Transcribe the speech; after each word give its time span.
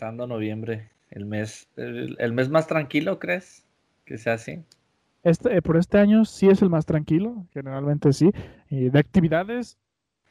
empezando 0.00 0.26
noviembre, 0.26 0.88
el 1.10 1.26
mes, 1.26 1.68
el, 1.76 2.32
mes 2.32 2.48
más 2.48 2.66
tranquilo, 2.66 3.18
¿crees? 3.18 3.66
Que 4.06 4.16
sea 4.16 4.34
así. 4.34 4.64
Este, 5.24 5.54
eh, 5.54 5.60
por 5.60 5.76
este 5.76 5.98
año 5.98 6.24
sí 6.24 6.48
es 6.48 6.62
el 6.62 6.70
más 6.70 6.86
tranquilo, 6.86 7.46
generalmente 7.52 8.14
sí. 8.14 8.30
Y 8.70 8.88
de 8.88 8.98
actividades 8.98 9.76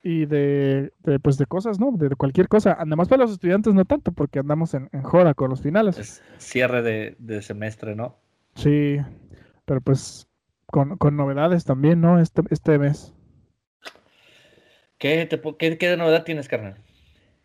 y 0.01 0.25
de, 0.25 0.91
pues 1.21 1.37
de 1.37 1.45
cosas, 1.45 1.79
¿no? 1.79 1.91
De, 1.91 2.15
cualquier 2.15 2.47
cosa. 2.47 2.75
Además 2.79 3.09
para 3.09 3.21
los 3.21 3.31
estudiantes 3.31 3.75
no 3.75 3.85
tanto, 3.85 4.11
porque 4.11 4.39
andamos 4.39 4.73
en, 4.73 4.89
en 4.91 5.03
joda 5.03 5.35
con 5.35 5.51
los 5.51 5.61
finales. 5.61 5.99
Es 5.99 6.23
cierre 6.39 6.81
de, 6.81 7.41
semestre, 7.43 7.95
¿no? 7.95 8.17
Sí, 8.55 8.97
pero 9.65 9.81
pues 9.81 10.27
con, 10.65 10.97
novedades 11.15 11.63
también, 11.63 12.01
¿no? 12.01 12.19
Este, 12.19 12.41
este 12.49 12.79
mes. 12.79 13.13
¿Qué, 14.97 15.29
qué, 15.59 15.77
qué 15.77 15.89
de 15.89 15.97
novedad 15.97 16.23
tienes, 16.23 16.47
carnal? 16.47 16.75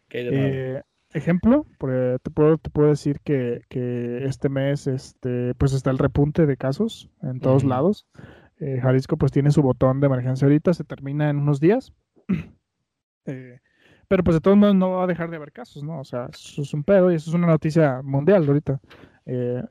Eh, 0.08 0.80
ejemplo, 1.14 1.64
te 1.78 2.30
puedo, 2.30 2.58
te 2.58 2.70
puedo 2.70 2.88
decir 2.88 3.20
que, 3.20 3.62
este 3.70 4.48
mes 4.48 4.86
este, 4.86 5.54
pues 5.54 5.72
está 5.72 5.90
el 5.90 5.98
repunte 5.98 6.44
de 6.44 6.56
casos 6.56 7.08
en 7.22 7.40
todos 7.40 7.64
lados. 7.64 8.06
Eh, 8.60 8.80
Jalisco 8.80 9.16
pues 9.16 9.32
tiene 9.32 9.50
su 9.50 9.62
botón 9.62 10.00
de 10.00 10.06
emergencia 10.06 10.46
ahorita, 10.46 10.74
se 10.74 10.84
termina 10.84 11.30
en 11.30 11.38
unos 11.38 11.60
días. 11.60 11.92
Eh, 13.26 13.58
pero 14.06 14.22
pues 14.22 14.34
de 14.34 14.42
todos 14.42 14.54
modos 14.54 14.74
no 14.74 14.90
va 14.90 15.04
a 15.04 15.06
dejar 15.06 15.30
de 15.30 15.36
haber 15.36 15.50
casos, 15.50 15.82
¿no? 15.82 15.98
O 15.98 16.04
sea, 16.04 16.26
eso 16.30 16.60
es 16.60 16.74
un 16.74 16.84
pedo 16.84 17.10
y 17.10 17.14
eso 17.14 17.30
es 17.30 17.34
una 17.34 17.46
noticia 17.46 18.02
mundial 18.02 18.46
ahorita. 18.46 18.78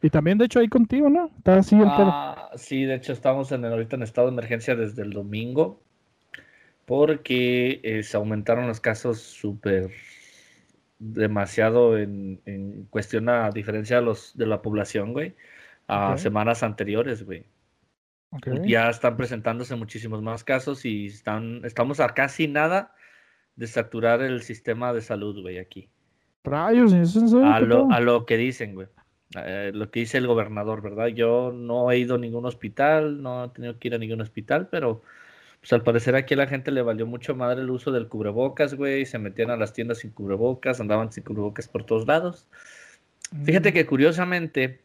y 0.01 0.09
también, 0.09 0.39
de 0.39 0.45
hecho, 0.45 0.59
ahí 0.59 0.67
contigo, 0.67 1.07
¿no? 1.07 1.27
Está 1.37 1.57
así 1.57 1.75
el 1.75 1.85
ah, 1.85 2.49
Sí, 2.55 2.85
de 2.85 2.95
hecho, 2.95 3.13
estamos 3.13 3.51
en 3.51 3.63
ahorita 3.63 3.95
en 3.95 4.01
estado 4.01 4.25
de 4.25 4.33
emergencia 4.33 4.75
desde 4.75 5.03
el 5.03 5.11
domingo 5.11 5.83
porque 6.87 8.01
se 8.03 8.17
aumentaron 8.17 8.65
los 8.65 8.79
casos 8.79 9.19
súper 9.19 9.91
demasiado 11.11 11.97
en, 11.97 12.87
cuestión 12.89 13.29
a 13.29 13.49
diferencia 13.49 13.97
de, 13.97 14.03
los, 14.03 14.37
de 14.37 14.45
la 14.45 14.61
población, 14.61 15.13
güey, 15.13 15.35
a 15.87 16.17
semanas 16.17 16.63
anteriores, 16.63 17.23
güey. 17.25 17.45
Ya 18.65 18.89
están 18.89 19.15
presentándose 19.15 19.75
muchísimos 19.75 20.21
más 20.23 20.43
casos 20.43 20.85
y 20.85 21.07
están, 21.07 21.61
estamos 21.65 21.99
a 21.99 22.09
casi 22.09 22.47
nada 22.47 22.95
de 23.55 23.67
saturar 23.67 24.21
el 24.21 24.41
sistema 24.41 24.91
de 24.91 25.01
salud, 25.01 25.39
güey, 25.41 25.59
aquí. 25.59 25.89
Rayos, 26.43 26.93
¿eso 26.93 27.45
a, 27.45 27.59
lo, 27.59 27.91
a 27.91 27.99
lo 27.99 28.25
que 28.25 28.37
dicen, 28.37 28.73
güey. 28.73 28.87
Eh, 29.35 29.71
lo 29.73 29.91
que 29.91 30.01
dice 30.01 30.17
el 30.17 30.27
gobernador, 30.27 30.81
¿verdad? 30.81 31.07
Yo 31.07 31.51
no 31.53 31.91
he 31.91 31.99
ido 31.99 32.15
a 32.15 32.19
ningún 32.19 32.45
hospital, 32.45 33.21
no 33.21 33.45
he 33.45 33.49
tenido 33.49 33.77
que 33.77 33.87
ir 33.87 33.95
a 33.95 33.99
ningún 33.99 34.21
hospital, 34.21 34.67
pero 34.69 35.01
pues 35.63 35.71
al 35.71 35.81
parecer 35.81 36.13
aquí 36.17 36.33
a 36.33 36.37
la 36.37 36.47
gente 36.47 36.71
le 36.71 36.81
valió 36.81 37.07
mucho 37.07 37.35
madre 37.35 37.61
el 37.61 37.69
uso 37.69 37.89
del 37.89 38.09
cubrebocas, 38.09 38.73
güey. 38.73 39.05
Se 39.05 39.17
metían 39.17 39.49
a 39.49 39.55
las 39.55 39.71
tiendas 39.71 39.99
sin 39.99 40.11
cubrebocas, 40.11 40.81
andaban 40.81 41.13
sin 41.13 41.23
cubrebocas 41.23 41.69
por 41.69 41.85
todos 41.85 42.05
lados. 42.05 42.49
Fíjate 43.45 43.71
mm. 43.71 43.73
que 43.73 43.85
curiosamente, 43.85 44.81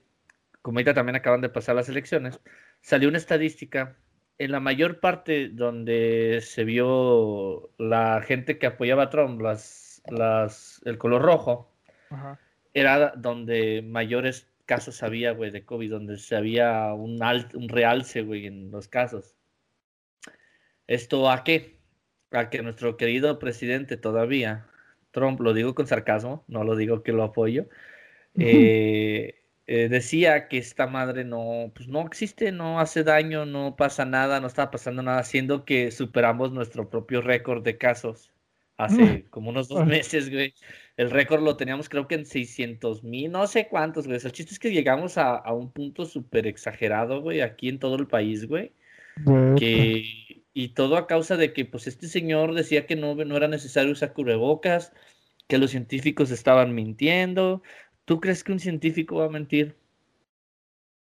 como 0.63 0.79
ahorita 0.79 0.95
también 0.95 1.17
acaban 1.17 1.41
de 1.41 1.49
pasar 1.49 1.75
las 1.75 1.89
elecciones, 1.89 2.39
salió 2.81 3.09
una 3.09 3.19
estadística 3.19 3.97
en 4.39 4.53
la 4.53 4.61
mayor 4.61 5.01
parte 5.01 5.49
donde 5.49 6.39
se 6.43 6.63
vio 6.63 7.71
la 7.79 8.23
gente 8.23 8.57
que 8.59 8.69
apoyaba 8.69 9.03
a 9.03 9.11
Trump, 9.11 9.41
las, 9.41 10.01
las, 10.09 10.81
el 10.85 10.97
color 10.97 11.23
rojo, 11.23 11.73
era 12.73 13.15
donde 13.17 13.83
mayores 13.83 14.49
casos 14.65 15.03
había, 15.03 15.33
güey, 15.33 15.51
de 15.51 15.65
COVID, 15.65 15.91
donde 15.91 16.19
se 16.19 16.37
había 16.37 16.95
un, 16.95 17.19
un 17.55 17.69
realce, 17.69 18.23
güey, 18.23 18.47
en 18.47 18.71
los 18.71 18.87
casos. 18.87 19.38
¿Esto 20.89 21.31
a 21.31 21.45
qué? 21.45 21.77
A 22.33 22.51
que 22.51 22.63
nuestro 22.63 22.97
querido 22.97 23.39
presidente 23.39 23.97
todavía, 23.97 24.67
Trump, 25.13 25.41
lo 25.41 25.55
digo 25.55 25.75
con 25.75 25.87
sarcasmo, 25.87 26.45
no 26.49 26.65
lo 26.65 26.77
digo 26.77 27.03
que 27.03 27.13
lo 27.13 27.23
apoyo, 27.23 27.69
eh, 28.39 29.43
eh, 29.67 29.89
decía 29.89 30.49
que 30.49 30.59
esta 30.59 30.87
madre 30.87 31.25
no, 31.25 31.73
pues 31.75 31.89
no 31.89 32.01
existe, 32.07 32.53
no 32.53 32.81
hace 32.81 33.05
daño, 33.05 33.45
no 33.45 33.77
pasa 33.77 34.05
nada, 34.05 34.41
no 34.41 34.47
está 34.47 34.71
pasando 34.71 35.03
nada, 35.03 35.23
siendo 35.25 35.65
que 35.65 35.91
superamos 35.91 36.53
nuestro 36.53 36.89
propio 36.89 37.21
récord 37.21 37.63
de 37.63 37.77
casos 37.77 38.33
hace 38.79 39.25
como 39.31 39.51
unos 39.51 39.69
dos 39.69 39.85
meses, 39.87 40.31
güey. 40.31 40.55
El 40.97 41.11
récord 41.11 41.43
lo 41.43 41.57
teníamos 41.57 41.89
creo 41.89 42.07
que 42.09 42.15
en 42.15 42.25
600 42.25 43.05
mil, 43.05 43.31
no 43.31 43.47
sé 43.47 43.69
cuántos, 43.69 44.07
güey. 44.07 44.19
El 44.23 44.33
chiste 44.33 44.53
es 44.53 44.59
que 44.59 44.71
llegamos 44.71 45.19
a, 45.19 45.37
a 45.37 45.53
un 45.53 45.71
punto 45.71 46.07
súper 46.07 46.47
exagerado, 46.47 47.21
güey, 47.21 47.41
aquí 47.41 47.69
en 47.69 47.79
todo 47.79 47.97
el 47.97 48.07
país, 48.07 48.47
güey. 48.47 48.73
Que 49.57 50.05
y 50.59 50.71
todo 50.71 50.97
a 50.97 51.07
causa 51.07 51.37
de 51.37 51.53
que 51.53 51.65
pues 51.65 51.87
este 51.87 52.09
señor 52.09 52.53
decía 52.53 52.85
que 52.85 52.97
no, 52.97 53.15
no 53.15 53.37
era 53.37 53.47
necesario 53.47 53.93
usar 53.93 54.13
cubrebocas, 54.13 54.93
que 55.47 55.57
los 55.57 55.71
científicos 55.71 56.33
estaban 56.33 56.75
mintiendo. 56.75 57.63
¿Tú 58.05 58.19
crees 58.19 58.43
que 58.43 58.51
un 58.51 58.59
científico 58.59 59.19
va 59.19 59.27
a 59.27 59.31
mentir? 59.31 59.77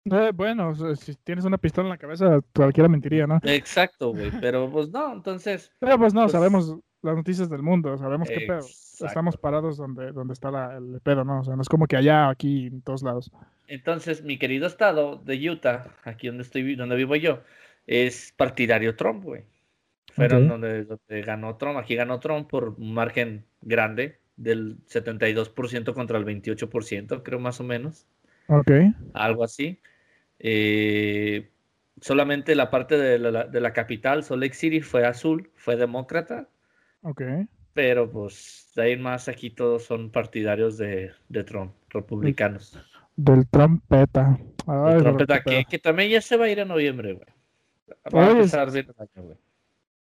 Eh, 0.06 0.32
bueno, 0.32 0.76
si 0.96 1.16
tienes 1.16 1.44
una 1.46 1.58
pistola 1.58 1.88
en 1.88 1.90
la 1.90 1.98
cabeza, 1.98 2.40
cualquiera 2.54 2.88
mentiría, 2.88 3.26
¿no? 3.26 3.40
Exacto, 3.42 4.12
güey, 4.12 4.30
pero 4.42 4.70
pues 4.72 4.90
no, 4.90 5.12
entonces... 5.12 5.72
Pero 5.80 5.98
pues 5.98 6.14
no, 6.14 6.22
pues 6.22 6.34
sabemos 6.34 6.76
las 7.02 7.16
noticias 7.16 7.50
del 7.50 7.64
mundo, 7.64 7.98
sabemos 7.98 8.30
qué 8.30 8.42
pedo. 8.42 8.60
Estamos 8.60 9.38
parados 9.38 9.76
donde, 9.76 10.12
donde 10.12 10.34
está 10.34 10.78
el 10.78 11.02
pedo, 11.02 11.24
¿no? 11.24 11.40
O 11.40 11.44
sea, 11.44 11.56
no 11.56 11.64
es 11.64 11.68
como 11.68 11.88
que 11.88 11.98
allá, 11.98 12.30
aquí, 12.30 12.68
en 12.68 12.84
todos 12.84 13.02
lados. 13.02 13.32
Entonces, 13.68 14.24
mi 14.24 14.38
querido 14.38 14.68
estado 14.68 15.16
de 15.16 15.50
Utah, 15.50 15.96
aquí 16.04 16.28
donde 16.28 16.44
estoy, 16.44 16.76
donde 16.76 16.96
vivo 16.96 17.16
yo, 17.16 17.40
es 17.88 18.34
partidario 18.36 18.96
Trump, 18.96 19.24
güey. 19.24 19.44
Fueron 20.14 20.48
donde, 20.48 20.86
ganó 21.24 21.56
Trump. 21.56 21.78
Aquí 21.78 21.96
ganó 21.96 22.20
Trump 22.20 22.50
por 22.50 22.76
un 22.78 22.94
margen 22.94 23.46
grande 23.62 24.20
del 24.36 24.78
72% 24.88 25.94
contra 25.94 26.18
el 26.18 26.26
28%, 26.26 27.22
creo 27.24 27.40
más 27.40 27.60
o 27.60 27.64
menos. 27.64 28.08
Ok. 28.48 28.72
Algo 29.14 29.44
así. 29.44 29.80
Eh, 30.40 31.50
solamente 32.02 32.56
la 32.56 32.70
parte 32.70 32.98
de 32.98 33.20
la, 33.20 33.46
de 33.46 33.62
la, 33.62 33.74
capital, 33.74 34.24
Salt 34.24 34.42
Lake 34.42 34.56
City, 34.56 34.82
fue 34.82 35.06
azul, 35.06 35.52
fue 35.56 35.76
demócrata. 35.76 36.50
Ok. 37.02 37.22
Pero 37.74 38.12
pues 38.12 38.72
de 38.76 38.82
ahí 38.82 38.98
más 38.98 39.30
aquí 39.30 39.50
todos 39.50 39.84
son 39.86 40.12
partidarios 40.12 40.78
de, 40.78 41.12
Trump, 41.46 41.74
republicanos. 41.90 42.78
Del 43.16 43.48
Trumpeta. 43.48 44.38
Del 44.68 45.04
Trumpeta, 45.04 45.42
que, 45.42 45.64
que, 45.70 45.80
también 45.80 46.10
ya 46.10 46.22
se 46.22 46.36
va 46.36 46.46
a 46.46 46.50
ir 46.50 46.60
en 46.60 46.68
noviembre, 46.68 47.14
güey. 47.14 47.28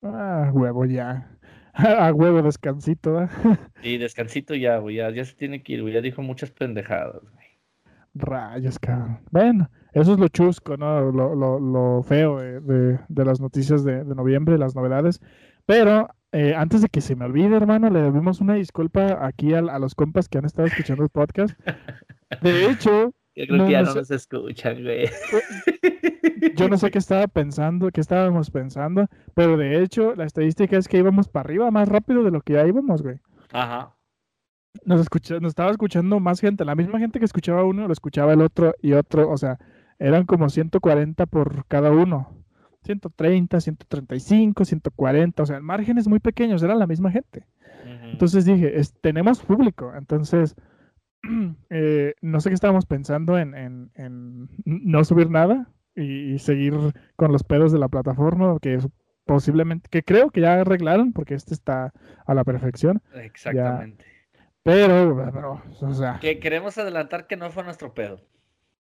Ah, 0.02 0.50
huevo 0.52 0.84
ya. 0.84 1.30
A 1.74 2.12
huevo, 2.12 2.42
descansito. 2.42 3.22
¿eh? 3.22 3.28
Sí, 3.82 3.98
descansito 3.98 4.54
ya, 4.54 4.78
güey. 4.78 4.96
Ya, 4.96 5.24
se 5.24 5.34
tiene 5.34 5.62
que 5.62 5.74
ir, 5.74 5.82
güey. 5.82 5.94
Ya 5.94 6.00
dijo 6.00 6.22
muchas 6.22 6.50
pendejadas, 6.50 7.22
güey. 7.22 7.46
Rayos, 8.14 8.78
cabrón. 8.78 9.20
Bueno, 9.30 9.70
eso 9.92 10.14
es 10.14 10.18
lo 10.18 10.28
chusco, 10.28 10.76
¿no? 10.78 11.12
Lo, 11.12 11.34
lo, 11.34 11.60
lo 11.60 12.02
feo 12.02 12.38
de, 12.38 12.98
de, 13.08 13.24
las 13.24 13.40
noticias 13.40 13.84
de, 13.84 14.04
de, 14.04 14.14
noviembre, 14.14 14.56
las 14.56 14.74
novedades. 14.74 15.20
Pero 15.66 16.08
eh, 16.32 16.54
antes 16.56 16.80
de 16.80 16.88
que 16.88 17.02
se 17.02 17.14
me 17.14 17.26
olvide, 17.26 17.56
hermano, 17.56 17.90
le 17.90 18.00
debemos 18.00 18.40
una 18.40 18.54
disculpa 18.54 19.26
aquí 19.26 19.52
a, 19.52 19.58
a 19.58 19.78
los 19.78 19.94
compas 19.94 20.28
que 20.28 20.38
han 20.38 20.46
estado 20.46 20.68
escuchando 20.68 21.02
el 21.02 21.10
podcast. 21.10 21.58
De 22.40 22.70
hecho, 22.70 23.12
yo 23.36 23.46
creo 23.46 23.66
que 23.66 23.72
ya 23.72 23.82
no 23.82 23.94
nos 23.94 24.10
escuchan, 24.10 24.82
güey. 24.82 25.08
Yo 26.56 26.68
no 26.68 26.78
sé 26.78 26.90
qué 26.90 26.98
estaba 26.98 27.26
pensando, 27.28 27.90
qué 27.90 28.00
estábamos 28.00 28.50
pensando, 28.50 29.08
pero 29.34 29.56
de 29.56 29.82
hecho 29.82 30.14
la 30.14 30.24
estadística 30.24 30.76
es 30.76 30.88
que 30.88 30.98
íbamos 30.98 31.28
para 31.28 31.46
arriba 31.46 31.70
más 31.70 31.88
rápido 31.88 32.22
de 32.22 32.30
lo 32.30 32.40
que 32.40 32.54
ya 32.54 32.66
íbamos, 32.66 33.02
güey. 33.02 33.20
Ajá. 33.52 33.94
Nos, 34.84 35.00
escucha, 35.00 35.38
nos 35.40 35.50
estaba 35.50 35.70
escuchando 35.70 36.18
más 36.20 36.40
gente, 36.40 36.64
la 36.64 36.74
misma 36.74 36.98
gente 36.98 37.18
que 37.18 37.24
escuchaba 37.24 37.64
uno, 37.64 37.86
lo 37.86 37.92
escuchaba 37.92 38.32
el 38.32 38.42
otro 38.42 38.74
y 38.80 38.92
otro, 38.92 39.30
o 39.30 39.36
sea, 39.36 39.58
eran 39.98 40.24
como 40.24 40.48
140 40.48 41.26
por 41.26 41.66
cada 41.66 41.90
uno. 41.90 42.30
130, 42.84 43.60
135, 43.60 44.64
140, 44.64 45.42
o 45.42 45.46
sea, 45.46 45.60
márgenes 45.60 46.06
muy 46.06 46.20
pequeños, 46.20 46.62
eran 46.62 46.78
la 46.78 46.86
misma 46.86 47.10
gente. 47.10 47.46
Entonces 47.84 48.44
dije, 48.44 48.80
tenemos 49.00 49.40
público, 49.40 49.92
entonces 49.96 50.56
Eh, 51.70 52.14
no 52.22 52.40
sé 52.40 52.50
qué 52.50 52.54
estábamos 52.54 52.86
pensando 52.86 53.38
en, 53.38 53.90
no 54.64 55.04
subir 55.04 55.30
nada 55.30 55.68
y, 55.94 56.38
seguir 56.38 56.74
con 57.16 57.32
los 57.32 57.42
pedos 57.42 57.72
de 57.72 57.78
la 57.78 57.88
plataforma, 57.88 58.58
que 58.60 58.78
posiblemente, 59.24 59.88
que 59.90 60.02
creo 60.02 60.30
que 60.30 60.42
ya 60.42 60.60
arreglaron, 60.60 61.12
porque 61.12 61.34
este 61.34 61.54
está 61.54 61.92
a 62.26 62.34
la 62.34 62.44
perfección. 62.44 63.02
Exactamente. 63.14 64.04
Pero, 64.62 65.62
o 65.80 65.94
sea. 65.94 66.18
Que 66.20 66.38
queremos 66.38 66.76
adelantar 66.78 67.26
que 67.26 67.36
no 67.36 67.50
fue 67.50 67.64
nuestro 67.64 67.94
pedo. 67.94 68.20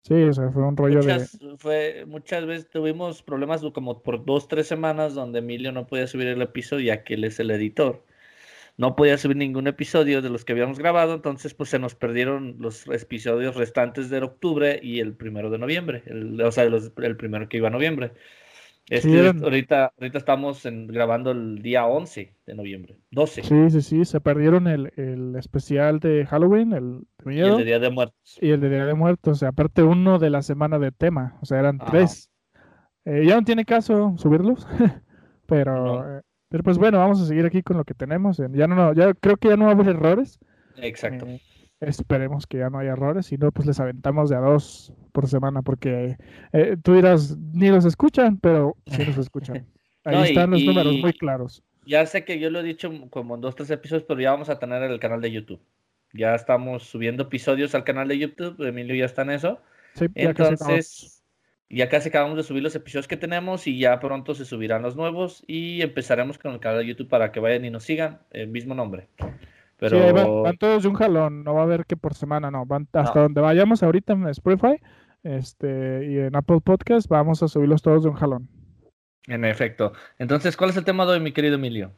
Sí, 0.03 0.15
o 0.15 0.33
sea, 0.33 0.51
fue 0.51 0.65
un 0.65 0.77
rollo 0.77 1.01
de. 1.01 1.27
Fue, 1.59 2.05
muchas 2.07 2.45
veces 2.45 2.69
tuvimos 2.69 3.23
problemas 3.23 3.63
como 3.73 4.03
por 4.03 4.25
dos, 4.25 4.49
tres 4.49 4.67
semanas 4.67 5.15
donde 5.15 5.39
Emilio 5.39 5.71
no 5.71 5.87
podía 5.87 6.07
subir 6.09 6.27
el 6.27 6.43
episodio 6.43 6.87
ya 6.87 7.05
que 7.05 7.15
él 7.15 7.25
es 7.25 7.39
el 7.39 7.53
editor 7.53 8.05
no 8.77 8.97
podía 8.97 9.19
subir 9.19 9.37
ningún 9.37 9.67
episodio 9.67 10.23
de 10.23 10.31
los 10.31 10.45
que 10.45 10.53
habíamos 10.53 10.79
grabado, 10.79 11.15
entonces 11.15 11.55
pues 11.55 11.71
se 11.71 11.79
nos 11.79 11.95
perdieron 11.95 12.57
los 12.59 12.87
episodios 12.89 13.57
restantes 13.57 14.11
de 14.11 14.23
octubre 14.23 14.81
y 14.83 15.01
el 15.01 15.15
primero 15.15 15.51
de 15.51 15.59
noviembre, 15.59 16.03
el, 16.07 16.41
o 16.41 16.51
sea, 16.51 16.65
el 16.65 17.17
primero 17.17 17.49
que 17.49 17.59
iba 17.59 17.69
a 17.69 17.73
noviembre. 17.73 18.13
Este, 18.91 19.29
ahorita, 19.29 19.93
ahorita 19.97 20.19
estamos 20.19 20.63
grabando 20.65 21.31
el 21.31 21.63
día 21.63 21.87
11 21.87 22.35
de 22.45 22.55
noviembre, 22.55 22.97
12. 23.13 23.43
Sí, 23.45 23.71
sí, 23.71 23.81
sí, 23.81 24.05
se 24.05 24.21
perdieron 24.21 24.67
el, 24.67 24.93
el 24.97 25.37
especial 25.37 26.01
de 26.01 26.27
Halloween, 26.27 26.73
el 26.73 27.01
de 27.25 27.35
Y 27.35 27.41
el 27.41 27.57
de 27.59 27.65
Día 27.65 27.79
de 27.79 27.91
Muertos. 27.91 28.39
Y 28.41 28.51
el 28.51 28.61
de 28.61 28.69
Día 28.69 28.85
de 28.85 28.95
Muertos, 28.95 29.37
o 29.37 29.39
sea, 29.39 29.51
aparte 29.51 29.83
uno 29.83 30.19
de 30.19 30.31
la 30.31 30.43
semana 30.43 30.79
de 30.79 30.91
tema, 30.91 31.39
o 31.41 31.47
sea, 31.47 31.61
eran 31.61 31.79
tres. 31.79 32.29
Eh, 33.05 33.25
ya 33.27 33.37
no 33.37 33.45
tiene 33.45 33.65
caso 33.65 34.15
subirlos, 34.19 34.67
pero, 35.47 36.19
eh, 36.19 36.23
pero 36.53 36.63
pues 36.63 36.77
bueno, 36.77 36.99
vamos 36.99 37.19
a 37.21 37.27
seguir 37.27 37.47
aquí 37.47 37.63
con 37.63 37.79
lo 37.79 37.85
que 37.85 37.95
tenemos. 37.95 38.37
Ya 38.37 38.67
no, 38.67 38.93
ya 38.93 39.15
creo 39.15 39.39
que 39.39 39.49
ya 39.49 39.57
no 39.57 39.65
va 39.65 39.71
a 39.71 39.75
haber 39.75 39.89
errores. 39.89 40.39
Exacto. 40.77 41.27
Eh, 41.27 41.41
esperemos 41.81 42.47
que 42.47 42.59
ya 42.59 42.69
no 42.69 42.79
haya 42.79 42.93
errores, 42.93 43.27
si 43.27 43.39
no, 43.39 43.51
pues 43.51 43.67
les 43.67 43.81
aventamos 43.81 44.29
de 44.29 44.37
a 44.37 44.41
dos 44.41 44.93
por 45.13 45.27
semana, 45.29 45.63
porque 45.63 46.17
tú 46.83 46.95
dirás, 46.95 47.39
ni 47.39 47.71
los 47.71 47.87
escuchan, 47.87 48.37
pero 48.37 48.77
sí 48.87 49.03
los 49.05 49.17
escuchan. 49.17 49.67
Ahí 50.05 50.29
están 50.29 50.51
los 50.51 50.63
números 50.63 50.95
muy 50.99 51.15
claros. 51.15 51.63
Ya 51.87 52.05
sé 52.05 52.25
que 52.25 52.39
yo 52.39 52.51
lo 52.51 52.61
he 52.61 52.63
dicho 52.63 52.93
como 53.09 53.35
en 53.35 53.41
dos, 53.41 53.55
tres 53.57 53.71
episodios, 53.71 54.05
pero 54.07 54.21
ya 54.21 54.31
vamos 54.31 54.51
a 54.51 54.59
tener 54.59 54.83
el 54.83 55.01
canal 55.01 55.23
de 55.23 55.33
YouTube. 55.33 55.61
Ya 56.13 56.35
estamos 56.35 56.83
subiendo 56.83 57.23
episodios 57.23 57.75
al 57.75 57.85
canal 57.85 58.09
de 58.09 58.19
YouTube, 58.19 58.61
Emilio 58.63 58.95
ya 58.95 59.07
está 59.07 59.23
en 59.23 59.31
eso. 59.31 59.61
Sí, 59.95 60.07
Entonces, 60.15 61.22
ya 61.77 61.89
casi 61.89 62.09
acabamos 62.09 62.37
de 62.37 62.43
subir 62.43 62.63
los 62.63 62.75
episodios 62.75 63.09
que 63.09 63.17
tenemos 63.17 63.67
y 63.67 63.79
ya 63.79 63.99
pronto 63.99 64.35
se 64.35 64.45
subirán 64.45 64.83
los 64.83 64.97
nuevos 64.97 65.43
y 65.47 65.81
empezaremos 65.83 66.39
con 66.39 66.53
el 66.53 66.61
canal 66.61 66.81
de 66.81 66.87
YouTube 66.87 67.09
para 67.09 67.33
que 67.33 67.41
vayan 67.41 67.65
y 67.65 67.71
nos 67.71 67.85
sigan, 67.85 68.21
el 68.31 68.49
mismo 68.49 68.75
nombre. 68.75 69.09
Pero... 69.79 70.07
Sí, 70.07 70.13
van, 70.13 70.57
todos 70.59 70.83
de 70.83 70.89
un 70.89 70.95
jalón, 70.95 71.45
no 71.45 71.55
va 71.55 71.61
a 71.61 71.65
haber 71.65 71.87
que 71.87 71.97
por 71.97 72.15
semana, 72.15 72.51
no, 72.51 72.67
van 72.67 72.89
hasta 72.93 73.21
donde 73.21 73.41
vayamos 73.41 73.83
ahorita 73.83 74.13
en 74.13 74.29
Spotify 74.29 74.79
este, 75.23 76.07
y 76.11 76.19
en 76.19 76.37
Apple 76.37 76.61
Podcast 76.63 77.09
vamos 77.09 77.43
a 77.43 77.49
subirlos 77.49 77.83
todos 77.83 78.03
de 78.03 78.11
un 78.11 78.17
jalón. 78.17 78.49
En 79.27 79.45
efecto. 79.45 79.93
Entonces, 80.19 80.57
¿cuál 80.57 80.71
es 80.71 80.77
el 80.77 80.85
tema 80.85 81.07
de 81.07 81.13
hoy, 81.13 81.21
mi 81.21 81.33
querido 81.33 81.55
Emilio? 81.55 81.93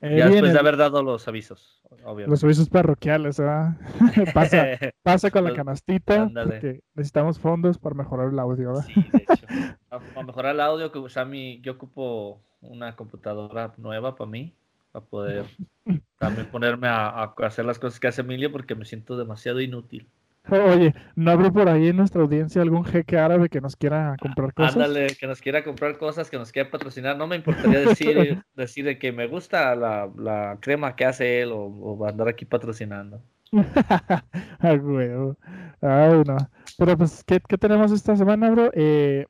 Eh, 0.00 0.16
ya 0.16 0.28
después 0.28 0.52
de 0.52 0.58
haber 0.58 0.76
dado 0.76 1.02
los 1.02 1.26
avisos, 1.26 1.82
obviamente. 2.04 2.30
Los 2.30 2.44
avisos 2.44 2.68
parroquiales, 2.68 3.38
¿verdad? 3.38 3.76
pasa, 4.34 4.66
pasa 5.02 5.30
con 5.30 5.42
la 5.42 5.52
canastita, 5.52 6.30
porque 6.32 6.82
necesitamos 6.94 7.40
fondos 7.40 7.78
para 7.78 7.96
mejorar 7.96 8.28
el 8.28 8.38
audio, 8.38 8.68
¿verdad? 8.68 8.86
Sí, 8.86 9.04
de 9.12 9.18
hecho. 9.18 9.46
Para 9.88 10.26
mejorar 10.26 10.54
el 10.54 10.60
audio, 10.60 10.92
que 10.92 11.24
mi, 11.24 11.60
yo 11.62 11.72
ocupo 11.72 12.42
una 12.60 12.94
computadora 12.94 13.72
nueva 13.78 14.14
para 14.14 14.30
mí, 14.30 14.54
para 14.92 15.04
poder 15.04 15.46
también 16.18 16.46
ponerme 16.50 16.86
a 16.88 17.34
hacer 17.38 17.64
las 17.64 17.78
cosas 17.78 17.98
que 17.98 18.06
hace 18.06 18.20
Emilio, 18.20 18.52
porque 18.52 18.74
me 18.74 18.84
siento 18.84 19.16
demasiado 19.16 19.60
inútil. 19.60 20.06
Oye, 20.50 20.94
¿no 21.14 21.30
habrá 21.30 21.50
por 21.50 21.68
ahí 21.68 21.88
en 21.88 21.96
nuestra 21.96 22.22
audiencia 22.22 22.62
algún 22.62 22.84
jeque 22.84 23.18
árabe 23.18 23.48
que 23.48 23.60
nos 23.60 23.76
quiera 23.76 24.16
comprar 24.20 24.54
cosas? 24.54 24.76
Ándale, 24.76 25.08
que 25.18 25.26
nos 25.26 25.40
quiera 25.40 25.62
comprar 25.62 25.98
cosas, 25.98 26.30
que 26.30 26.38
nos 26.38 26.52
quiera 26.52 26.70
patrocinar. 26.70 27.16
No 27.16 27.26
me 27.26 27.36
importaría 27.36 27.80
decir, 27.80 28.42
decir 28.54 28.84
de 28.84 28.98
que 28.98 29.12
me 29.12 29.26
gusta 29.26 29.74
la, 29.74 30.58
crema 30.60 30.96
que 30.96 31.04
hace 31.04 31.42
él 31.42 31.50
o, 31.52 32.06
andar 32.06 32.28
aquí 32.28 32.44
patrocinando. 32.44 33.22
ah, 33.52 34.72
huevo. 34.74 35.36
Ay, 35.80 36.22
no. 36.26 36.36
Pero 36.78 36.96
pues, 36.96 37.24
¿qué, 37.24 37.40
tenemos 37.58 37.92
esta 37.92 38.16
semana, 38.16 38.50
bro? 38.50 38.70
Eh, 38.74 39.26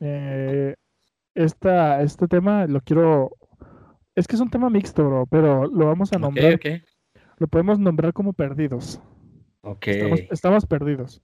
eh, 0.00 0.74
esta, 1.34 2.02
este 2.02 2.28
tema 2.28 2.66
lo 2.66 2.80
quiero... 2.80 3.30
Es 4.14 4.26
que 4.26 4.36
es 4.36 4.42
un 4.42 4.50
tema 4.50 4.68
mixto, 4.68 5.06
bro, 5.06 5.26
pero 5.30 5.66
lo 5.66 5.86
vamos 5.86 6.12
a 6.12 6.18
nombrar. 6.18 6.60
Lo 7.38 7.48
podemos 7.48 7.78
nombrar 7.78 8.12
como 8.12 8.34
perdidos. 8.34 9.00
Estamos, 10.30 10.66
perdidos. 10.66 11.22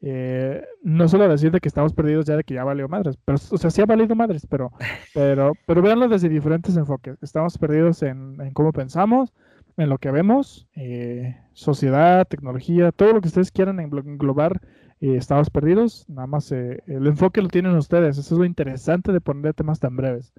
Eh, 0.00 0.64
no 0.82 1.08
solo 1.08 1.28
decir 1.28 1.50
de 1.50 1.60
que 1.60 1.68
estamos 1.68 1.92
perdidos 1.92 2.26
ya 2.26 2.36
de 2.36 2.44
que 2.44 2.54
ya 2.54 2.64
valió 2.64 2.88
madres, 2.88 3.18
pero, 3.24 3.36
o 3.50 3.58
sea, 3.58 3.70
sí 3.70 3.80
ha 3.80 3.86
valido 3.86 4.14
madres, 4.14 4.46
pero, 4.48 4.70
pero, 5.14 5.52
pero 5.66 5.82
véanlo 5.82 6.08
desde 6.08 6.28
diferentes 6.28 6.76
enfoques. 6.76 7.16
Estamos 7.22 7.58
perdidos 7.58 8.02
en, 8.02 8.36
cómo 8.52 8.72
pensamos, 8.72 9.32
en 9.76 9.88
lo 9.88 9.98
que 9.98 10.10
vemos, 10.10 10.68
eh, 10.74 11.36
sociedad, 11.52 12.26
tecnología, 12.26 12.92
todo 12.92 13.12
lo 13.12 13.20
que 13.20 13.28
ustedes 13.28 13.52
quieran 13.52 13.80
englobar, 13.80 14.60
eh, 15.00 15.16
estamos 15.16 15.50
perdidos. 15.50 16.04
Nada 16.08 16.26
más 16.26 16.50
el 16.50 17.06
enfoque 17.06 17.42
lo 17.42 17.48
tienen 17.48 17.76
ustedes. 17.76 18.18
Eso 18.18 18.34
es 18.34 18.38
lo 18.38 18.44
interesante 18.44 19.12
de 19.12 19.20
poner 19.20 19.54
temas 19.54 19.78
tan 19.78 19.96
breves. 19.96 20.32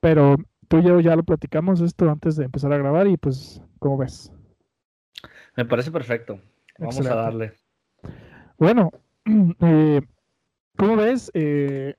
Pero 0.00 0.36
tú 0.68 0.78
y 0.78 0.84
yo 0.84 1.00
ya 1.00 1.16
lo 1.16 1.22
platicamos 1.22 1.80
esto 1.80 2.10
antes 2.10 2.36
de 2.36 2.44
empezar 2.44 2.72
a 2.72 2.78
grabar 2.78 3.06
y 3.06 3.16
pues, 3.16 3.62
¿cómo 3.78 3.96
ves? 3.96 4.32
Me 5.56 5.64
parece 5.64 5.90
perfecto. 5.90 6.40
Vamos 6.78 7.06
a 7.06 7.14
darle. 7.14 7.52
Bueno, 8.56 8.92
eh, 9.60 10.00
¿cómo 10.76 10.96
ves? 10.96 11.30
Eh, 11.34 11.94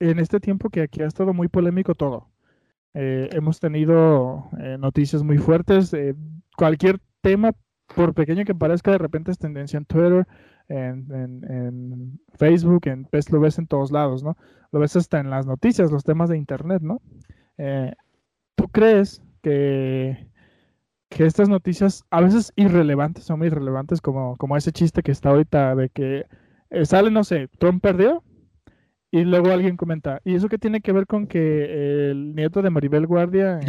en 0.00 0.18
este 0.18 0.40
tiempo 0.40 0.70
que 0.70 0.82
aquí 0.82 1.02
ha 1.02 1.06
estado 1.06 1.32
muy 1.32 1.48
polémico 1.48 1.94
todo. 1.94 2.28
Eh, 2.94 3.28
hemos 3.32 3.60
tenido 3.60 4.50
noticias 4.78 5.22
muy 5.22 5.38
fuertes. 5.38 5.94
cualquier 6.56 7.00
tema, 7.20 7.52
por 7.94 8.14
pequeño 8.14 8.44
que 8.44 8.54
parezca, 8.54 8.90
de 8.90 8.98
repente 8.98 9.30
es 9.30 9.38
tendencia 9.38 9.76
en 9.76 9.84
Twitter, 9.84 10.26
en, 10.68 12.18
Facebook, 12.34 12.86
en, 12.86 13.04
pues, 13.04 13.30
lo 13.30 13.40
ves 13.40 13.58
en 13.58 13.66
todos 13.66 13.92
lados, 13.92 14.22
¿no? 14.22 14.36
Lo 14.72 14.80
ves 14.80 14.96
hasta 14.96 15.20
en 15.20 15.30
las 15.30 15.46
noticias, 15.46 15.92
los 15.92 16.04
temas 16.04 16.30
de 16.30 16.38
Internet, 16.38 16.82
¿no? 16.82 17.00
¿Tú 18.54 18.68
crees 18.68 19.22
que 19.42 20.28
que 21.08 21.24
estas 21.24 21.48
noticias 21.48 22.04
a 22.10 22.20
veces 22.20 22.52
irrelevantes 22.56 23.24
son 23.24 23.38
muy 23.38 23.48
irrelevantes, 23.48 24.00
como, 24.00 24.36
como 24.36 24.56
ese 24.56 24.72
chiste 24.72 25.02
que 25.02 25.12
está 25.12 25.30
ahorita 25.30 25.74
de 25.74 25.88
que 25.88 26.26
eh, 26.70 26.84
sale, 26.84 27.10
no 27.10 27.24
sé, 27.24 27.48
Trump 27.58 27.82
perdió 27.82 28.22
y 29.10 29.24
luego 29.24 29.50
alguien 29.50 29.76
comenta, 29.76 30.20
¿y 30.24 30.34
eso 30.34 30.48
qué 30.48 30.58
tiene 30.58 30.80
que 30.80 30.92
ver 30.92 31.06
con 31.06 31.26
que 31.26 32.10
el 32.10 32.34
nieto 32.34 32.60
de 32.60 32.70
Maribel 32.70 33.06
Guardia 33.06 33.60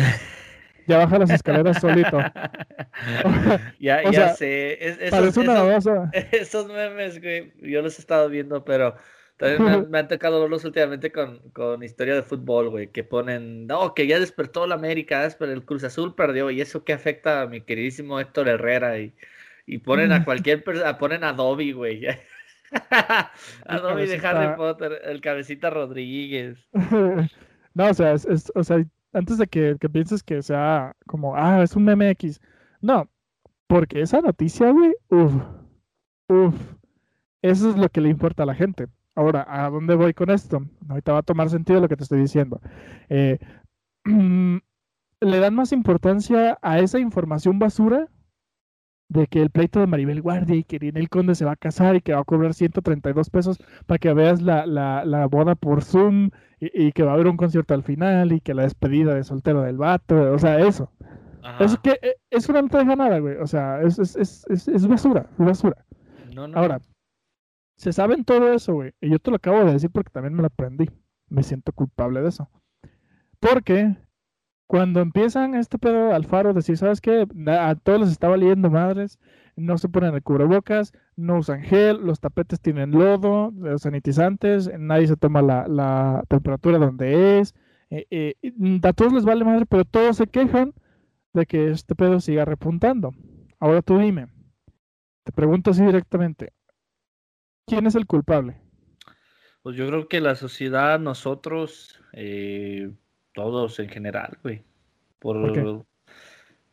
ya 0.87 0.97
baja 0.97 1.19
las 1.19 1.29
escaleras 1.29 1.79
solito? 1.79 2.17
ya, 3.79 4.09
ya 4.09 4.33
sé. 4.33 5.09
parece 5.11 5.39
una 5.39 5.77
esos 6.31 6.67
memes, 6.67 7.21
güey, 7.21 7.53
yo 7.61 7.81
los 7.81 7.97
he 7.99 8.01
estado 8.01 8.29
viendo, 8.29 8.65
pero 8.65 8.95
también 9.37 9.59
me, 9.91 9.99
han, 9.99 10.07
tocado 10.07 10.41
verlos 10.41 10.65
últimamente 10.65 11.11
con, 11.11 11.39
con, 11.51 11.83
historia 11.83 12.15
de 12.15 12.23
fútbol, 12.23 12.69
güey, 12.69 12.91
que 12.91 13.03
ponen, 13.03 13.67
no, 13.67 13.93
que 13.93 14.07
ya 14.07 14.19
despertó 14.19 14.67
la 14.67 14.75
América, 14.75 15.27
pero 15.39 15.51
el 15.51 15.63
Cruz 15.63 15.83
Azul 15.83 16.15
perdió, 16.15 16.49
y 16.51 16.61
eso 16.61 16.83
que 16.83 16.93
afecta 16.93 17.43
a 17.43 17.47
mi 17.47 17.61
queridísimo 17.61 18.19
Héctor 18.19 18.49
Herrera, 18.49 18.99
y, 18.99 19.13
y 19.65 19.77
ponen 19.79 20.11
a 20.11 20.25
cualquier 20.25 20.63
persona, 20.63 20.97
ponen 20.97 21.23
a 21.23 21.33
Dobby, 21.33 21.71
güey. 21.71 22.07
a 22.91 23.77
Dobby 23.79 24.07
de 24.07 24.27
Harry 24.27 24.55
Potter, 24.57 25.01
el 25.03 25.21
cabecita 25.21 25.69
Rodríguez. 25.69 26.57
no, 27.73 27.89
o 27.89 27.93
sea, 27.93 28.13
es, 28.13 28.51
o 28.55 28.63
sea, 28.63 28.83
antes 29.13 29.37
de 29.37 29.47
que, 29.47 29.77
que 29.79 29.89
pienses 29.89 30.23
que 30.23 30.41
sea 30.41 30.95
como, 31.05 31.35
ah, 31.35 31.63
es 31.63 31.75
un 31.75 31.85
meme 31.85 32.09
X. 32.11 32.41
No, 32.81 33.09
porque 33.67 34.01
esa 34.01 34.21
noticia, 34.21 34.71
güey, 34.71 34.95
uff, 35.09 35.33
uff, 36.29 36.55
eso 37.41 37.69
es 37.69 37.77
lo 37.77 37.89
que 37.89 38.01
le 38.01 38.09
importa 38.09 38.43
a 38.43 38.47
la 38.47 38.55
gente. 38.55 38.87
Ahora, 39.17 39.47
¿a 39.49 39.67
dónde 39.71 39.95
voy 39.95 40.13
con 40.13 40.29
esto? 40.29 40.61
Ahorita 40.87 41.11
va 41.11 41.19
a 41.19 41.23
tomar 41.23 41.49
sentido 41.49 41.81
lo 41.81 41.87
que 41.87 41.97
te 41.97 42.03
estoy 42.03 42.19
diciendo. 42.19 42.61
Eh, 43.09 43.39
le 44.05 45.39
dan 45.39 45.55
más 45.55 45.71
importancia 45.71 46.59
a 46.61 46.77
esa 46.77 46.99
información 46.99 47.57
basura 47.57 48.09
de 49.09 49.25
que 49.25 49.41
el 49.41 49.49
pleito 49.49 49.79
de 49.79 49.87
Maribel 49.87 50.21
Guardia 50.21 50.55
y 50.55 50.63
que 50.63 50.75
el 50.75 51.09
Conde 51.09 51.33
se 51.33 51.45
va 51.45 51.53
a 51.53 51.55
casar 51.55 51.95
y 51.95 52.01
que 52.01 52.13
va 52.13 52.19
a 52.19 52.25
cobrar 52.25 52.53
132 52.53 53.31
pesos 53.31 53.57
para 53.87 53.97
que 53.97 54.13
veas 54.13 54.39
la, 54.39 55.27
boda 55.31 55.55
por 55.55 55.83
Zoom 55.83 56.29
y, 56.59 56.91
que 56.91 57.01
va 57.01 57.11
a 57.11 57.13
haber 57.15 57.25
un 57.27 57.37
concierto 57.37 57.73
al 57.73 57.81
final 57.81 58.33
y 58.33 58.39
que 58.39 58.53
la 58.53 58.63
despedida 58.63 59.15
de 59.15 59.23
soltero 59.23 59.63
del 59.63 59.77
vato, 59.77 60.31
o 60.31 60.37
sea, 60.37 60.59
eso. 60.59 60.91
Es 61.59 61.75
que 61.79 61.97
eh, 62.03 62.17
eso 62.29 62.53
no 62.53 62.67
te 62.67 62.77
deja 62.77 62.95
nada, 62.95 63.17
güey. 63.17 63.37
O 63.37 63.47
sea, 63.47 63.81
es, 63.81 63.97
es, 63.97 64.15
es, 64.47 64.67
es 64.67 64.87
basura, 64.87 65.27
es 65.39 65.45
basura. 65.45 65.85
No, 66.35 66.47
no. 66.47 66.55
Ahora, 66.55 66.81
se 67.77 67.93
saben 67.93 68.25
todo 68.25 68.51
eso, 68.53 68.73
güey. 68.73 68.93
Y 69.01 69.09
yo 69.09 69.19
te 69.19 69.29
lo 69.31 69.37
acabo 69.37 69.63
de 69.63 69.73
decir 69.73 69.91
porque 69.91 70.11
también 70.11 70.33
me 70.33 70.41
lo 70.41 70.47
aprendí. 70.47 70.89
Me 71.29 71.43
siento 71.43 71.71
culpable 71.71 72.21
de 72.21 72.29
eso. 72.29 72.49
Porque 73.39 73.95
cuando 74.67 74.99
empiezan 74.99 75.55
este 75.55 75.77
pedo 75.77 76.13
Alfaro 76.13 76.53
decir, 76.53 76.77
¿sabes 76.77 77.01
qué? 77.01 77.27
A 77.47 77.75
todos 77.75 78.01
les 78.01 78.09
está 78.09 78.27
valiendo 78.27 78.69
madres, 78.69 79.19
no 79.55 79.77
se 79.77 79.89
ponen 79.89 80.13
el 80.15 80.23
cubrebocas, 80.23 80.91
no 81.15 81.37
usan 81.37 81.61
gel, 81.61 81.97
los 82.05 82.19
tapetes 82.19 82.59
tienen 82.59 82.91
lodo, 82.91 83.53
los 83.55 83.83
sanitizantes, 83.83 84.69
nadie 84.77 85.07
se 85.07 85.15
toma 85.15 85.41
la, 85.41 86.23
temperatura 86.27 86.79
donde 86.79 87.39
es. 87.39 87.55
Eh, 87.89 88.05
eh, 88.11 88.35
a 88.83 88.93
todos 88.93 89.13
les 89.13 89.23
vale 89.23 89.45
madre, 89.45 89.65
pero 89.65 89.85
todos 89.85 90.17
se 90.17 90.27
quejan 90.27 90.73
de 91.33 91.45
que 91.45 91.69
este 91.69 91.95
pedo 91.95 92.19
siga 92.19 92.43
repuntando. 92.43 93.13
Ahora 93.59 93.81
tú 93.81 93.97
dime, 93.99 94.27
te 95.23 95.31
pregunto 95.31 95.71
así 95.71 95.85
directamente, 95.85 96.53
¿Quién 97.67 97.85
es 97.85 97.95
el 97.95 98.07
culpable? 98.07 98.55
Pues 99.61 99.75
yo 99.75 99.85
creo 99.87 100.07
que 100.07 100.21
la 100.21 100.35
sociedad, 100.35 100.99
nosotros, 100.99 102.01
eh, 102.13 102.89
todos 103.33 103.79
en 103.79 103.89
general, 103.89 104.37
güey. 104.41 104.63
Por, 105.19 105.85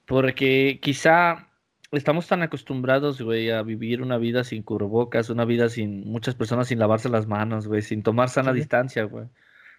Porque 0.07 0.79
quizá 0.81 1.49
estamos 1.91 2.29
tan 2.29 2.43
acostumbrados, 2.43 3.21
güey, 3.21 3.51
a 3.51 3.63
vivir 3.63 4.03
una 4.03 4.19
vida 4.19 4.45
sin 4.45 4.63
cubrebocas, 4.63 5.31
una 5.31 5.45
vida 5.45 5.69
sin 5.69 6.07
muchas 6.07 6.37
personas 6.37 6.69
sin 6.69 6.79
lavarse 6.79 7.09
las 7.09 7.27
manos, 7.27 7.67
güey, 7.67 7.83
sin 7.83 8.05
tomar 8.05 8.29
sana 8.29 8.53
distancia, 8.53 9.03
güey. 9.03 9.27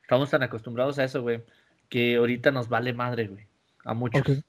Estamos 0.02 0.30
tan 0.30 0.44
acostumbrados 0.44 1.00
a 1.00 1.06
eso, 1.06 1.22
güey, 1.22 1.44
que 1.88 2.18
ahorita 2.18 2.52
nos 2.52 2.68
vale 2.68 2.92
madre, 2.94 3.28
güey, 3.28 3.48
a 3.86 3.94
muchos. 3.94 4.44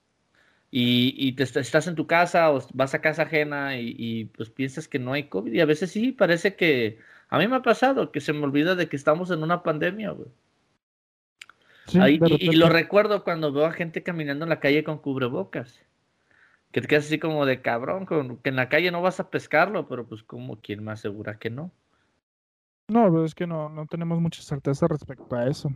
Y, 0.70 1.14
y 1.16 1.32
te, 1.32 1.44
estás 1.44 1.86
en 1.86 1.94
tu 1.94 2.06
casa 2.06 2.52
o 2.52 2.60
vas 2.74 2.94
a 2.94 3.00
casa 3.00 3.22
ajena 3.22 3.78
y, 3.78 3.94
y, 3.96 4.24
pues 4.26 4.50
piensas 4.50 4.88
que 4.88 4.98
no 4.98 5.12
hay 5.12 5.24
COVID 5.28 5.52
y 5.52 5.60
a 5.60 5.66
veces 5.66 5.90
sí, 5.90 6.12
parece 6.12 6.56
que... 6.56 6.98
A 7.28 7.38
mí 7.38 7.48
me 7.48 7.56
ha 7.56 7.62
pasado 7.62 8.12
que 8.12 8.20
se 8.20 8.32
me 8.32 8.44
olvida 8.44 8.74
de 8.74 8.88
que 8.88 8.96
estamos 8.96 9.30
en 9.30 9.42
una 9.42 9.62
pandemia, 9.62 10.10
güey 10.10 10.28
y, 11.94 12.56
lo 12.56 12.68
recuerdo 12.68 13.22
cuando 13.24 13.52
veo 13.52 13.66
a 13.66 13.72
gente 13.72 14.02
caminando 14.02 14.44
en 14.44 14.48
la 14.50 14.60
calle 14.60 14.84
con 14.84 14.98
cubrebocas. 14.98 15.80
Que 16.72 16.80
te 16.80 16.88
quedas 16.88 17.06
así 17.06 17.18
como 17.18 17.46
de 17.46 17.62
cabrón, 17.62 18.06
que 18.06 18.48
en 18.48 18.56
la 18.56 18.68
calle 18.68 18.90
no 18.90 19.00
vas 19.02 19.20
a 19.20 19.30
pescarlo, 19.30 19.86
pero 19.88 20.06
pues 20.06 20.22
como 20.22 20.60
quién 20.60 20.84
me 20.84 20.92
asegura 20.92 21.38
que 21.38 21.48
no. 21.48 21.70
No, 22.88 23.10
pues, 23.10 23.26
es 23.26 23.34
que 23.34 23.46
no, 23.46 23.68
no 23.68 23.86
tenemos 23.86 24.20
mucha 24.20 24.42
certeza 24.42 24.86
respecto 24.88 25.34
a 25.36 25.48
eso. 25.48 25.70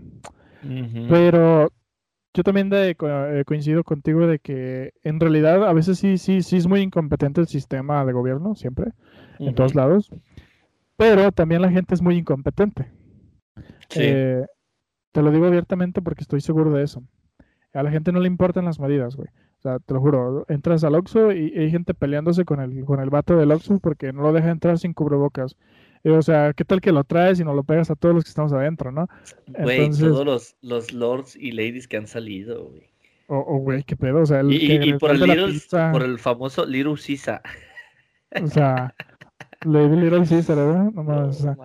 Pero 1.08 1.72
yo 2.32 2.42
también 2.42 2.70
de, 2.70 2.96
eh, 3.00 3.44
coincido 3.46 3.82
contigo 3.82 4.26
de 4.26 4.38
que 4.38 4.92
en 5.02 5.18
realidad 5.18 5.66
a 5.66 5.72
veces 5.72 5.98
sí, 5.98 6.18
sí, 6.18 6.42
sí 6.42 6.56
es 6.56 6.66
muy 6.66 6.80
incompetente 6.80 7.40
el 7.40 7.48
sistema 7.48 8.04
de 8.04 8.12
gobierno, 8.12 8.54
siempre, 8.54 8.92
en 9.38 9.54
todos 9.54 9.74
lados. 9.74 10.10
Pero 10.96 11.32
también 11.32 11.62
la 11.62 11.70
gente 11.70 11.94
es 11.94 12.02
muy 12.02 12.16
incompetente. 12.16 12.90
Sí. 13.88 14.00
Eh, 14.02 14.46
te 15.12 15.22
lo 15.22 15.32
digo 15.32 15.46
abiertamente 15.46 16.02
porque 16.02 16.22
estoy 16.22 16.40
seguro 16.40 16.70
de 16.72 16.84
eso. 16.84 17.02
A 17.72 17.82
la 17.82 17.90
gente 17.90 18.12
no 18.12 18.20
le 18.20 18.26
importan 18.26 18.64
las 18.64 18.78
medidas, 18.78 19.16
güey. 19.16 19.28
O 19.58 19.62
sea, 19.62 19.78
te 19.78 19.92
lo 19.92 20.00
juro, 20.00 20.46
entras 20.48 20.84
al 20.84 20.94
Oxxo 20.94 21.32
y, 21.32 21.52
hay 21.58 21.70
gente 21.70 21.94
peleándose 21.94 22.44
con 22.44 22.60
el, 22.60 22.84
con 22.84 23.00
el 23.00 23.10
vato 23.10 23.36
del 23.36 23.52
Oxxo 23.52 23.78
porque 23.78 24.12
no 24.12 24.22
lo 24.22 24.32
deja 24.32 24.50
entrar 24.50 24.78
sin 24.78 24.94
cubrebocas. 24.94 25.56
O 26.04 26.22
sea, 26.22 26.52
¿qué 26.52 26.64
tal 26.64 26.80
que 26.80 26.92
lo 26.92 27.04
traes 27.04 27.40
y 27.40 27.44
no 27.44 27.54
lo 27.54 27.62
pegas 27.62 27.90
a 27.90 27.96
todos 27.96 28.14
los 28.14 28.24
que 28.24 28.30
estamos 28.30 28.52
adentro, 28.52 28.90
no? 28.90 29.08
Güey, 29.46 29.90
todos 29.90 30.24
los, 30.24 30.56
los 30.62 30.92
lords 30.92 31.36
y 31.36 31.52
ladies 31.52 31.86
que 31.86 31.96
han 31.96 32.06
salido, 32.06 32.68
güey. 32.70 32.90
O, 33.32 33.58
güey, 33.58 33.84
qué 33.84 33.94
pedo, 33.94 34.22
o 34.22 34.26
sea, 34.26 34.40
el, 34.40 34.52
y, 34.52 34.92
por, 34.94 35.12
el 35.12 35.62
por 35.92 36.02
el 36.02 36.18
famoso 36.18 36.66
Little 36.66 36.96
Sisa. 36.96 37.40
O 38.42 38.48
sea, 38.48 38.92
Lady 39.64 39.96
Little 39.96 40.26
Caesar, 40.26 40.56
¿verdad? 40.56 40.90
No, 40.90 41.28
o 41.28 41.32
sea, 41.32 41.56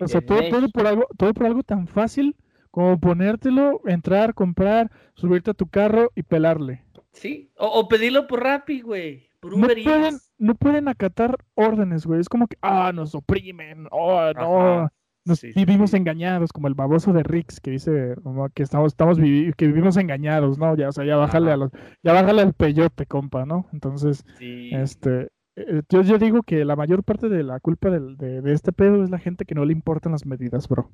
o 0.00 0.08
sea 0.08 0.20
todo, 0.20 0.48
todo, 0.48 0.68
por 0.70 0.86
algo, 0.86 1.06
todo 1.16 1.32
por 1.32 1.46
algo 1.46 1.62
tan 1.62 1.86
fácil 1.86 2.34
como 2.70 2.98
ponértelo, 2.98 3.82
entrar, 3.86 4.34
comprar, 4.34 4.90
subirte 5.14 5.52
a 5.52 5.54
tu 5.54 5.68
carro 5.68 6.10
y 6.16 6.24
pelarle. 6.24 6.82
Sí, 7.12 7.50
o, 7.56 7.86
pedirlo 7.86 8.26
por 8.26 8.42
Rappi, 8.42 8.80
güey. 8.80 9.28
Por 9.44 9.58
no 9.58 9.66
pueden, 9.66 10.18
no 10.38 10.54
pueden 10.54 10.88
acatar 10.88 11.36
órdenes, 11.54 12.06
güey. 12.06 12.18
Es 12.18 12.30
como 12.30 12.46
que, 12.46 12.56
ah, 12.62 12.92
nos 12.94 13.14
oprimen, 13.14 13.86
oh, 13.90 14.32
no. 14.34 14.88
Nos 15.26 15.42
vivimos 15.42 15.92
engañados, 15.92 16.50
como 16.50 16.66
el 16.66 16.74
baboso 16.74 17.12
de 17.12 17.22
Rix 17.22 17.60
que 17.60 17.72
dice 17.72 18.14
que 18.54 18.62
estamos, 18.62 18.92
estamos 18.92 19.18
que 19.18 19.66
vivimos 19.66 19.98
engañados, 19.98 20.58
¿no? 20.58 20.74
Ya, 20.76 20.88
o 20.88 20.92
sea, 20.92 21.04
ya 21.04 21.16
bájale 21.16 21.52
a 21.52 21.58
los, 21.58 21.70
ya 22.02 22.14
bájale 22.14 22.40
al 22.40 22.54
peyote, 22.54 23.04
compa, 23.04 23.44
¿no? 23.44 23.66
Entonces, 23.74 24.24
este, 24.40 25.28
eh, 25.56 25.82
yo, 25.90 26.00
yo, 26.00 26.16
digo 26.16 26.42
que 26.42 26.64
la 26.64 26.76
mayor 26.76 27.04
parte 27.04 27.28
de 27.28 27.42
la 27.42 27.60
culpa 27.60 27.90
de, 27.90 28.40
de, 28.40 28.52
este 28.52 28.72
pedo 28.72 29.04
es 29.04 29.10
la 29.10 29.18
gente 29.18 29.44
que 29.44 29.54
no 29.54 29.66
le 29.66 29.72
importan 29.72 30.12
las 30.12 30.24
medidas, 30.24 30.68
bro. 30.68 30.90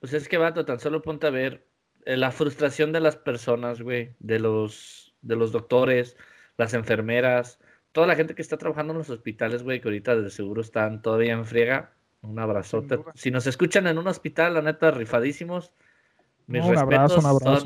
Pues 0.00 0.14
es 0.14 0.28
que, 0.28 0.38
vato, 0.38 0.64
tan 0.64 0.80
solo 0.80 1.02
ponte 1.02 1.26
a 1.26 1.30
ver 1.30 1.66
eh, 2.06 2.16
la 2.16 2.30
frustración 2.30 2.92
de 2.92 3.00
las 3.00 3.16
personas, 3.16 3.82
güey, 3.82 4.16
de 4.18 4.38
los, 4.38 5.14
de 5.20 5.36
los 5.36 5.52
doctores, 5.52 6.16
las 6.56 6.74
enfermeras, 6.74 7.58
toda 7.96 8.06
la 8.06 8.14
gente 8.14 8.34
que 8.34 8.42
está 8.42 8.58
trabajando 8.58 8.92
en 8.92 8.98
los 8.98 9.08
hospitales, 9.08 9.62
güey, 9.62 9.80
que 9.80 9.88
ahorita 9.88 10.14
de 10.16 10.28
seguro 10.28 10.60
están 10.60 11.00
todavía 11.00 11.32
en 11.32 11.46
friega. 11.46 11.94
Un 12.20 12.38
abrazote. 12.38 12.98
Si 13.14 13.30
nos 13.30 13.46
escuchan 13.46 13.86
en 13.86 13.96
un 13.96 14.06
hospital, 14.06 14.52
la 14.52 14.60
neta, 14.60 14.90
rifadísimos. 14.90 15.72
Mis 16.46 16.62
respetos 16.62 17.24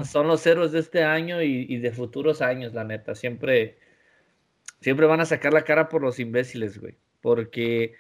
Son, 0.09 0.29
los 0.29 0.47
héroes 0.47 0.71
de 0.71 0.79
este 0.79 1.03
año 1.03 1.43
y, 1.43 1.67
y, 1.69 1.79
de 1.79 1.91
futuros 1.91 2.43
años, 2.43 2.75
la 2.75 2.85
neta. 2.85 3.17
Siempre, 3.17 3.79
siempre 4.81 5.07
van 5.07 5.19
a 5.19 5.25
sacar 5.25 5.53
la 5.53 5.63
cara 5.63 5.89
por 5.89 6.01
los 6.01 6.21
imbéciles, 6.21 6.81
güey. 6.81 6.95
Porque 7.21 7.97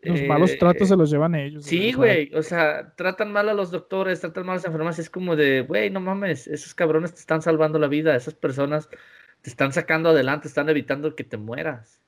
los 0.00 0.20
malos 0.22 0.58
tratos 0.58 0.88
se 0.88 0.96
los 0.96 1.12
llevan 1.12 1.36
ellos. 1.36 1.64
Sí, 1.64 1.92
güey. 1.92 2.34
O 2.34 2.42
sea, 2.42 2.92
tratan 2.96 3.30
mal 3.30 3.48
a 3.48 3.54
los 3.54 3.70
doctores, 3.70 4.18
tratan 4.18 4.46
mal 4.46 4.54
a 4.54 4.56
las 4.56 4.64
enfermeras. 4.64 4.98
Es 4.98 5.10
como 5.10 5.36
de, 5.36 5.60
güey, 5.60 5.90
no 5.90 6.00
mames, 6.00 6.48
esos 6.48 6.74
cabrones 6.74 7.14
te 7.14 7.20
están 7.20 7.40
salvando 7.40 7.78
la 7.78 7.86
vida. 7.86 8.16
Esas 8.16 8.34
personas 8.34 8.88
te 9.42 9.50
están 9.50 9.72
sacando 9.72 10.10
adelante, 10.10 10.48
están 10.48 10.68
evitando 10.68 11.14
que 11.14 11.24
te 11.24 11.36
mueras. 11.36 12.00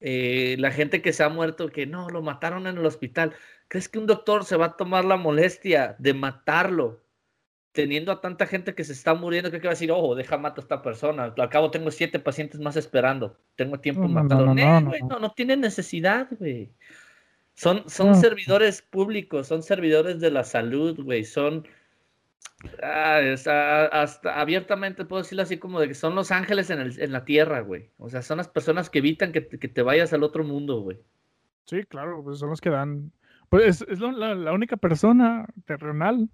Eh, 0.00 0.56
la 0.58 0.70
gente 0.70 1.02
que 1.02 1.12
se 1.12 1.24
ha 1.24 1.28
muerto, 1.28 1.70
que 1.70 1.86
no, 1.86 2.08
lo 2.08 2.22
mataron 2.22 2.66
en 2.66 2.78
el 2.78 2.86
hospital. 2.86 3.34
¿Crees 3.68 3.88
que 3.88 3.98
un 3.98 4.06
doctor 4.06 4.44
se 4.44 4.56
va 4.56 4.66
a 4.66 4.76
tomar 4.76 5.04
la 5.04 5.16
molestia 5.16 5.96
de 5.98 6.14
matarlo? 6.14 7.02
Teniendo 7.72 8.10
a 8.10 8.20
tanta 8.20 8.46
gente 8.46 8.74
que 8.74 8.82
se 8.82 8.92
está 8.92 9.14
muriendo, 9.14 9.50
¿qué 9.50 9.58
va 9.58 9.68
a 9.68 9.70
decir? 9.70 9.92
Ojo, 9.92 10.14
deja 10.14 10.36
matar 10.36 10.60
a 10.60 10.62
esta 10.62 10.82
persona. 10.82 11.34
Al 11.36 11.48
cabo 11.48 11.70
tengo 11.70 11.90
siete 11.90 12.18
pacientes 12.18 12.60
más 12.60 12.76
esperando. 12.76 13.36
Tengo 13.56 13.78
tiempo 13.78 14.02
no, 14.02 14.08
matarlo. 14.08 14.54
No, 14.54 14.80
no, 14.80 14.92
no, 15.08 15.18
no, 15.18 15.30
tiene 15.32 15.56
necesidad, 15.56 16.28
güey. 16.38 16.70
Son, 17.54 17.88
son 17.88 18.14
servidores 18.14 18.82
públicos, 18.82 19.48
son 19.48 19.62
servidores 19.64 20.20
de 20.20 20.30
la 20.30 20.44
salud, 20.44 20.98
güey. 21.02 21.24
Son. 21.24 21.66
Ah, 22.82 23.20
hasta 23.92 24.40
abiertamente 24.40 25.04
puedo 25.04 25.22
decirlo 25.22 25.42
así 25.42 25.58
como 25.58 25.78
de 25.80 25.88
que 25.88 25.94
son 25.94 26.14
los 26.14 26.32
ángeles 26.32 26.70
en, 26.70 26.80
el, 26.80 27.00
en 27.00 27.12
la 27.12 27.24
tierra, 27.24 27.60
güey. 27.60 27.90
O 27.98 28.08
sea, 28.08 28.22
son 28.22 28.38
las 28.38 28.48
personas 28.48 28.90
que 28.90 28.98
evitan 28.98 29.30
que, 29.30 29.46
que 29.46 29.68
te 29.68 29.82
vayas 29.82 30.12
al 30.12 30.24
otro 30.24 30.42
mundo, 30.42 30.80
güey. 30.80 30.98
Sí, 31.66 31.84
claro, 31.84 32.22
pues 32.24 32.38
son 32.38 32.50
los 32.50 32.60
que 32.60 32.70
dan. 32.70 33.12
Pues 33.48 33.82
es, 33.82 34.00
la, 34.00 34.34
la, 34.34 34.52
única 34.52 34.76
persona 34.76 35.46
terrenal 35.66 36.28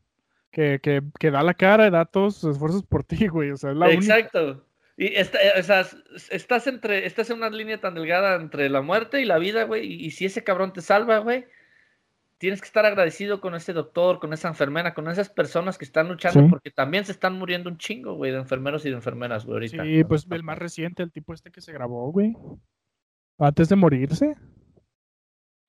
que, 0.51 0.81
que, 0.81 1.03
que, 1.19 1.31
da 1.31 1.43
la 1.43 1.55
cara 1.55 1.87
y 1.87 1.91
da 1.91 2.05
todos 2.05 2.37
sus 2.37 2.53
esfuerzos 2.53 2.85
por 2.85 3.05
ti, 3.05 3.27
güey. 3.29 3.51
O 3.51 3.57
sea, 3.57 3.71
es 3.71 3.77
la 3.77 3.91
Exacto. 3.91 4.65
Y 4.97 5.07
está, 5.17 5.39
o 5.59 5.63
sea, 5.63 5.87
estás 6.31 6.67
entre, 6.69 7.05
estás 7.05 7.29
en 7.31 7.39
una 7.39 7.51
línea 7.51 7.81
tan 7.81 7.95
delgada 7.95 8.37
entre 8.37 8.69
la 8.69 8.81
muerte 8.81 9.21
y 9.21 9.25
la 9.25 9.39
vida, 9.39 9.65
güey. 9.65 9.93
Y, 9.93 10.11
si 10.13 10.25
ese 10.25 10.45
cabrón 10.45 10.73
te 10.73 10.83
salva, 10.83 11.19
güey, 11.19 11.47
tienes 12.39 12.61
que 12.61 12.67
estar 12.67 12.85
agradecido 12.85 13.41
con 13.41 13.55
ese 13.55 13.73
doctor, 13.73 14.19
con 14.19 14.33
esa 14.33 14.49
enfermera, 14.49 14.95
con 14.95 15.09
esas 15.09 15.29
personas 15.29 15.79
que 15.79 15.85
están 15.85 16.09
luchando, 16.09 16.49
porque 16.49 16.71
también 16.71 17.05
se 17.05 17.13
están 17.13 17.39
muriendo 17.39 17.71
un 17.71 17.79
chingo, 17.79 18.15
güey, 18.15 18.33
de 18.33 18.39
enfermeros 18.39 18.85
y 18.87 18.91
de 18.91 18.97
enfermeras, 18.97 19.45
güey, 19.45 19.55
ahorita. 19.55 19.85
Sí, 19.85 20.05
pues 20.05 20.27
el 20.31 20.43
más 20.43 20.59
reciente, 20.59 21.03
el 21.03 21.13
tipo 21.13 21.33
este 21.35 21.51
que 21.51 21.61
se 21.61 21.73
grabó, 21.73 22.11
güey. 22.13 22.37
Antes 23.39 23.69
de 23.69 23.77
morirse. 23.77 24.35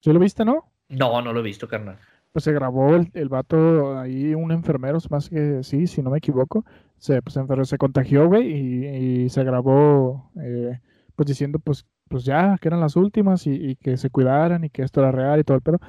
¿Sí 0.01 0.13
lo 0.13 0.19
viste, 0.19 0.45
no? 0.45 0.71
No, 0.87 1.21
no 1.21 1.33
lo 1.33 1.39
he 1.39 1.43
visto, 1.43 1.67
carnal 1.67 1.97
pues 2.35 2.43
se 2.43 2.51
grabó 2.51 2.97
el, 2.97 3.09
el, 3.13 3.29
vato 3.29 3.97
ahí, 3.97 4.35
un 4.35 4.51
enfermero, 4.51 4.97
más 5.09 5.29
que 5.29 5.63
sí, 5.63 5.87
si 5.87 6.01
no 6.01 6.09
me 6.09 6.17
equivoco, 6.17 6.65
se, 6.97 7.21
pues, 7.21 7.39
se 7.69 7.77
contagió, 7.77 8.27
güey, 8.27 9.23
y, 9.23 9.29
se 9.29 9.41
grabó, 9.45 10.33
eh, 10.43 10.81
pues 11.15 11.27
diciendo, 11.27 11.59
pues, 11.59 11.85
pues 12.09 12.23
ya, 12.23 12.57
que 12.61 12.67
eran 12.67 12.79
las 12.79 12.95
últimas 12.95 13.45
y, 13.47 13.75
que 13.77 13.97
se 13.97 14.09
cuidaran 14.09 14.63
y 14.63 14.69
que 14.69 14.83
esto 14.83 15.01
era 15.01 15.11
real 15.11 15.39
y 15.39 15.43
todo 15.43 15.57
el 15.57 15.63
pedo, 15.63 15.79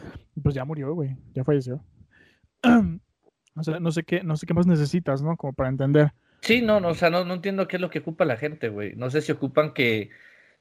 pues 0.43 0.55
ya 0.55 0.65
murió, 0.65 0.93
güey, 0.95 1.17
ya 1.35 1.45
falleció. 1.45 1.83
o 3.57 3.63
sea, 3.63 3.81
no 3.81 3.91
sé 3.93 4.03
qué, 4.05 4.23
no 4.23 4.37
sé 4.37 4.47
qué 4.47 4.55
más 4.55 4.67
necesitas, 4.67 5.23
¿no? 5.23 5.37
Como 5.37 5.53
para 5.53 5.69
entender. 5.69 6.13
Sí, 6.41 6.63
no, 6.63 6.81
no, 6.81 6.89
o 6.89 6.95
sea, 6.95 7.11
no, 7.11 7.25
no 7.25 7.35
entiendo 7.35 7.67
qué 7.69 7.77
es 7.77 7.81
lo 7.81 7.91
que 7.91 8.01
ocupa 8.01 8.25
la 8.25 8.37
gente, 8.37 8.69
güey. 8.69 8.95
No 8.97 9.11
sé 9.11 9.21
si 9.21 9.33
ocupan 9.33 9.73
que 9.75 10.11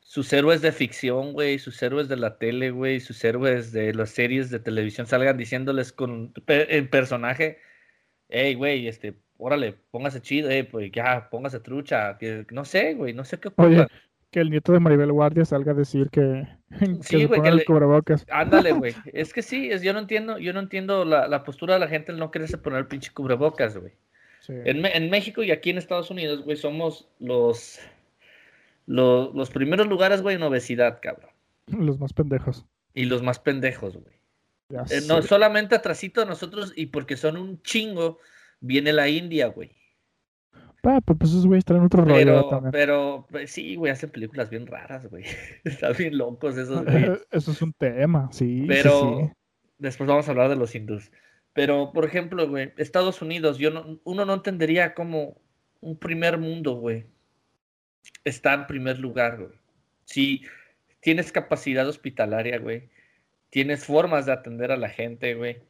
sus 0.05 0.31
héroes 0.33 0.61
de 0.61 0.71
ficción, 0.71 1.33
güey, 1.33 1.57
sus 1.57 1.81
héroes 1.81 2.07
de 2.07 2.15
la 2.15 2.37
tele, 2.37 2.71
güey, 2.71 2.99
sus 2.99 3.23
héroes 3.23 3.71
de 3.71 3.93
las 3.93 4.11
series 4.11 4.51
de 4.51 4.59
televisión 4.59 5.07
salgan 5.07 5.35
diciéndoles 5.35 5.91
con 5.91 6.31
el 6.47 6.89
personaje, 6.89 7.59
hey, 8.29 8.53
güey, 8.53 8.87
este, 8.87 9.15
órale, 9.37 9.73
póngase 9.91 10.21
chido, 10.21 10.49
eh, 10.49 10.63
pues 10.63 10.91
ya, 10.91 11.29
póngase 11.29 11.59
trucha, 11.59 12.17
que, 12.19 12.45
no 12.51 12.65
sé, 12.65 12.93
güey, 12.93 13.13
no 13.13 13.25
sé 13.25 13.39
qué 13.39 13.51
Oye, 13.55 13.87
que 14.35 14.41
el 14.41 14.49
nieto 14.49 14.73
de 14.73 14.81
Maribel 14.81 15.13
Guardia 15.13 15.45
salga 15.45 15.71
a 15.71 15.75
decir 15.75 16.09
que, 16.09 16.45
sí, 16.99 17.25
que 17.25 17.51
le, 17.51 17.63
cubrebocas. 17.63 18.25
Ándale, 18.29 18.71
güey, 18.73 18.93
es 19.13 19.31
que 19.31 19.41
sí, 19.41 19.71
es, 19.71 19.81
yo 19.81 19.93
no 19.93 19.99
entiendo, 19.99 20.37
yo 20.39 20.51
no 20.51 20.59
entiendo 20.59 21.05
la, 21.05 21.29
la 21.29 21.45
postura 21.45 21.75
de 21.75 21.79
la 21.79 21.87
gente 21.87 22.11
el 22.11 22.19
no 22.19 22.31
quererse 22.31 22.57
poner 22.57 22.79
el 22.79 22.87
pinche 22.87 23.13
cubrebocas, 23.13 23.77
güey. 23.77 23.93
En, 24.49 24.85
en 24.85 25.09
México 25.09 25.41
y 25.41 25.51
aquí 25.51 25.69
en 25.69 25.77
Estados 25.77 26.11
Unidos, 26.11 26.43
güey, 26.43 26.57
somos 26.57 27.07
los 27.17 27.79
los 28.87 29.49
primeros 29.51 29.87
lugares, 29.87 30.21
güey, 30.21 30.35
en 30.35 30.43
obesidad, 30.43 30.99
cabrón. 31.01 31.31
Los 31.67 31.97
más 31.97 32.11
pendejos. 32.11 32.65
Y 32.93 33.05
los 33.05 33.23
más 33.23 33.39
pendejos, 33.39 33.95
güey. 33.95 34.15
Eh, 34.91 35.01
no 35.07 35.21
solamente 35.21 35.75
atrasito 35.75 36.19
de 36.19 36.27
nosotros 36.27 36.73
y 36.75 36.87
porque 36.87 37.15
son 37.15 37.37
un 37.37 37.61
chingo, 37.61 38.19
viene 38.59 38.91
la 38.91 39.07
India, 39.07 39.47
güey. 39.47 39.71
Ah, 40.85 41.01
pues, 41.03 41.17
pues 41.19 41.31
esos 41.31 41.47
güeyes 41.47 41.65
traen 41.65 41.83
otro 41.83 42.05
rollo 42.05 42.47
también. 42.47 42.71
Pero, 42.71 43.27
pues, 43.29 43.51
sí, 43.51 43.75
güey, 43.75 43.91
hacen 43.91 44.09
películas 44.09 44.49
bien 44.49 44.67
raras, 44.67 45.07
güey. 45.09 45.23
Están 45.63 45.93
bien 45.97 46.17
locos 46.17 46.57
esos 46.57 46.83
güeyes. 46.83 47.25
Eso 47.31 47.51
es 47.51 47.61
un 47.61 47.73
tema, 47.73 48.29
sí. 48.31 48.65
Pero 48.67 49.31
después 49.77 50.07
vamos 50.07 50.27
a 50.27 50.31
hablar 50.31 50.49
de 50.49 50.55
los 50.55 50.75
hindús. 50.75 51.11
Pero, 51.53 51.91
por 51.93 52.05
ejemplo, 52.05 52.47
güey, 52.47 52.73
Estados 52.77 53.21
Unidos, 53.21 53.57
yo 53.57 53.71
no, 53.71 53.99
uno 54.03 54.25
no 54.25 54.33
entendería 54.33 54.93
como 54.93 55.37
un 55.81 55.97
primer 55.97 56.37
mundo, 56.37 56.75
güey 56.75 57.05
está 58.23 58.53
en 58.53 58.67
primer 58.67 58.99
lugar, 58.99 59.37
güey. 59.37 59.51
Si 60.05 60.43
tienes 60.99 61.31
capacidad 61.31 61.87
hospitalaria, 61.87 62.59
güey, 62.59 62.89
tienes 63.49 63.85
formas 63.85 64.25
de 64.25 64.33
atender 64.33 64.71
a 64.71 64.77
la 64.77 64.89
gente, 64.89 65.33
güey, 65.35 65.61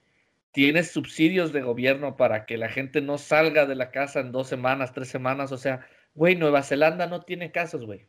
tienes 0.56 0.90
subsidios 0.90 1.52
de 1.54 1.62
gobierno 1.62 2.16
para 2.18 2.46
que 2.46 2.58
la 2.58 2.70
gente 2.70 3.02
no 3.02 3.18
salga 3.20 3.66
de 3.68 3.76
la 3.76 3.92
casa 3.92 4.22
en 4.22 4.32
dos 4.32 4.48
semanas, 4.48 4.94
tres 4.94 5.10
semanas. 5.10 5.52
O 5.52 5.58
sea, 5.58 5.86
güey, 6.16 6.36
Nueva 6.36 6.64
Zelanda 6.64 7.06
no 7.08 7.22
tiene 7.22 7.52
casos, 7.52 7.86
güey. 7.86 8.08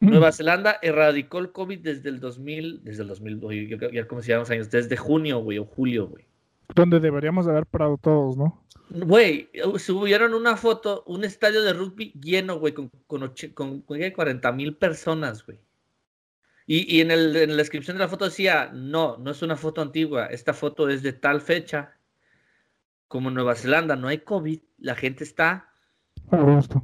Mm. 0.00 0.10
Nueva 0.10 0.30
Zelanda 0.30 0.78
erradicó 0.82 1.38
el 1.38 1.50
COVID 1.50 1.80
desde 1.80 2.10
el 2.10 2.20
2000, 2.20 2.84
desde 2.84 3.02
el 3.02 3.08
2000, 3.08 3.40
oye, 3.42 3.66
yo 3.66 3.78
creo- 3.78 3.90
ya 3.90 4.06
como 4.06 4.20
si 4.22 4.28
llevamos 4.28 4.50
años, 4.50 4.70
desde 4.70 4.96
junio, 4.96 5.40
güey, 5.40 5.58
o 5.58 5.64
julio, 5.64 6.06
güey. 6.06 6.24
Donde 6.74 7.00
deberíamos 7.00 7.48
haber 7.48 7.64
parado 7.66 7.96
todos, 7.96 8.36
¿no? 8.36 8.62
Güey, 8.90 9.48
subieron 9.78 10.34
una 10.34 10.56
foto, 10.56 11.02
un 11.06 11.24
estadio 11.24 11.62
de 11.62 11.72
rugby 11.72 12.12
lleno, 12.12 12.58
güey, 12.58 12.74
con, 12.74 12.90
con, 13.06 13.22
och- 13.22 13.54
con, 13.54 13.80
40 13.80 14.52
mil 14.52 14.76
personas, 14.76 15.44
güey. 15.44 15.58
Y, 16.68 16.96
y 16.98 17.02
en, 17.02 17.10
el, 17.10 17.36
en 17.36 17.50
la 17.52 17.56
descripción 17.58 17.96
de 17.98 18.04
la 18.04 18.08
foto 18.10 18.26
decía, 18.26 18.70
no, 18.74 19.18
no 19.18 19.32
es 19.32 19.42
una 19.42 19.56
foto 19.56 19.82
antigua, 19.82 20.26
esta 20.28 20.54
foto 20.54 20.88
es 20.90 21.02
de 21.02 21.14
tal 21.14 21.40
fecha. 21.42 21.96
Como 23.08 23.28
en 23.30 23.34
Nueva 23.36 23.56
Zelanda 23.56 23.96
no 23.96 24.08
hay 24.08 24.18
COVID, 24.20 24.60
la 24.78 24.94
gente 24.96 25.24
está 25.24 25.72
A 26.30 26.36
gusto. 26.42 26.82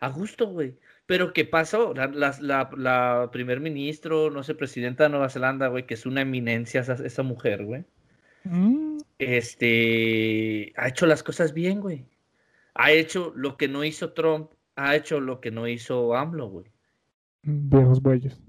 a 0.00 0.08
gusto, 0.10 0.46
güey. 0.48 0.78
Pero 1.06 1.32
¿qué 1.34 1.44
pasó? 1.44 1.94
La, 1.94 2.06
la, 2.08 2.36
la, 2.40 2.70
la 2.76 3.30
primer 3.32 3.60
ministro, 3.60 4.30
no 4.30 4.42
sé, 4.42 4.54
presidenta 4.54 5.04
de 5.04 5.10
Nueva 5.10 5.28
Zelanda, 5.30 5.68
güey, 5.68 5.86
que 5.86 5.94
es 5.94 6.06
una 6.06 6.22
eminencia 6.22 6.80
esa, 6.80 6.94
esa 6.94 7.22
mujer, 7.22 7.64
güey. 7.64 7.84
Mm, 8.44 8.98
Este, 9.18 10.72
ha 10.76 10.88
hecho 10.88 11.06
las 11.06 11.22
cosas 11.22 11.52
bien, 11.54 11.80
güey. 11.80 12.06
Ha 12.74 12.92
hecho 12.92 13.32
lo 13.36 13.56
que 13.56 13.68
no 13.68 13.84
hizo 13.84 14.12
Trump, 14.14 14.52
ha 14.76 14.96
hecho 14.96 15.20
lo 15.20 15.40
que 15.40 15.50
no 15.50 15.68
hizo 15.68 16.14
AMLO, 16.16 16.48
güey. 16.50 16.66
viejos 17.42 18.02
bueyes. 18.02 18.40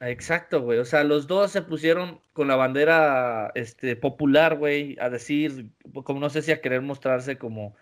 Exacto, 0.00 0.60
güey. 0.60 0.78
O 0.78 0.84
sea, 0.84 1.04
los 1.04 1.26
dos 1.26 1.50
se 1.50 1.62
pusieron 1.62 2.20
con 2.32 2.48
la 2.48 2.56
bandera 2.56 3.50
este, 3.54 3.96
popular, 3.96 4.56
güey, 4.56 4.96
a 5.00 5.08
decir, 5.08 5.70
como 6.04 6.20
no 6.20 6.28
sé 6.28 6.42
si 6.42 6.52
a 6.52 6.60
querer 6.60 6.82
mostrarse 6.82 7.38
como, 7.38 7.74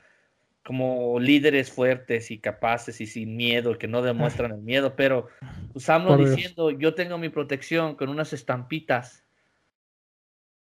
como 0.64 1.18
líderes 1.18 1.72
fuertes 1.72 2.30
y 2.30 2.38
capaces 2.38 3.00
y 3.00 3.06
sin 3.06 3.36
miedo, 3.36 3.76
que 3.78 3.88
no 3.88 4.00
demuestran 4.00 4.52
el 4.52 4.62
miedo, 4.62 4.94
pero 4.94 5.28
usamos 5.74 6.16
Dios. 6.16 6.30
diciendo, 6.30 6.70
yo 6.70 6.94
tengo 6.94 7.18
mi 7.18 7.30
protección 7.30 7.96
con 7.96 8.08
unas 8.08 8.32
estampitas 8.32 9.24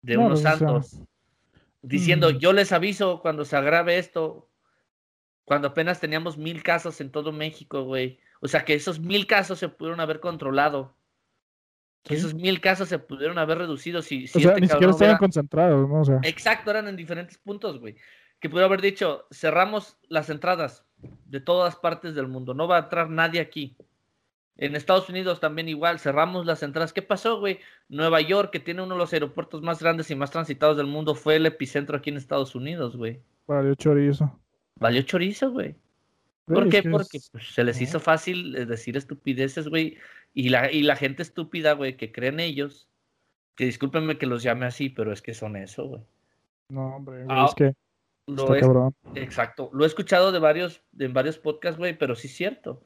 de 0.03 0.17
No, 0.17 0.27
unos 0.27 0.43
pues, 0.43 0.43
sea, 0.43 0.59
santos, 0.59 1.03
diciendo, 1.83 2.33
mm. 2.33 2.39
yo 2.39 2.53
les 2.53 2.73
aviso 2.73 3.21
cuando 3.23 3.45
se 3.45 3.57
agrave 3.57 3.99
esto, 3.99 4.51
cuando 5.45 5.69
apenas 5.69 6.01
teníamos 6.01 6.37
mil 6.37 6.65
casos 6.65 7.01
en 7.01 7.11
todo 7.11 7.31
México, 7.31 7.85
güey. 7.85 8.19
O 8.41 8.49
sea, 8.49 8.65
que 8.65 8.75
esos 8.75 8.99
mil 9.01 9.27
casos 9.27 9.61
se 9.61 9.69
pudieron 9.69 10.01
haber 10.01 10.21
controlado. 10.21 10.98
Sí. 12.09 12.15
esos 12.17 12.35
mil 12.35 12.61
casos 12.61 12.89
se 12.89 12.99
pudieron 12.99 13.39
haber 13.39 13.59
reducido 13.59 14.03
si, 14.03 14.27
si 14.27 14.39
O 14.39 14.41
sea, 14.41 14.51
este 14.51 14.61
ni 14.63 14.67
siquiera 14.69 14.91
estaban 14.91 15.09
hubiera- 15.11 15.19
concentrados, 15.19 15.89
¿no? 15.89 16.01
O 16.01 16.05
sea, 16.05 16.21
Exacto, 16.25 16.71
eran 16.71 16.89
en 16.89 16.97
diferentes 16.97 17.39
puntos, 17.39 17.79
güey. 17.79 17.97
Que 18.41 18.49
pudo 18.49 18.65
haber 18.65 18.81
dicho, 18.81 19.27
cerramos 19.33 19.97
las 20.09 20.31
entradas 20.31 20.85
de 21.27 21.41
todas 21.41 21.77
partes 21.77 22.15
del 22.15 22.29
mundo, 22.29 22.55
no 22.55 22.69
va 22.69 22.77
a 22.77 22.81
entrar 22.81 23.11
nadie 23.11 23.41
aquí. 23.41 23.77
En 24.57 24.75
Estados 24.75 25.09
Unidos 25.09 25.39
también 25.39 25.69
igual, 25.69 26.01
cerramos 26.01 26.45
las 26.45 26.65
entradas. 26.65 26.93
¿Qué 26.93 27.01
pasó, 27.03 27.39
güey? 27.39 27.61
Nueva 27.89 28.21
York, 28.21 28.51
que 28.51 28.59
tiene 28.59 28.83
uno 28.83 28.95
de 28.95 28.99
los 28.99 29.13
aeropuertos 29.13 29.63
más 29.63 29.81
grandes 29.81 30.11
y 30.11 30.17
más 30.17 30.33
transitados 30.33 30.77
del 30.77 30.87
mundo, 30.89 31.15
fue 31.15 31.37
el 31.37 31.47
epicentro 31.47 31.97
aquí 31.97 32.11
en 32.11 32.17
Estados 32.17 32.55
Unidos, 32.57 32.97
güey. 32.97 33.21
valió 33.47 33.75
chorizo. 33.77 34.37
Valió 34.77 35.03
chorizo, 35.03 35.51
güey. 35.53 35.77
¿Por 36.45 36.69
qué? 36.71 36.83
que 36.83 36.91
Porque 36.91 37.19
pues, 37.31 37.49
se 37.55 37.63
les 37.63 37.81
hizo 37.81 38.01
fácil 38.01 38.57
eh, 38.57 38.67
decir 38.67 38.97
estupideces, 38.97 39.69
güey. 39.69 39.97
Y 40.35 40.51
la, 40.51 40.71
y 40.71 40.83
la 40.83 40.97
gente 40.97 41.23
estúpida, 41.23 41.73
güey, 41.73 41.97
que 41.97 42.13
cree 42.13 42.29
en 42.31 42.41
ellos, 42.41 42.89
que 43.57 43.65
discúlpenme 43.65 44.19
que 44.19 44.27
los 44.27 44.43
llame 44.43 44.67
así, 44.67 44.89
pero 44.89 45.13
es 45.13 45.21
que 45.23 45.35
son 45.35 45.57
eso, 45.57 45.87
güey. 45.87 46.03
No, 46.69 46.97
hombre, 46.97 47.25
güey, 47.25 47.37
Ah, 47.39 47.47
es 47.49 47.55
que 47.55 47.75
Lo 48.27 48.47
cabrón. 48.47 48.95
exacto. 49.15 49.71
Lo 49.73 49.85
he 49.85 49.87
escuchado 49.87 50.33
de 50.33 50.39
varios, 50.39 50.83
de 50.93 51.09
varios 51.09 51.39
podcasts, 51.39 51.79
güey, 51.79 51.97
pero 51.99 52.15
sí 52.15 52.29
es 52.29 52.37
cierto. 52.37 52.83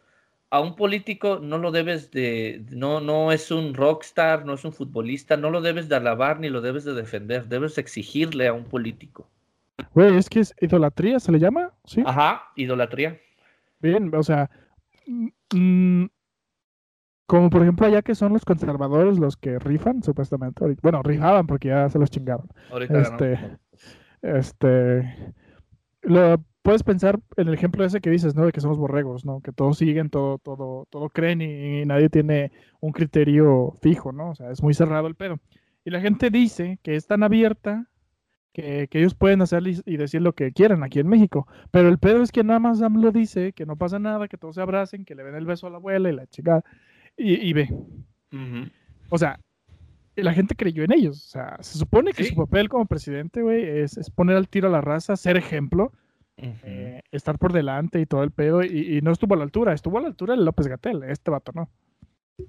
A 0.51 0.61
un 0.61 0.77
político 0.77 1.39
no 1.43 1.59
lo 1.59 1.73
debes 1.73 2.11
de, 2.11 2.63
no, 2.71 3.01
no 3.01 3.33
es 3.33 3.51
un 3.51 3.75
rockstar, 3.75 4.45
no 4.45 4.53
es 4.55 4.65
un 4.65 4.73
futbolista, 4.73 5.37
no 5.37 5.51
lo 5.51 5.61
debes 5.63 5.89
de 5.89 5.97
alabar 5.97 6.41
ni 6.41 6.49
lo 6.51 6.61
debes 6.61 6.85
de 6.85 6.93
defender, 6.95 7.49
debes 7.49 7.79
exigirle 7.79 8.47
a 8.49 8.53
un 8.53 8.65
político. 8.65 9.29
Güey, 9.95 10.17
es 10.17 10.29
que 10.29 10.41
es 10.41 10.55
idolatría, 10.61 11.19
¿se 11.21 11.33
le 11.33 11.39
llama? 11.39 11.73
Sí. 11.87 12.03
Ajá, 12.07 12.51
idolatría. 12.57 13.19
Bien, 13.81 14.15
o 14.15 14.23
sea, 14.23 14.49
mm, 15.07 15.29
mm, 15.55 16.11
como 17.27 17.51
por 17.51 17.63
ejemplo 17.63 17.87
allá 17.87 18.03
que 18.03 18.15
son 18.15 18.33
los 18.33 18.45
conservadores 18.45 19.19
los 19.19 19.37
que 19.37 19.59
rifan, 19.59 20.03
supuestamente. 20.03 20.77
Bueno, 20.83 21.03
rifaban 21.03 21.47
porque 21.47 21.69
ya 21.69 21.89
se 21.89 21.99
los 21.99 22.11
chingaron. 22.11 22.49
Ahorita 22.71 23.01
Este. 23.01 23.59
Este, 24.23 25.35
lo 26.03 26.45
puedes 26.63 26.85
pensar 26.85 27.19
en 27.37 27.49
el 27.49 27.55
ejemplo 27.55 27.85
ese 27.85 28.01
que 28.01 28.11
dices, 28.11 28.35
¿no? 28.35 28.47
De 28.47 28.53
que 28.53 28.61
somos 28.61 28.79
borregos, 28.79 29.25
¿no? 29.25 29.41
Que 29.41 29.53
todos 29.53 29.79
siguen, 29.79 30.11
todo, 30.11 30.39
todo, 30.39 30.87
todo 30.91 31.09
creen 31.11 31.43
y, 31.43 31.83
y 31.83 31.85
nadie 31.87 32.09
tiene 32.09 32.53
un 32.81 32.93
criterio 32.93 33.73
fijo, 33.83 34.13
¿no? 34.13 34.31
O 34.31 34.35
sea, 34.35 34.51
es 34.51 34.63
muy 34.63 34.75
cerrado 34.75 35.09
el 35.09 35.17
pedo. 35.17 35.41
Y 35.85 35.91
la 35.91 36.01
gente 36.01 36.31
dice 36.31 36.79
que 36.83 36.95
es 36.95 37.07
tan 37.07 37.25
abierta 37.25 37.89
que, 38.53 38.89
que 38.89 39.01
ellos 39.01 39.15
pueden 39.15 39.43
hacer 39.43 39.67
y, 39.67 39.81
y 39.87 39.97
decir 39.97 40.23
lo 40.23 40.35
que 40.35 40.53
quieran 40.53 40.85
aquí 40.85 41.01
en 41.01 41.09
México. 41.09 41.47
Pero 41.71 41.89
el 41.89 41.99
pedo 41.99 42.23
es 42.23 42.33
que 42.33 42.45
nada 42.45 42.61
más 42.61 42.83
AMLO 42.83 43.11
dice 43.11 43.53
que 43.53 43.67
no 43.67 43.77
pasa 43.77 43.99
nada, 43.99 44.29
que 44.29 44.39
todos 44.39 44.55
se 44.55 44.63
abracen, 44.63 45.05
que 45.05 45.15
le 45.15 45.25
den 45.25 45.35
el 45.35 45.47
beso 45.47 45.67
a 45.67 45.71
la 45.71 45.77
abuela 45.79 46.11
y 46.11 46.15
la 46.15 46.27
chica. 46.27 46.65
Y, 47.17 47.35
y 47.49 47.53
ve. 47.53 47.69
Ujú. 48.33 48.71
O 49.11 49.19
sea, 49.19 49.39
la 50.17 50.33
gente 50.35 50.55
creyó 50.55 50.85
en 50.85 50.93
ellos. 50.93 51.17
O 51.27 51.29
sea, 51.31 51.57
se 51.61 51.79
supone 51.79 52.13
que 52.13 52.25
Sí. 52.25 52.31
su 52.31 52.37
papel 52.37 52.69
como 52.69 52.87
presidente, 52.87 53.43
güey, 53.43 53.65
es, 53.65 53.97
es 53.97 54.11
poner 54.11 54.37
al 54.37 54.49
tiro 54.49 54.69
a 54.69 54.71
la 54.73 54.81
raza, 54.81 55.17
ser 55.17 55.37
ejemplo, 55.37 55.93
eh, 56.39 57.03
estar 57.13 57.39
por 57.39 57.53
delante 57.53 58.01
y 58.01 58.07
todo 58.07 58.23
el 58.25 58.31
pedo. 58.31 58.63
Y, 58.65 58.97
y 58.99 59.01
no 59.03 59.13
estuvo 59.13 59.35
a 59.35 59.39
la 59.39 59.45
altura. 59.45 59.73
Estuvo 59.75 59.99
a 59.99 60.01
la 60.03 60.09
altura 60.09 60.35
el 60.35 60.45
López 60.45 60.67
Gatel, 60.67 61.03
este 61.05 61.31
vato, 61.31 61.53
¿no? 61.55 61.71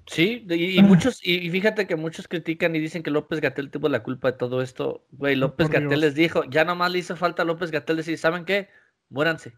Sí, 0.06 0.42
de- 0.46 0.56
y, 0.56 0.64
y 0.76 0.78
Ah. 0.78 0.82
muchos, 0.82 1.20
y, 1.24 1.48
fíjate 1.50 1.86
que 1.86 1.94
muchos 1.94 2.26
critican 2.26 2.74
y 2.74 2.80
dicen 2.80 3.02
que 3.02 3.10
López 3.10 3.40
Gatel 3.40 3.70
tuvo 3.70 3.88
la 3.88 4.02
culpa 4.02 4.32
de 4.32 4.38
todo 4.38 4.62
esto. 4.62 5.06
Güey, 5.12 5.36
López 5.36 5.68
Gatel 5.68 6.00
les 6.00 6.14
dijo, 6.14 6.42
ya 6.44 6.64
nomás 6.64 6.90
le 6.90 6.98
hizo 7.00 7.14
falta 7.16 7.42
a 7.42 7.44
López 7.44 7.70
Gatel 7.70 7.98
decir, 7.98 8.16
¿saben 8.18 8.44
qué? 8.46 8.68
Muéranse. 9.10 9.52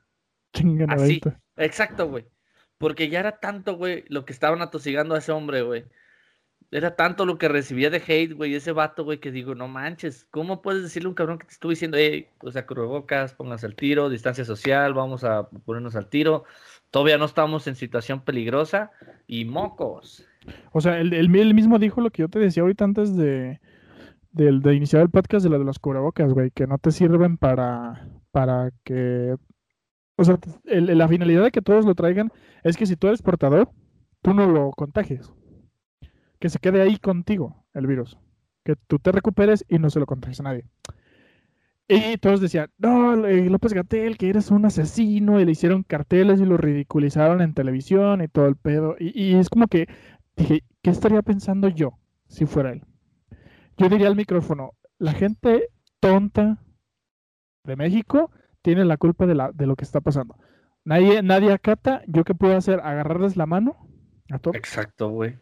Así. 0.89 1.21
20. 1.23 1.33
Exacto, 1.57 2.09
güey. 2.09 2.27
Porque 2.79 3.09
ya 3.09 3.21
era 3.21 3.39
tanto, 3.41 3.77
güey, 3.77 4.05
lo 4.09 4.25
que 4.25 4.33
estaban 4.33 4.61
atosigando 4.63 5.15
a 5.15 5.19
ese 5.19 5.33
hombre, 5.33 5.63
güey. 5.63 5.85
Era 6.73 6.97
tanto 6.97 7.25
lo 7.25 7.39
que 7.39 7.49
recibía 7.49 7.91
de 7.91 8.03
hate, 8.07 8.33
güey, 8.33 8.55
ese 8.55 8.73
vato, 8.73 9.05
güey, 9.05 9.19
que 9.19 9.31
digo, 9.31 9.55
no 9.55 9.69
manches, 9.69 10.27
¿cómo 10.31 10.63
puedes 10.63 10.83
decirle 10.83 11.07
a 11.07 11.11
un 11.11 11.15
cabrón 11.15 11.39
que 11.39 11.47
te 11.47 11.53
estuvo 11.53 11.71
diciendo, 11.71 11.97
hey, 11.97 12.27
o 12.41 12.51
sea, 12.51 12.67
cubrebocas, 12.67 13.35
pónganse 13.35 13.67
al 13.67 13.77
tiro, 13.77 14.11
distancia 14.11 14.45
social, 14.45 14.93
vamos 14.93 15.23
a 15.23 15.49
ponernos 15.49 15.95
al 15.95 16.09
tiro, 16.09 16.45
todavía 16.91 17.19
no 17.19 17.25
estamos 17.25 17.69
en 17.69 17.77
situación 17.77 18.21
peligrosa 18.21 18.91
y 19.29 19.45
mocos. 19.45 20.27
O 20.73 20.81
sea, 20.81 20.99
él, 20.99 21.29
mismo 21.29 21.79
dijo 21.79 22.01
lo 22.01 22.11
que 22.11 22.23
yo 22.23 22.29
te 22.29 22.41
decía 22.41 22.63
ahorita 22.65 22.85
antes 22.85 23.17
de, 23.17 23.61
del- 24.33 24.61
de 24.61 24.75
iniciar 24.75 25.03
el 25.03 25.11
podcast 25.11 25.45
de 25.45 25.51
lo 25.51 25.61
de 25.61 25.65
los 25.65 25.79
cubrebocas, 25.79 26.33
güey, 26.33 26.51
que 26.51 26.67
no 26.67 26.79
te 26.79 26.91
sirven 26.91 27.37
para, 27.37 28.09
para 28.33 28.73
que... 28.83 29.37
O 30.17 30.25
sea, 30.25 30.39
el- 30.65 30.97
la 30.99 31.09
finalidad 31.09 31.45
de 31.45 31.51
que 31.51 31.63
todos 31.63 31.85
lo 31.85 31.95
traigan 31.95 32.31
es 32.65 32.77
que 32.77 32.87
si 32.87 32.97
tú 32.97 33.07
eres 33.09 33.23
portador, 33.23 33.71
tú 34.23 34.35
no 34.35 34.47
lo 34.47 34.71
contagies. 34.73 35.33
Que 36.39 36.49
se 36.49 36.59
quede 36.59 36.83
ahí 36.83 36.99
contigo 36.99 37.65
el 37.75 37.87
virus. 37.87 38.19
Que 38.65 38.77
tú 38.77 38.99
te 38.99 39.13
recuperes 39.13 39.65
y 39.69 39.79
no 39.79 39.91
se 39.91 40.01
lo 40.01 40.07
contagies 40.07 40.41
a 40.41 40.45
nadie. 40.45 40.65
Y 41.89 42.17
todos 42.19 42.41
decían, 42.41 42.71
no, 42.79 43.27
eh, 43.27 43.49
López 43.49 43.73
Gatel, 43.73 44.19
que 44.19 44.29
eres 44.29 44.51
un 44.51 44.65
asesino, 44.65 45.41
y 45.41 45.45
le 45.45 45.53
hicieron 45.53 45.85
carteles 45.85 46.41
y 46.41 46.45
lo 46.45 46.57
ridiculizaron 46.57 47.41
en 47.41 47.55
televisión 47.55 48.23
y 48.23 48.29
todo 48.29 48.47
el 48.47 48.57
pedo. 48.57 48.97
Y, 48.99 49.21
y 49.23 49.35
es 49.37 49.49
como 49.49 49.69
que 49.69 49.87
dije, 50.37 50.65
¿qué 50.83 50.91
estaría 50.91 51.23
pensando 51.23 51.69
yo 51.69 51.93
si 52.27 52.45
fuera 52.45 52.73
él? 52.73 52.83
Yo 53.79 53.89
diría 53.89 54.09
al 54.09 54.17
micrófono, 54.17 54.73
la 54.99 55.13
gente 55.13 55.69
tonta 56.01 56.59
de 57.65 57.77
México 57.77 58.31
tiene 58.67 58.85
la 58.85 58.97
culpa 58.97 59.27
de, 59.27 59.37
la, 59.37 59.53
de 59.53 59.65
lo 59.65 59.77
que 59.77 59.85
está 59.85 60.01
pasando. 60.01 60.37
Nadie, 60.85 61.23
nadie 61.23 61.53
acata, 61.53 62.03
¿yo 62.09 62.25
qué 62.25 62.35
puedo 62.35 62.57
hacer? 62.57 62.81
¿Agarrarles 62.81 63.37
la 63.37 63.47
mano? 63.47 63.77
¿A 64.29 64.41
todos? 64.41 64.57
Exacto, 64.57 65.09
güey. 65.09 65.39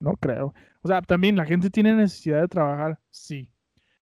No 0.00 0.14
creo. 0.14 0.54
O 0.80 0.88
sea, 0.88 1.02
también 1.02 1.36
la 1.36 1.44
gente 1.44 1.68
tiene 1.68 1.92
necesidad 1.92 2.40
de 2.40 2.48
trabajar, 2.48 2.98
sí. 3.10 3.50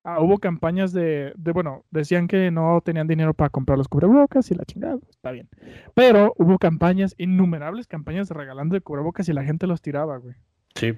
Ah, 0.04 0.20
hubo 0.20 0.38
campañas 0.38 0.92
de, 0.92 1.32
de, 1.36 1.50
bueno, 1.50 1.84
decían 1.90 2.28
que 2.28 2.52
no 2.52 2.80
tenían 2.80 3.08
dinero 3.08 3.34
para 3.34 3.50
comprar 3.50 3.76
los 3.76 3.88
cubrebocas 3.88 4.52
y 4.52 4.54
la 4.54 4.64
chingada, 4.64 5.00
está 5.10 5.32
bien. 5.32 5.48
Pero 5.96 6.32
hubo 6.36 6.58
campañas, 6.60 7.16
innumerables 7.18 7.88
campañas 7.88 8.30
regalando 8.30 8.74
de 8.74 8.82
cubrebocas 8.82 9.28
y 9.28 9.32
la 9.32 9.42
gente 9.42 9.66
los 9.66 9.82
tiraba, 9.82 10.18
güey. 10.18 10.36
Sí. 10.76 10.96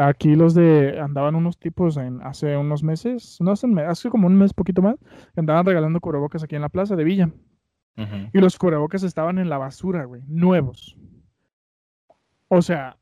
Aquí 0.00 0.36
los 0.36 0.54
de, 0.54 1.00
andaban 1.00 1.34
unos 1.34 1.58
tipos 1.58 1.96
en, 1.96 2.22
hace 2.22 2.56
unos 2.56 2.84
meses, 2.84 3.36
no 3.40 3.50
hace, 3.50 3.66
un 3.66 3.74
mes, 3.74 3.84
hace 3.88 4.08
como 4.10 4.28
un 4.28 4.36
mes, 4.36 4.54
poquito 4.54 4.80
más, 4.80 4.94
andaban 5.34 5.66
regalando 5.66 5.98
cubrebocas 6.00 6.42
aquí 6.44 6.54
en 6.54 6.62
la 6.62 6.68
plaza 6.68 6.94
de 6.94 7.02
Villa. 7.04 7.30
Y 8.32 8.38
los 8.38 8.56
cubrebocas 8.56 9.02
estaban 9.02 9.38
en 9.40 9.48
la 9.50 9.58
basura, 9.58 10.04
güey, 10.04 10.22
nuevos. 10.28 10.96
O 12.46 12.62
sea, 12.62 12.96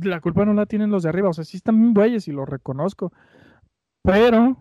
la 0.00 0.20
culpa 0.20 0.44
no 0.44 0.54
la 0.54 0.66
tienen 0.66 0.90
los 0.90 1.02
de 1.02 1.08
arriba, 1.08 1.28
o 1.28 1.32
sea, 1.32 1.44
sí 1.44 1.56
están 1.56 1.76
bien 1.80 1.92
güeyes 1.92 2.28
y 2.28 2.32
lo 2.32 2.44
reconozco. 2.46 3.12
Pero 4.02 4.56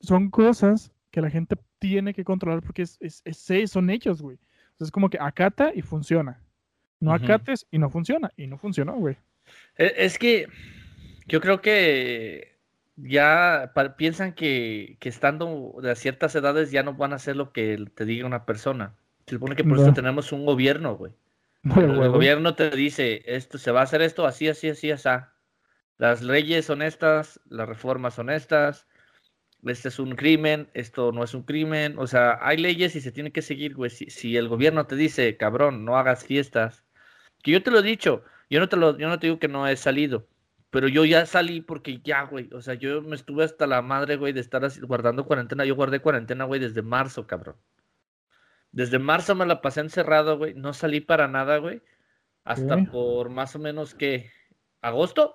son 0.00 0.30
cosas 0.30 0.90
que 1.10 1.20
la 1.20 1.28
gente 1.30 1.56
tiene 1.78 2.14
que 2.14 2.24
controlar 2.24 2.62
porque 2.62 2.82
es, 2.82 2.96
es, 3.00 3.22
es- 3.24 3.70
son 3.70 3.90
hechos, 3.90 4.22
güey. 4.22 4.36
O 4.36 4.76
sea, 4.78 4.86
es 4.86 4.90
como 4.90 5.10
que 5.10 5.18
acata 5.20 5.70
y 5.74 5.82
funciona. 5.82 6.40
No 6.98 7.10
acates 7.24 7.66
y 7.70 7.78
no 7.78 7.90
funciona. 7.90 8.30
Y 8.36 8.46
no 8.46 8.56
funcionó, 8.56 8.94
güey. 8.94 9.18
E- 9.76 9.94
Es 9.96 10.18
que 10.18 10.48
yo 11.26 11.40
creo 11.40 11.60
que 11.60 12.56
ya 12.96 13.72
piensan 13.96 14.34
que, 14.34 14.96
que 15.00 15.08
estando 15.08 15.74
de 15.82 15.94
ciertas 15.96 16.34
edades 16.34 16.70
ya 16.70 16.82
no 16.82 16.94
van 16.94 17.12
a 17.12 17.16
hacer 17.16 17.36
lo 17.36 17.52
que 17.52 17.84
te 17.94 18.04
diga 18.04 18.26
una 18.26 18.44
persona. 18.44 18.94
Se 19.26 19.36
supone 19.36 19.56
que 19.56 19.64
por 19.64 19.76
No. 19.78 19.82
eso 19.82 19.92
tenemos 19.92 20.32
un 20.32 20.44
gobierno, 20.44 20.96
güey. 20.96 21.14
No, 21.62 21.76
de 21.76 21.84
El 21.86 22.10
gobierno 22.10 22.54
te 22.54 22.70
dice, 22.70 23.22
esto 23.24 23.56
se 23.56 23.70
va 23.70 23.80
a 23.80 23.84
hacer 23.84 24.02
esto 24.02 24.26
así, 24.26 24.48
así, 24.48 24.68
así, 24.68 24.90
así. 24.90 25.08
Las 25.96 26.22
leyes 26.22 26.64
son 26.66 26.82
estas, 26.82 27.40
las 27.48 27.68
reformas 27.68 28.14
son 28.14 28.30
estas. 28.30 28.86
Este 29.64 29.88
es 29.88 30.00
un 30.00 30.16
crimen, 30.16 30.68
esto 30.74 31.12
no 31.12 31.22
es 31.22 31.34
un 31.34 31.44
crimen. 31.44 31.96
O 31.98 32.08
sea, 32.08 32.38
hay 32.42 32.56
leyes 32.56 32.96
y 32.96 33.00
se 33.00 33.12
tiene 33.12 33.30
que 33.30 33.42
seguir, 33.42 33.74
güey. 33.76 33.90
Si, 33.90 34.10
si 34.10 34.36
el 34.36 34.48
gobierno 34.48 34.86
te 34.86 34.96
dice, 34.96 35.36
cabrón, 35.36 35.84
no 35.84 35.96
hagas 35.96 36.24
fiestas, 36.24 36.82
que 37.44 37.52
yo 37.52 37.62
te 37.62 37.70
lo 37.70 37.78
he 37.78 37.82
dicho, 37.82 38.24
yo 38.50 38.60
no 38.60 38.68
te 38.68 38.76
lo, 38.76 38.96
yo 38.98 39.08
no 39.08 39.18
te 39.18 39.26
digo 39.26 39.38
que 39.38 39.48
no 39.48 39.66
he 39.66 39.76
salido, 39.76 40.26
pero 40.70 40.88
yo 40.88 41.04
ya 41.04 41.26
salí 41.26 41.60
porque 41.60 42.00
ya, 42.02 42.22
güey. 42.24 42.48
O 42.52 42.60
sea, 42.62 42.74
yo 42.74 43.02
me 43.02 43.14
estuve 43.16 43.44
hasta 43.44 43.66
la 43.66 43.82
madre, 43.82 44.16
güey, 44.16 44.32
de 44.32 44.40
estar 44.40 44.64
así- 44.64 44.80
guardando 44.80 45.26
cuarentena. 45.26 45.64
Yo 45.64 45.74
guardé 45.76 46.00
cuarentena, 46.00 46.44
güey, 46.44 46.60
desde 46.60 46.82
marzo, 46.82 47.26
cabrón. 47.26 47.56
Desde 48.70 48.98
marzo 48.98 49.34
me 49.34 49.44
la 49.46 49.60
pasé 49.60 49.80
encerrado, 49.80 50.38
güey. 50.38 50.54
No 50.54 50.72
salí 50.72 51.00
para 51.00 51.28
nada, 51.28 51.58
güey. 51.58 51.82
Hasta 52.44 52.76
por 52.90 53.28
más 53.30 53.54
o 53.54 53.58
menos 53.58 53.94
que 53.94 54.30
agosto. 54.80 55.34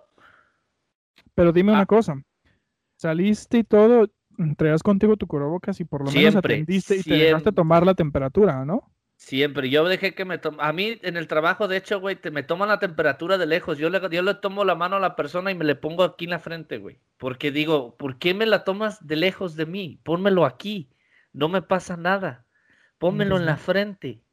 Pero 1.35 1.51
dime 1.51 1.71
Ah. 1.71 1.75
una 1.75 1.85
cosa. 1.85 2.21
Saliste 2.97 3.59
y 3.59 3.63
todo, 3.63 4.07
traías 4.57 4.81
contigo 4.81 5.15
tu 5.17 5.27
cubrebocas 5.27 5.79
y 5.79 5.85
por 5.85 6.01
lo 6.01 6.11
menos 6.11 6.31
Siempre, 6.31 6.55
atendiste 6.55 6.95
y 6.97 7.03
te 7.03 7.11
dejaste 7.13 7.27
siempre. 7.43 7.51
tomar 7.53 7.85
la 7.85 7.93
temperatura, 7.93 8.65
¿no? 8.65 8.91
Siempre. 9.17 9.69
Yo 9.69 9.83
dejé 9.85 10.13
que 10.13 10.25
me 10.25 10.37
tome. 10.37 10.59
A 10.61 10.71
mí 10.71 10.99
en 11.01 11.17
el 11.17 11.27
trabajo, 11.27 11.67
de 11.67 11.77
hecho, 11.77 11.99
güey, 11.99 12.15
te 12.15 12.31
me 12.31 12.43
toman 12.43 12.69
la 12.69 12.79
temperatura 12.79 13.37
de 13.37 13.47
lejos. 13.47 13.77
Yo 13.77 13.89
le, 13.89 13.99
yo 14.11 14.21
le 14.21 14.35
tomo 14.35 14.63
la 14.63 14.75
mano 14.75 14.97
a 14.97 14.99
la 14.99 15.15
persona 15.15 15.51
y 15.51 15.55
me 15.55 15.65
le 15.65 15.75
pongo 15.75 16.03
aquí 16.03 16.25
en 16.25 16.31
la 16.31 16.39
frente, 16.39 16.77
güey. 16.77 16.99
Porque 17.17 17.51
digo, 17.51 17.97
¿por 17.97 18.19
qué 18.19 18.33
me 18.33 18.45
la 18.45 18.63
tomas 18.63 19.05
de 19.05 19.15
lejos 19.15 19.55
de 19.55 19.65
mí? 19.65 19.99
Pónmelo 20.03 20.45
aquí. 20.45 20.89
No 21.33 21.49
me 21.49 21.61
pasa 21.63 21.97
nada. 21.97 22.45
Pónmelo 22.99 23.37
en 23.37 23.45
la 23.45 23.57
frente. 23.57 24.23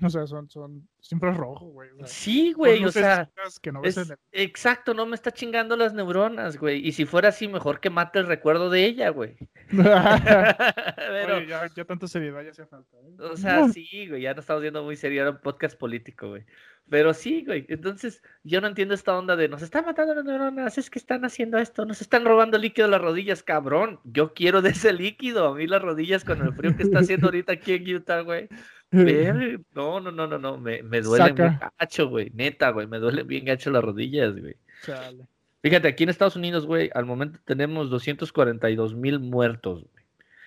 O 0.06 0.08
sea, 0.10 0.26
son, 0.26 0.48
son 0.48 0.88
siempre 1.00 1.30
rojo, 1.32 1.66
güey. 1.66 1.90
o 1.92 1.98
sea, 1.98 2.06
Sí, 2.06 2.52
güey, 2.52 2.84
o 2.84 2.90
sea. 2.90 3.26
chicas 3.26 3.60
que 3.60 3.70
no 3.72 3.80
ves 3.82 3.96
Es- 3.98 4.06
en 4.08 4.12
el- 4.32 4.42
exacto, 4.42 4.94
no 4.94 5.04
me 5.06 5.14
está 5.14 5.30
chingando 5.30 5.76
las 5.76 5.92
neuronas, 5.94 6.56
güey. 6.56 6.86
Y 6.86 6.92
si 6.92 7.04
fuera 7.04 7.28
así, 7.28 7.48
mejor 7.48 7.80
que 7.80 7.90
mate 7.90 8.18
el 8.18 8.26
recuerdo 8.26 8.70
de 8.70 8.84
ella, 8.86 9.10
güey. 9.10 9.36
Pero, 9.70 11.36
Oye, 11.36 11.46
ya, 11.46 11.66
ya 11.74 11.84
tanta 11.84 12.06
seriedad 12.08 12.42
ya 12.42 12.50
hacía 12.50 12.66
falta. 12.66 12.96
¿eh? 12.96 13.22
o 13.22 13.36
sea, 13.36 13.68
sí, 13.68 14.08
güey, 14.08 14.22
ya 14.22 14.34
no 14.34 14.40
estamos 14.40 14.62
viendo 14.62 14.82
muy 14.82 14.96
serio, 14.96 15.22
era 15.22 15.30
un 15.30 15.40
podcast 15.40 15.78
político, 15.78 16.28
güey. 16.28 16.44
Pero 16.88 17.14
sí, 17.14 17.44
güey. 17.46 17.66
Entonces, 17.68 18.20
yo 18.42 18.60
no 18.60 18.66
entiendo 18.66 18.94
esta 18.94 19.16
onda 19.16 19.36
de 19.36 19.48
nos 19.48 19.62
están 19.62 19.84
matando 19.84 20.12
las 20.14 20.24
neuronas, 20.24 20.76
es 20.76 20.90
que 20.90 20.98
están 20.98 21.24
haciendo 21.24 21.58
esto, 21.58 21.84
nos 21.84 22.00
están 22.00 22.24
robando 22.24 22.58
líquido 22.58 22.88
de 22.88 22.92
las 22.92 23.00
rodillas, 23.00 23.42
cabrón. 23.44 24.00
Yo 24.02 24.34
quiero 24.34 24.60
de 24.60 24.70
ese 24.70 24.92
líquido. 24.92 25.46
A 25.46 25.54
mí 25.54 25.68
las 25.68 25.82
rodillas 25.82 26.24
con 26.24 26.42
el 26.42 26.52
frío 26.52 26.76
que 26.76 26.82
está 26.82 26.98
haciendo 26.98 27.28
ahorita 27.28 27.52
aquí 27.52 27.74
en 27.74 27.94
Utah, 27.96 28.22
güey. 28.22 28.48
Ver, 28.90 29.60
No, 29.74 30.00
no, 30.00 30.10
no, 30.10 30.26
no, 30.26 30.38
no. 30.38 30.58
Me, 30.58 30.82
me 30.82 31.00
duele 31.00 31.32
bien 31.32 31.58
gacho, 31.78 32.08
güey. 32.08 32.30
Neta, 32.34 32.70
güey. 32.70 32.86
Me 32.86 32.98
duele 32.98 33.22
bien 33.22 33.44
gacho 33.44 33.70
las 33.70 33.82
rodillas, 33.84 34.34
güey. 34.38 34.56
Chale. 34.84 35.26
Fíjate, 35.62 35.88
aquí 35.88 36.04
en 36.04 36.08
Estados 36.10 36.36
Unidos, 36.36 36.66
güey, 36.66 36.90
al 36.94 37.04
momento 37.04 37.38
tenemos 37.44 37.90
242 37.90 38.94
mil 38.94 39.20
muertos, 39.20 39.84
güey. 39.92 40.04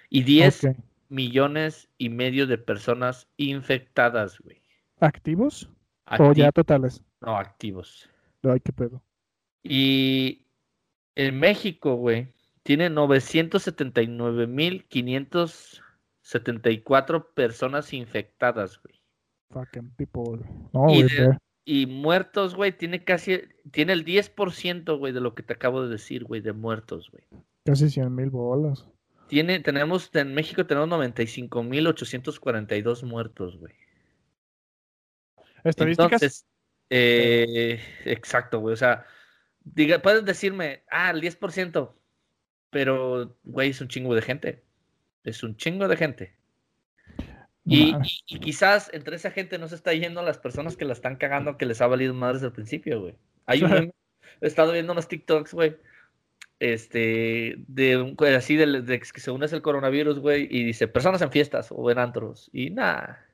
Y 0.10 0.24
10 0.24 0.64
Ok. 0.66 0.76
millones 1.10 1.88
y 1.98 2.10
medio 2.10 2.48
de 2.48 2.58
personas 2.58 3.28
infectadas, 3.38 4.40
güey. 4.40 4.62
¿Activos? 5.00 5.70
O 6.08 6.16
Acti- 6.16 6.36
ya 6.38 6.52
totales. 6.52 7.04
No, 7.22 7.38
activos. 7.38 8.10
Ay, 8.44 8.60
qué 8.60 8.74
pedo. 8.74 9.02
Y 9.62 10.46
en 11.16 11.40
México, 11.40 11.96
güey, 11.96 12.28
tiene 12.64 12.90
979 12.90 14.48
mil 14.48 14.86
574 16.40 17.34
personas 17.34 17.94
infectadas, 17.94 18.82
güey. 18.82 19.00
Fucking 19.52 19.92
people. 19.96 20.40
No, 20.74 20.90
Y 20.90 21.04
güey, 21.04 21.16
de- 21.16 21.28
ve. 21.30 21.38
Y 21.66 21.86
muertos, 21.86 22.56
güey, 22.56 22.74
tiene 22.78 23.06
casi, 23.06 23.42
tiene 23.72 23.94
el 23.94 24.04
10%, 24.04 24.98
güey, 24.98 25.14
de 25.14 25.22
lo 25.22 25.34
que 25.34 25.44
te 25.44 25.54
acabo 25.54 25.82
de 25.84 25.88
decir, 25.90 26.26
güey, 26.26 26.42
de 26.42 26.52
muertos, 26.52 27.10
güey. 27.10 27.24
casi 27.66 27.90
100 27.90 28.14
mil 28.14 28.30
bolas. 28.30 28.86
Tiene, 29.30 29.62
tenemos, 29.62 30.10
en 30.14 30.34
México 30.34 30.66
tenemos 30.66 30.90
95.842 30.90 33.04
muertos, 33.04 33.58
güey. 33.58 33.72
Estadísticas. 35.64 36.12
Entonces, 36.12 36.46
eh, 36.90 37.80
exacto, 38.04 38.60
güey. 38.60 38.74
O 38.74 38.78
sea, 38.78 39.06
diga, 39.64 40.00
puedes 40.00 40.26
decirme, 40.26 40.84
ah, 40.92 41.12
el 41.12 41.22
10%, 41.22 41.96
pero, 42.70 43.38
güey, 43.44 43.70
es 43.70 43.80
un 43.80 43.88
chingo 43.88 44.14
de 44.14 44.22
gente. 44.22 44.62
Es 45.24 45.44
un 45.44 45.56
chingo 45.56 45.88
de 45.88 45.98
gente. 45.98 46.36
Y, 47.66 47.96
quizás 48.42 48.90
entre 48.94 49.16
esa 49.16 49.32
gente 49.32 49.58
no 49.58 49.68
se 49.70 49.76
está 49.76 49.94
yendo 49.94 50.22
las 50.22 50.38
personas 50.38 50.76
que 50.76 50.86
la 50.86 50.94
están 50.94 51.16
cagando, 51.16 51.58
que 51.58 51.66
les 51.66 51.82
ha 51.82 51.88
valido 51.88 52.14
madres 52.14 52.44
al 52.44 52.52
principio, 52.52 53.00
güey. 53.02 53.16
Hay 53.46 53.64
un 53.64 53.94
he 54.42 54.48
estado 54.48 54.74
viendo 54.74 54.92
unos 54.92 55.08
TikToks, 55.08 55.54
güey. 55.54 55.78
Este, 56.60 57.56
de 57.68 57.98
un- 57.98 58.18
así 58.36 58.56
de, 58.56 58.82
de 58.82 59.00
que 59.00 59.20
se 59.20 59.32
une 59.32 59.46
el 59.46 59.62
coronavirus, 59.62 60.20
güey, 60.20 60.48
y 60.50 60.64
dice 60.64 60.88
personas 60.88 61.22
en 61.22 61.32
fiestas 61.32 61.70
o 61.72 61.90
en 61.92 62.00
antros, 62.00 62.50
y 62.54 62.70
nada. 62.70 63.26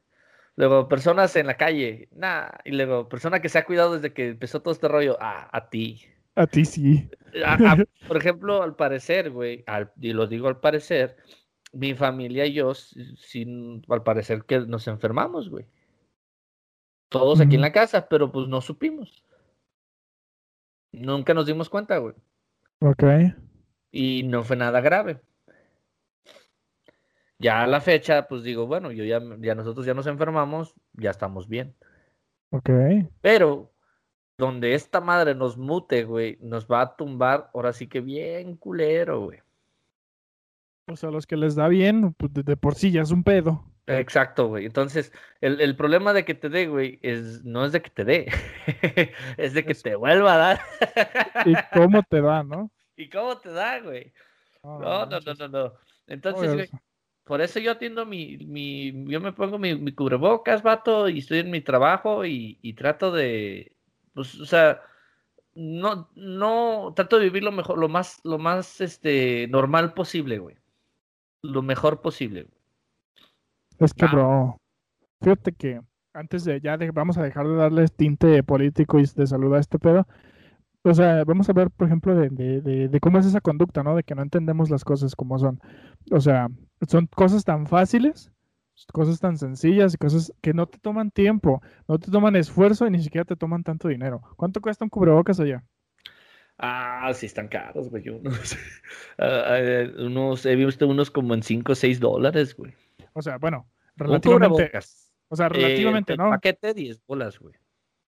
Luego 0.55 0.87
personas 0.87 1.35
en 1.35 1.47
la 1.47 1.55
calle, 1.57 2.09
nada. 2.15 2.59
Y 2.65 2.71
luego 2.71 3.07
persona 3.07 3.39
que 3.39 3.49
se 3.49 3.57
ha 3.59 3.65
cuidado 3.65 3.95
desde 3.95 4.13
que 4.13 4.29
empezó 4.29 4.61
todo 4.61 4.73
este 4.73 4.87
rollo, 4.87 5.17
ah, 5.21 5.47
a 5.51 5.69
ti. 5.69 6.01
A 6.35 6.47
ti 6.47 6.65
sí. 6.65 7.09
A- 7.45 7.53
a- 7.53 7.77
por 8.07 8.17
ejemplo, 8.17 8.61
al 8.61 8.75
parecer, 8.75 9.29
güey, 9.31 9.63
y 10.01 10.13
lo 10.13 10.27
digo 10.27 10.47
al 10.47 10.59
parecer, 10.59 11.17
mi 11.71 11.93
familia 11.95 12.45
y 12.45 12.53
yo, 12.53 12.73
si- 12.73 13.15
sin, 13.17 13.83
al 13.89 14.03
parecer 14.03 14.43
que 14.45 14.59
nos 14.61 14.87
enfermamos, 14.87 15.49
güey. 15.49 15.65
Todos 17.09 17.39
aquí 17.39 17.55
en 17.55 17.61
la 17.61 17.71
casa, 17.71 18.07
pero 18.07 18.31
pues 18.31 18.47
no 18.47 18.61
supimos. 18.61 19.25
Nunca 20.91 21.33
nos 21.33 21.45
dimos 21.45 21.69
cuenta, 21.69 21.97
güey. 21.97 22.15
Ok. 22.81 23.03
Y 23.91 24.23
no 24.23 24.43
fue 24.43 24.55
nada 24.55 24.79
grave. 24.81 25.21
Ya 27.39 27.63
a 27.63 27.67
la 27.67 27.79
fecha, 27.81 28.27
pues 28.27 28.43
digo, 28.43 28.67
bueno, 28.67 28.91
yo 28.91 29.03
ya, 29.05 29.21
ya 29.39 29.55
nosotros 29.55 29.85
ya 29.85 29.93
nos 29.93 30.07
enfermamos, 30.07 30.75
ya 30.93 31.09
estamos 31.11 31.47
bien. 31.47 31.75
Ok. 32.51 32.69
Pero 33.21 33.71
donde 34.37 34.73
esta 34.73 34.99
madre 35.01 35.35
nos 35.35 35.57
mute, 35.57 36.03
güey, 36.03 36.37
nos 36.41 36.67
va 36.67 36.81
a 36.81 36.95
tumbar, 36.95 37.49
ahora 37.53 37.73
sí 37.73 37.87
que 37.87 38.01
bien 38.01 38.55
culero, 38.57 39.21
güey. 39.21 39.39
O 40.89 40.95
sea, 40.95 41.11
los 41.11 41.27
que 41.27 41.37
les 41.37 41.55
da 41.55 41.67
bien, 41.67 42.13
pues 42.13 42.33
de, 42.33 42.43
de 42.43 42.57
por 42.57 42.75
sí 42.75 42.91
ya 42.91 43.01
es 43.01 43.11
un 43.11 43.23
pedo. 43.23 43.63
Exacto, 43.87 44.47
güey. 44.47 44.65
Entonces, 44.65 45.11
el, 45.41 45.59
el 45.61 45.75
problema 45.75 46.13
de 46.13 46.23
que 46.23 46.35
te 46.35 46.49
dé, 46.49 46.67
güey, 46.67 46.99
es, 47.01 47.43
no 47.43 47.65
es 47.65 47.71
de 47.71 47.81
que 47.81 47.89
te 47.89 48.05
dé, 48.05 48.27
es 49.37 49.53
de 49.53 49.65
que 49.65 49.71
Es- 49.71 49.81
te 49.81 49.95
vuelva 49.95 50.33
a 50.35 50.37
dar. 50.37 50.59
¿Y 51.45 51.55
cómo 51.73 52.03
te 52.03 52.21
da, 52.21 52.43
no? 52.43 52.71
¿Y 52.95 53.09
cómo 53.09 53.37
te 53.37 53.49
da, 53.51 53.79
güey? 53.79 54.13
No, 54.63 54.79
No, 54.79 55.05
no, 55.07 55.19
no, 55.19 55.33
no, 55.33 55.47
no. 55.47 55.73
Entonces, 56.07 56.53
güey, 56.53 56.69
por 57.23 57.41
eso 57.41 57.59
yo 57.59 57.71
atiendo 57.71 58.05
mi, 58.05 58.37
mi, 58.39 58.91
yo 59.11 59.19
me 59.21 59.33
pongo 59.33 59.57
mi, 59.57 59.75
mi 59.75 59.91
cubrebocas, 59.93 60.61
vato, 60.63 61.09
y 61.09 61.19
estoy 61.19 61.39
en 61.39 61.51
mi 61.51 61.61
trabajo 61.61 62.25
y, 62.25 62.59
y 62.61 62.73
trato 62.73 63.11
de, 63.11 63.75
pues, 64.13 64.39
o 64.39 64.45
sea, 64.45 64.81
no, 65.55 66.09
no, 66.15 66.93
trato 66.95 67.17
de 67.17 67.25
vivir 67.25 67.43
lo 67.43 67.51
mejor, 67.51 67.79
lo 67.79 67.89
más, 67.89 68.19
lo 68.23 68.37
más, 68.37 68.81
este, 68.81 69.47
normal 69.49 69.93
posible, 69.95 70.37
güey. 70.39 70.58
Lo 71.41 71.61
mejor 71.61 72.01
posible. 72.01 72.47
Es 73.79 73.93
que, 73.93 74.05
Ah. 74.05 74.09
bro, 74.11 74.57
fíjate 75.21 75.53
que 75.53 75.81
antes 76.13 76.43
de 76.43 76.59
ya 76.59 76.77
de- 76.77 76.91
vamos 76.91 77.17
a 77.17 77.23
dejar 77.23 77.47
de 77.47 77.55
darle 77.55 77.87
tinte 77.87 78.43
político 78.43 78.99
y 78.99 79.05
de 79.05 79.27
salud 79.27 79.53
a 79.55 79.59
este 79.59 79.79
pedo. 79.79 80.05
O 80.83 80.93
sea, 80.93 81.23
vamos 81.25 81.49
a 81.49 81.53
ver, 81.53 81.69
por 81.71 81.87
ejemplo, 81.87 82.15
de, 82.15 82.29
de- 82.29 82.61
de- 82.61 82.87
de 82.89 82.99
cómo 82.99 83.19
es 83.19 83.25
esa 83.25 83.41
conducta, 83.41 83.83
¿no? 83.83 83.95
De 83.95 84.03
que 84.03 84.15
no 84.15 84.21
entendemos 84.21 84.69
las 84.69 84.83
cosas 84.83 85.15
como 85.15 85.37
son. 85.39 85.59
O 86.11 86.19
sea, 86.19 86.47
son 86.87 87.07
cosas 87.07 87.43
tan 87.43 87.67
fáciles, 87.67 88.31
cosas 88.93 89.19
tan 89.19 89.37
sencillas 89.37 89.93
y 89.93 89.97
cosas 89.97 90.33
que 90.41 90.53
no 90.53 90.67
te 90.67 90.79
toman 90.79 91.11
tiempo, 91.11 91.61
no 91.87 91.99
te 91.99 92.09
toman 92.11 92.35
esfuerzo 92.37 92.87
y 92.87 92.91
ni 92.91 93.01
siquiera 93.03 93.25
te 93.25 93.35
toman 93.35 93.63
tanto 93.63 93.87
dinero. 93.89 94.21
¿Cuánto 94.37 94.61
cuesta 94.61 94.85
un 94.85 94.89
cubrebocas 94.89 95.39
allá? 95.39 95.63
Ah, 96.59 97.11
sí 97.13 97.25
están 97.25 97.47
caros, 97.47 97.89
güey. 97.89 98.09
Unos, 98.09 98.57
ah, 99.17 99.43
ah, 99.47 99.87
unos, 99.97 100.45
he 100.45 100.55
visto 100.55 100.87
unos 100.87 101.09
como 101.09 101.33
en 101.33 101.41
5 101.41 101.71
o 101.71 101.75
6 101.75 101.99
dólares, 101.99 102.55
güey. 102.55 102.73
O 103.13 103.21
sea, 103.21 103.37
bueno, 103.37 103.67
relativamente, 103.95 104.71
o 105.29 105.35
sea, 105.35 105.45
Eh, 105.45 105.49
relativamente, 105.49 106.13
el 106.13 106.19
¿no? 106.19 106.29
paquete 106.29 106.73
10 106.73 107.01
bolas, 107.07 107.39
güey. 107.39 107.55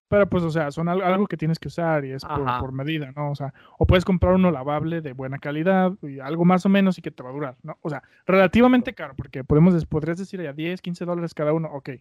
Pero 0.08 0.28
pues, 0.28 0.44
o 0.44 0.50
sea, 0.50 0.70
son 0.70 0.90
algo 0.90 1.26
que 1.26 1.38
tienes 1.38 1.58
que 1.58 1.68
usar 1.68 2.04
y 2.04 2.12
es 2.12 2.22
por, 2.22 2.70
medida, 2.72 3.10
¿no? 3.16 3.30
O 3.30 3.34
sea, 3.34 3.54
o 3.78 3.86
puedes 3.86 4.04
comprar 4.04 4.34
uno 4.34 4.50
lavable 4.50 5.00
de 5.00 5.14
buena 5.14 5.38
calidad 5.38 5.92
y 6.02 6.20
algo 6.20 6.44
más 6.44 6.66
o 6.66 6.68
menos 6.68 6.98
y 6.98 7.02
que 7.02 7.10
te 7.10 7.22
va 7.22 7.30
a 7.30 7.32
durar, 7.32 7.56
¿no? 7.62 7.78
O 7.80 7.88
sea, 7.88 8.02
relativamente 8.26 8.92
caro, 8.92 9.14
porque 9.16 9.42
podemos, 9.42 9.86
podrías 9.86 10.18
decir 10.18 10.42
ya 10.42 10.52
10, 10.52 10.82
15 10.82 11.06
dólares 11.06 11.32
cada 11.32 11.54
uno, 11.54 11.70
ok, 11.72 11.92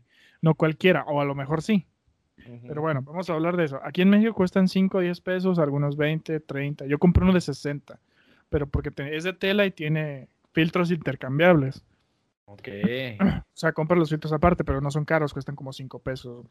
no 0.42 0.56
cualquiera, 0.56 1.06
o 1.06 1.22
a 1.22 1.26
lo 1.26 1.36
mejor 1.36 1.62
sí. 1.62 1.88
Pero 2.68 2.82
bueno, 2.82 3.02
vamos 3.02 3.30
a 3.30 3.34
hablar 3.34 3.58
de 3.58 3.66
eso. 3.66 3.80
Aquí 3.84 4.02
en 4.02 4.10
México 4.10 4.34
cuestan 4.34 4.68
5, 4.68 5.00
10 5.00 5.22
pesos, 5.22 5.60
algunos 5.60 5.98
20, 5.98 6.40
30. 6.40 6.86
Yo 6.86 7.00
compré 7.00 7.24
uno 7.24 7.34
de 7.34 7.42
60, 7.42 8.00
pero 8.50 8.68
porque 8.68 8.92
es 9.16 9.24
de 9.24 9.34
tela 9.34 9.66
y 9.66 9.72
tiene 9.72 10.28
filtros 10.54 10.92
intercambiables. 10.92 11.84
Ok. 12.46 12.68
O 13.54 13.62
sea, 13.62 13.74
compra 13.74 13.96
los 13.96 14.10
filtros 14.10 14.34
aparte, 14.34 14.64
pero 14.64 14.82
no 14.82 14.90
son 14.90 15.06
caros, 15.06 15.34
cuestan 15.34 15.56
como 15.56 15.72
5 15.72 16.00
pesos. 16.00 16.48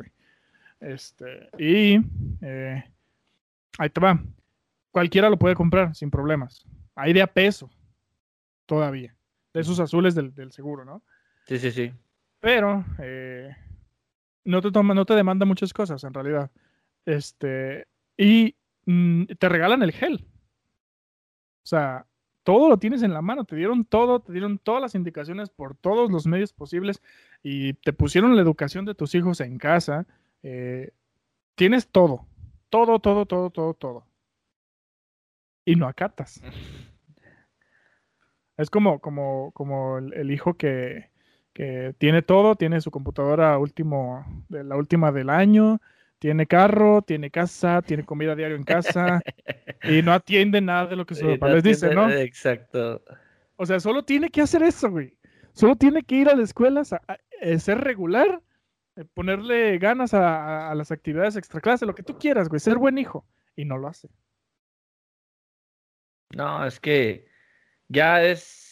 Este, 0.78 1.48
y 1.58 1.98
eh, 2.40 2.84
ahí 3.78 3.90
te 3.90 4.00
va. 4.00 4.22
Cualquiera 4.92 5.28
lo 5.28 5.38
puede 5.38 5.54
comprar 5.54 5.94
sin 5.94 6.10
problemas. 6.10 6.64
Hay 6.94 7.12
de 7.12 7.22
a 7.22 7.26
peso 7.26 7.68
todavía. 8.66 9.14
De 9.52 9.60
esos 9.60 9.80
azules 9.80 10.14
del, 10.14 10.52
seguro, 10.52 10.84
¿no? 10.84 11.02
Sí, 11.46 11.58
sí, 11.58 11.72
sí. 11.72 11.92
Pero 12.38 12.84
eh, 12.98 13.56
no, 14.44 14.60
te 14.60 14.70
toma, 14.70 14.94
no 14.94 15.04
te 15.04 15.14
demanda 15.14 15.46
muchas 15.46 15.72
cosas 15.72 16.02
en 16.04 16.14
realidad. 16.14 16.50
Este, 17.04 17.86
y 18.16 18.56
mm, 18.86 19.24
te 19.38 19.48
regalan 19.48 19.82
el 19.82 19.92
gel. 19.92 20.26
O 21.62 21.66
sea, 21.66 22.06
todo 22.42 22.68
lo 22.68 22.78
tienes 22.78 23.02
en 23.02 23.12
la 23.12 23.22
mano, 23.22 23.44
te 23.44 23.56
dieron 23.56 23.84
todo, 23.84 24.20
te 24.20 24.32
dieron 24.32 24.58
todas 24.58 24.80
las 24.80 24.94
indicaciones 24.94 25.50
por 25.50 25.76
todos 25.76 26.10
los 26.10 26.26
medios 26.26 26.52
posibles 26.52 27.02
y 27.42 27.74
te 27.74 27.92
pusieron 27.92 28.34
la 28.34 28.42
educación 28.42 28.84
de 28.84 28.94
tus 28.94 29.14
hijos 29.14 29.40
en 29.40 29.58
casa. 29.58 30.06
Eh, 30.42 30.92
tienes 31.54 31.88
todo, 31.88 32.26
todo, 32.70 32.98
todo, 32.98 33.26
todo, 33.26 33.50
todo, 33.50 33.74
todo. 33.74 34.06
Y 35.64 35.76
no 35.76 35.86
acatas. 35.86 36.42
Es 38.56 38.68
como, 38.68 39.00
como, 39.00 39.52
como 39.52 39.96
el, 39.96 40.30
hijo 40.30 40.52
que, 40.52 41.09
que, 41.52 41.94
tiene 41.98 42.22
todo, 42.22 42.56
tiene 42.56 42.80
su 42.80 42.90
computadora 42.90 43.58
último, 43.58 44.24
de 44.48 44.64
la 44.64 44.76
última 44.76 45.12
del 45.12 45.30
año, 45.30 45.80
tiene 46.18 46.46
carro, 46.46 47.02
tiene 47.02 47.30
casa, 47.30 47.82
tiene 47.82 48.04
comida 48.04 48.36
diario 48.36 48.56
en 48.56 48.64
casa 48.64 49.22
y 49.82 50.02
no 50.02 50.12
atiende 50.12 50.60
nada 50.60 50.86
de 50.86 50.96
lo 50.96 51.06
que 51.06 51.14
sus 51.14 51.28
papás 51.30 51.54
les 51.54 51.62
dicen, 51.64 51.94
¿no? 51.94 52.10
Exacto. 52.10 53.02
O 53.56 53.66
sea, 53.66 53.80
solo 53.80 54.04
tiene 54.04 54.30
que 54.30 54.42
hacer 54.42 54.62
eso, 54.62 54.90
güey. 54.90 55.16
Solo 55.52 55.76
tiene 55.76 56.02
que 56.02 56.14
ir 56.14 56.28
a 56.28 56.34
la 56.34 56.42
escuela, 56.42 56.82
a, 57.08 57.18
eh, 57.40 57.58
ser 57.58 57.78
regular, 57.78 58.42
eh, 58.96 59.04
ponerle 59.14 59.78
ganas 59.78 60.14
a, 60.14 60.72
las 60.74 60.90
actividades 60.90 61.36
extraclase, 61.36 61.86
lo 61.86 61.94
que 61.94 62.02
tú 62.02 62.18
quieras, 62.18 62.48
güey, 62.48 62.60
ser 62.60 62.78
buen 62.78 62.98
hijo. 62.98 63.26
Y 63.56 63.64
no 63.64 63.76
lo 63.76 63.88
hace. 63.88 64.08
No, 66.30 66.64
es 66.64 66.78
que 66.80 67.26
ya 67.88 68.22
es. 68.22 68.69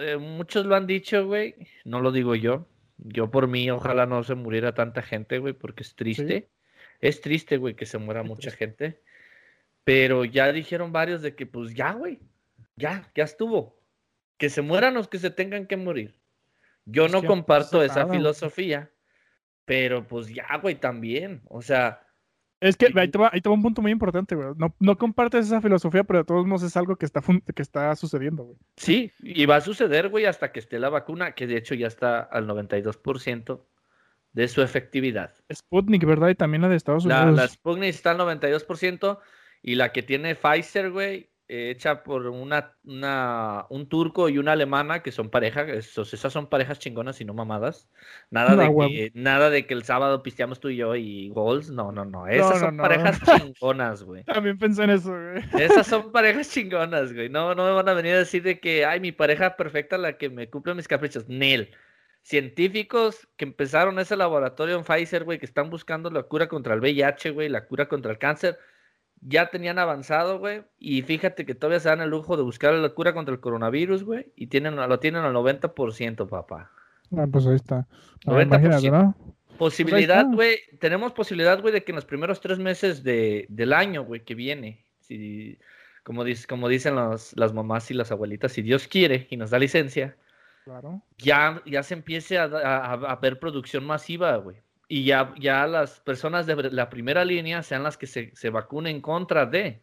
Eh, 0.00 0.16
muchos 0.16 0.66
lo 0.66 0.74
han 0.74 0.86
dicho, 0.86 1.26
güey. 1.26 1.54
No 1.84 2.00
lo 2.00 2.12
digo 2.12 2.34
yo. 2.34 2.66
Yo 2.98 3.30
por 3.30 3.48
mí, 3.48 3.70
ojalá 3.70 4.06
no 4.06 4.22
se 4.22 4.34
muriera 4.34 4.74
tanta 4.74 5.02
gente, 5.02 5.38
güey, 5.38 5.54
porque 5.54 5.82
es 5.82 5.94
triste. 5.94 6.50
Es 7.00 7.20
triste, 7.20 7.56
güey, 7.56 7.74
que 7.74 7.86
se 7.86 7.98
muera 7.98 8.22
mucha 8.22 8.50
gente. 8.50 9.02
Pero 9.84 10.24
ya 10.24 10.52
dijeron 10.52 10.92
varios 10.92 11.22
de 11.22 11.34
que, 11.34 11.46
pues 11.46 11.74
ya, 11.74 11.92
güey, 11.92 12.20
ya, 12.76 13.10
ya 13.14 13.24
estuvo. 13.24 13.80
Que 14.38 14.48
se 14.48 14.62
mueran 14.62 14.94
los 14.94 15.08
que 15.08 15.18
se 15.18 15.30
tengan 15.30 15.66
que 15.66 15.76
morir. 15.76 16.14
Yo 16.84 17.08
no 17.08 17.22
comparto 17.22 17.82
esa 17.82 18.06
filosofía, 18.08 18.90
pero 19.64 20.06
pues 20.06 20.28
ya, 20.28 20.56
güey, 20.60 20.76
también. 20.76 21.42
O 21.48 21.62
sea. 21.62 22.06
Es 22.62 22.76
que 22.76 22.92
ahí 22.94 23.08
te, 23.08 23.18
va, 23.18 23.32
un 23.46 23.60
punto 23.60 23.82
muy 23.82 23.90
importante, 23.90 24.36
güey. 24.36 24.50
No, 24.56 24.72
no, 24.78 24.96
compartes 24.96 25.46
esa 25.46 25.60
filosofía, 25.60 26.04
pero 26.04 26.20
de 26.20 26.24
todos 26.24 26.46
modos 26.46 26.62
es 26.62 26.76
algo 26.76 26.94
que 26.94 27.04
está, 27.04 27.20
que 27.20 27.60
está 27.60 27.96
sucediendo, 27.96 28.44
güey. 28.44 28.56
Sí, 28.76 29.10
y 29.18 29.46
va 29.46 29.56
a 29.56 29.60
suceder, 29.60 30.10
güey, 30.10 30.26
hasta 30.26 30.52
que 30.52 30.60
esté 30.60 30.78
la 30.78 30.88
vacuna, 30.88 31.32
que 31.32 31.48
de 31.48 31.56
hecho 31.56 31.74
ya 31.74 31.88
está 31.88 32.20
al 32.20 32.46
92% 32.46 33.60
de 34.32 34.46
su 34.46 34.62
efectividad. 34.62 35.34
Sputnik, 35.52 36.04
¿verdad? 36.04 36.28
Y 36.28 36.36
también 36.36 36.62
la 36.62 36.68
de 36.68 36.76
Estados 36.76 37.04
Unidos. 37.04 37.34
La, 37.34 37.48
Sputnik 37.48 37.90
está 37.90 38.12
al 38.12 38.18
92% 38.18 39.18
y 39.62 39.74
la 39.74 39.90
que 39.90 40.04
tiene 40.04 40.36
Pfizer, 40.36 40.92
güey, 40.92 41.31
hecha 41.48 42.02
por 42.02 42.26
una, 42.26 42.74
una, 42.84 43.66
un 43.68 43.88
turco 43.88 44.28
y 44.28 44.38
una 44.38 44.52
alemana 44.52 45.02
que 45.02 45.12
son 45.12 45.30
pareja, 45.30 45.62
esos, 45.62 46.14
esas 46.14 46.32
son 46.32 46.46
parejas 46.46 46.78
chingonas 46.78 47.20
y 47.20 47.24
no 47.24 47.34
mamadas. 47.34 47.88
Nada, 48.30 48.56
de 48.56 48.74
que, 48.74 49.12
nada 49.14 49.50
de 49.50 49.66
que 49.66 49.74
el 49.74 49.84
sábado 49.84 50.22
pisteamos 50.22 50.60
tú 50.60 50.68
y 50.68 50.76
yo 50.76 50.94
y 50.96 51.28
goals, 51.30 51.70
no, 51.70 51.92
no, 51.92 52.04
no, 52.04 52.26
esas 52.26 52.60
son 52.60 52.76
parejas 52.76 53.20
chingonas, 53.54 54.02
güey. 54.02 54.24
También 54.24 54.58
pensé 54.58 54.84
en 54.84 54.90
eso, 54.90 55.10
güey. 55.10 55.42
Esas 55.62 55.86
son 55.88 56.12
parejas 56.12 56.50
chingonas, 56.50 57.12
güey. 57.12 57.28
No, 57.28 57.54
no 57.54 57.64
me 57.64 57.72
van 57.72 57.88
a 57.88 57.94
venir 57.94 58.14
a 58.14 58.18
decir 58.18 58.42
de 58.42 58.60
que, 58.60 58.84
ay, 58.84 59.00
mi 59.00 59.12
pareja 59.12 59.56
perfecta 59.56 59.98
la 59.98 60.16
que 60.16 60.30
me 60.30 60.48
cumple 60.48 60.74
mis 60.74 60.88
caprichos. 60.88 61.28
Nel 61.28 61.70
científicos 62.22 63.28
que 63.36 63.44
empezaron 63.44 63.98
ese 63.98 64.16
laboratorio 64.16 64.76
en 64.78 64.84
Pfizer, 64.84 65.24
güey, 65.24 65.38
que 65.38 65.46
están 65.46 65.70
buscando 65.70 66.10
la 66.10 66.22
cura 66.22 66.48
contra 66.48 66.74
el 66.74 66.80
VIH, 66.80 67.30
güey, 67.30 67.48
la 67.48 67.66
cura 67.66 67.88
contra 67.88 68.12
el 68.12 68.18
cáncer, 68.18 68.58
ya 69.22 69.50
tenían 69.50 69.78
avanzado, 69.78 70.38
güey, 70.38 70.62
y 70.78 71.02
fíjate 71.02 71.46
que 71.46 71.54
todavía 71.54 71.80
se 71.80 71.88
dan 71.88 72.00
el 72.00 72.10
lujo 72.10 72.36
de 72.36 72.42
buscar 72.42 72.74
la 72.74 72.88
cura 72.90 73.14
contra 73.14 73.34
el 73.34 73.40
coronavirus, 73.40 74.04
güey, 74.04 74.32
y 74.36 74.48
tienen, 74.48 74.76
lo 74.76 74.98
tienen 74.98 75.22
al 75.22 75.32
90%, 75.32 76.28
papá. 76.28 76.70
Ah, 77.16 77.26
pues 77.30 77.46
ahí 77.46 77.56
está. 77.56 77.86
90%. 78.26 78.90
¿no? 78.90 79.14
Posibilidad, 79.58 80.24
pues 80.24 80.34
güey, 80.34 80.78
tenemos 80.78 81.12
posibilidad, 81.12 81.60
güey, 81.60 81.72
de 81.72 81.84
que 81.84 81.92
en 81.92 81.96
los 81.96 82.04
primeros 82.04 82.40
tres 82.40 82.58
meses 82.58 83.02
de, 83.04 83.46
del 83.48 83.72
año, 83.72 84.04
güey, 84.04 84.24
que 84.24 84.34
viene, 84.34 84.84
si, 85.00 85.58
como, 86.02 86.24
como 86.48 86.68
dicen 86.68 86.96
las 86.96 87.52
mamás 87.52 87.90
y 87.90 87.94
las 87.94 88.10
abuelitas, 88.10 88.52
si 88.52 88.62
Dios 88.62 88.88
quiere 88.88 89.28
y 89.30 89.36
nos 89.36 89.50
da 89.50 89.58
licencia, 89.58 90.16
ya, 91.18 91.62
ya 91.66 91.82
se 91.82 91.94
empiece 91.94 92.38
a, 92.38 93.18
ver 93.20 93.38
producción 93.38 93.84
masiva, 93.84 94.36
güey. 94.36 94.56
Y 94.92 95.04
ya, 95.04 95.32
ya 95.40 95.66
las 95.66 96.00
personas 96.00 96.44
de 96.44 96.70
la 96.70 96.90
primera 96.90 97.24
línea 97.24 97.62
sean 97.62 97.82
las 97.82 97.96
que 97.96 98.06
se, 98.06 98.30
se 98.36 98.50
vacunen 98.50 99.00
contra 99.00 99.46
de. 99.46 99.80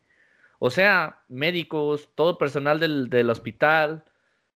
O 0.59 0.69
sea, 0.69 1.17
médicos, 1.29 2.09
todo 2.13 2.29
el 2.29 2.37
personal 2.37 2.79
del, 2.79 3.29
hospital, 3.31 4.03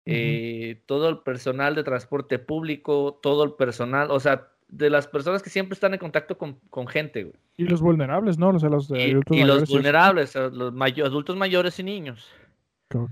eh, 0.08 0.82
todo 0.88 1.08
el 1.08 1.20
personal 1.20 1.76
de 1.76 1.84
transporte 1.84 2.40
público, 2.40 3.20
todo 3.22 3.44
el 3.44 3.52
personal, 3.52 4.10
o 4.10 4.20
sea, 4.20 4.48
de 4.68 4.90
las 4.90 5.06
personas 5.06 5.44
que 5.44 5.52
siempre 5.52 5.76
están 5.76 5.94
en 5.94 6.00
contacto 6.00 6.36
con, 6.36 6.88
gente, 6.88 7.26
güey. 7.26 7.36
Y 7.58 7.66
los 7.66 7.80
vulnerables, 7.80 8.40
¿no? 8.40 8.52
los 8.52 8.90
y, 8.90 9.44
los 9.44 9.70
vulnerables, 9.70 10.34
los 10.34 10.74
adultos 11.06 11.38
mayores 11.38 11.78
y 11.78 11.84
niños. 11.84 12.28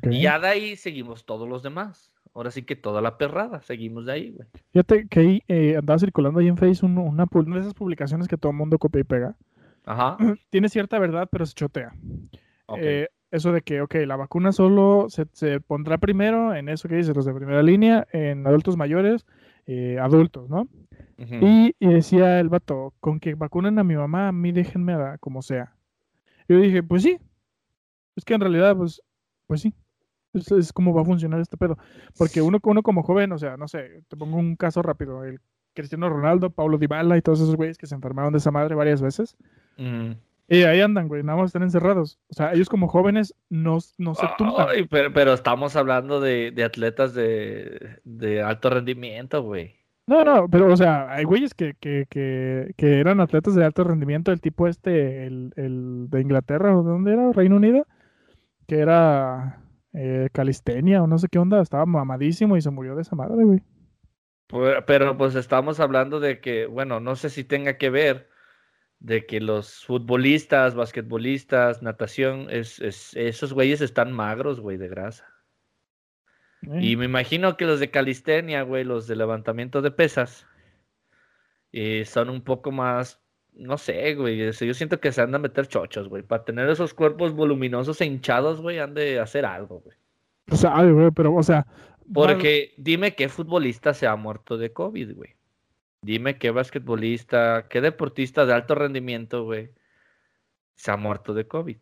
Y 0.09 0.23
ya 0.23 0.39
de 0.39 0.47
ahí 0.47 0.75
seguimos 0.75 1.23
todos 1.23 1.47
los 1.47 1.61
demás. 1.61 2.11
Ahora 2.37 2.51
sí 2.51 2.61
que 2.61 2.75
toda 2.75 3.01
la 3.01 3.17
perrada, 3.17 3.63
seguimos 3.63 4.05
de 4.05 4.11
ahí, 4.11 4.29
güey. 4.29 4.47
Fíjate 4.71 5.07
que 5.07 5.19
ahí 5.19 5.43
eh, 5.47 5.75
andaba 5.75 5.97
circulando 5.97 6.39
ahí 6.39 6.47
en 6.47 6.55
Facebook 6.55 6.91
una, 6.95 7.25
de 7.25 7.59
esas 7.61 7.73
publicaciones 7.73 8.27
que 8.27 8.37
todo 8.37 8.51
el 8.51 8.57
mundo 8.59 8.77
copia 8.77 9.01
y 9.01 9.05
pega. 9.05 9.35
Ajá. 9.85 10.17
Tiene 10.51 10.69
cierta 10.69 10.99
verdad, 10.99 11.27
pero 11.31 11.47
se 11.47 11.55
chotea. 11.55 11.95
Eh, 12.77 13.07
eso 13.31 13.51
de 13.51 13.63
que, 13.63 13.81
ok, 13.81 13.95
la 14.05 14.17
vacuna 14.17 14.51
solo 14.51 15.07
se, 15.09 15.59
pondrá 15.61 15.97
primero 15.97 16.53
en 16.53 16.69
eso 16.69 16.87
que 16.87 16.97
dices, 16.97 17.15
los 17.15 17.25
de 17.25 17.33
primera 17.33 17.63
línea, 17.63 18.07
en 18.11 18.45
adultos 18.45 18.77
mayores, 18.77 19.25
eh, 19.65 19.97
adultos, 19.99 20.47
¿no? 20.47 20.67
y, 21.17 21.73
decía 21.79 22.39
el 22.39 22.49
vato, 22.49 22.93
con 22.99 23.19
que 23.19 23.33
vacunen 23.33 23.79
a 23.79 23.83
mi 23.83 23.95
mamá, 23.95 24.27
a 24.27 24.31
mí 24.31 24.51
déjenme 24.51 24.93
a, 24.93 25.17
como 25.17 25.41
sea. 25.41 25.75
Yo 26.47 26.59
dije, 26.59 26.83
pues 26.83 27.01
sí. 27.01 27.17
Es 28.15 28.23
que 28.23 28.35
en 28.35 28.41
realidad, 28.41 28.77
pues, 28.77 29.01
pues 29.47 29.61
sí 29.61 29.73
es, 30.33 30.73
como 30.73 30.93
va 30.93 31.01
a 31.01 31.05
funcionar 31.05 31.39
este 31.39 31.57
pedo. 31.57 31.77
Porque 32.17 32.41
uno, 32.41 32.59
uno 32.63 32.81
como 32.83 33.03
joven, 33.03 33.31
o 33.31 33.37
sea, 33.37 33.57
no 33.57 33.67
sé, 33.67 34.03
te 34.07 34.17
pongo 34.17 34.37
un 34.37 34.55
caso 34.55 34.81
rápido, 34.81 35.23
el 35.23 35.39
Cristiano 35.73 36.09
Ronaldo, 36.09 36.49
Paulo 36.49 36.77
Dybala 36.77 37.17
y 37.17 37.21
todos 37.21 37.39
esos 37.39 37.55
güeyes 37.55 37.77
que 37.77 37.87
se 37.87 37.95
enfermaron 37.95 38.33
de 38.33 38.39
esa 38.39 38.51
madre 38.51 38.75
varias 38.75 39.01
veces. 39.01 39.37
Y 40.49 40.63
ahí 40.63 40.81
andan, 40.81 41.07
güey, 41.07 41.23
nada 41.23 41.37
más 41.37 41.49
están 41.49 41.63
encerrados. 41.63 42.19
O 42.29 42.33
sea, 42.33 42.53
ellos 42.53 42.69
como 42.69 42.87
jóvenes 42.87 43.35
no, 43.49 43.77
no 43.97 44.15
se 44.15 44.27
tumban. 44.37 44.67
pero, 44.89 45.33
estamos 45.33 45.75
hablando 45.75 46.19
de, 46.19 46.53
atletas 46.63 47.13
de, 47.13 47.99
de, 48.03 48.41
alto 48.41 48.69
rendimiento, 48.69 49.43
güey. 49.43 49.75
No, 50.07 50.23
no, 50.23 50.47
pero, 50.49 50.71
o 50.71 50.77
sea, 50.77 51.11
hay 51.11 51.25
güeyes 51.25 51.53
que, 51.53 51.75
que, 51.79 52.05
que, 52.09 52.73
que, 52.77 52.99
eran 52.99 53.19
atletas 53.19 53.55
de 53.55 53.65
alto 53.65 53.83
rendimiento, 53.83 54.31
el 54.31 54.39
tipo 54.39 54.67
este, 54.67 55.27
el, 55.27 55.51
el 55.57 56.09
de 56.09 56.21
Inglaterra, 56.21 56.77
¿o 56.77 56.81
de 56.81 56.91
dónde 56.91 57.11
era? 57.11 57.33
Reino 57.33 57.57
Unido, 57.57 57.85
que 58.67 58.79
era 58.79 59.59
eh, 59.93 60.29
calistenia 60.33 61.01
o 61.01 61.07
no 61.07 61.17
sé 61.17 61.27
qué 61.29 61.39
onda, 61.39 61.61
estaba 61.61 61.85
mamadísimo 61.85 62.57
y 62.57 62.61
se 62.61 62.69
murió 62.69 62.95
de 62.95 63.01
esa 63.01 63.15
madre, 63.15 63.43
güey. 63.43 63.61
Pero 64.85 65.17
pues 65.17 65.35
estamos 65.35 65.79
hablando 65.79 66.19
de 66.19 66.39
que, 66.39 66.67
bueno, 66.67 66.99
no 66.99 67.15
sé 67.15 67.29
si 67.29 67.43
tenga 67.43 67.77
que 67.77 67.89
ver 67.89 68.29
de 68.99 69.25
que 69.25 69.41
los 69.41 69.83
futbolistas, 69.83 70.73
basquetbolistas, 70.73 71.81
natación, 71.81 72.47
es, 72.49 72.79
esos 72.79 73.53
güeyes 73.53 73.81
están 73.81 74.11
magros, 74.11 74.59
güey, 74.59 74.77
de 74.77 74.87
grasa. 74.87 75.25
Y 76.61 76.95
me 76.95 77.05
imagino 77.05 77.55
que 77.55 77.65
los 77.65 77.79
de 77.79 77.91
calistenia, 77.91 78.63
güey, 78.63 78.83
los 78.83 79.07
de 79.07 79.15
levantamiento 79.15 79.81
de 79.81 79.91
pesas, 79.91 80.47
eh, 81.71 82.03
son 82.05 82.29
un 82.29 82.41
poco 82.41 82.71
más 82.71 83.21
no 83.57 83.77
sé, 83.77 84.15
güey. 84.15 84.51
Yo 84.51 84.73
siento 84.73 84.99
que 84.99 85.11
se 85.11 85.21
han 85.21 85.31
de 85.31 85.39
meter 85.39 85.67
chochos, 85.67 86.07
güey. 86.07 86.23
Para 86.23 86.45
tener 86.45 86.69
esos 86.69 86.93
cuerpos 86.93 87.33
voluminosos 87.33 87.99
e 88.01 88.05
hinchados, 88.05 88.61
güey, 88.61 88.79
han 88.79 88.93
de 88.93 89.19
hacer 89.19 89.45
algo, 89.45 89.81
güey. 89.81 89.97
O 90.49 90.55
sea, 90.55 90.83
güey, 90.83 91.11
pero, 91.11 91.33
o 91.33 91.43
sea. 91.43 91.65
Porque 92.13 92.73
dime 92.77 93.15
qué 93.15 93.27
futbolista 93.27 93.93
se 93.93 94.07
ha 94.07 94.15
muerto 94.15 94.57
de 94.57 94.71
COVID, 94.71 95.15
güey. 95.15 95.35
Dime 96.01 96.37
qué 96.37 96.51
basquetbolista, 96.51 97.67
qué 97.69 97.81
deportista 97.81 98.45
de 98.45 98.53
alto 98.53 98.75
rendimiento, 98.75 99.43
güey, 99.43 99.71
se 100.75 100.91
ha 100.91 100.95
muerto 100.95 101.33
de 101.33 101.47
COVID. 101.47 101.77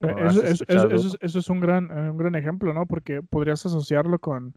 Eh, 0.00 0.14
eso, 0.26 1.16
es 1.20 1.48
un 1.48 1.60
gran, 1.60 1.90
eh, 1.90 2.10
un 2.10 2.18
gran 2.18 2.34
ejemplo, 2.34 2.74
¿no? 2.74 2.86
Porque 2.86 3.22
podrías 3.22 3.64
asociarlo 3.64 4.18
con, 4.18 4.54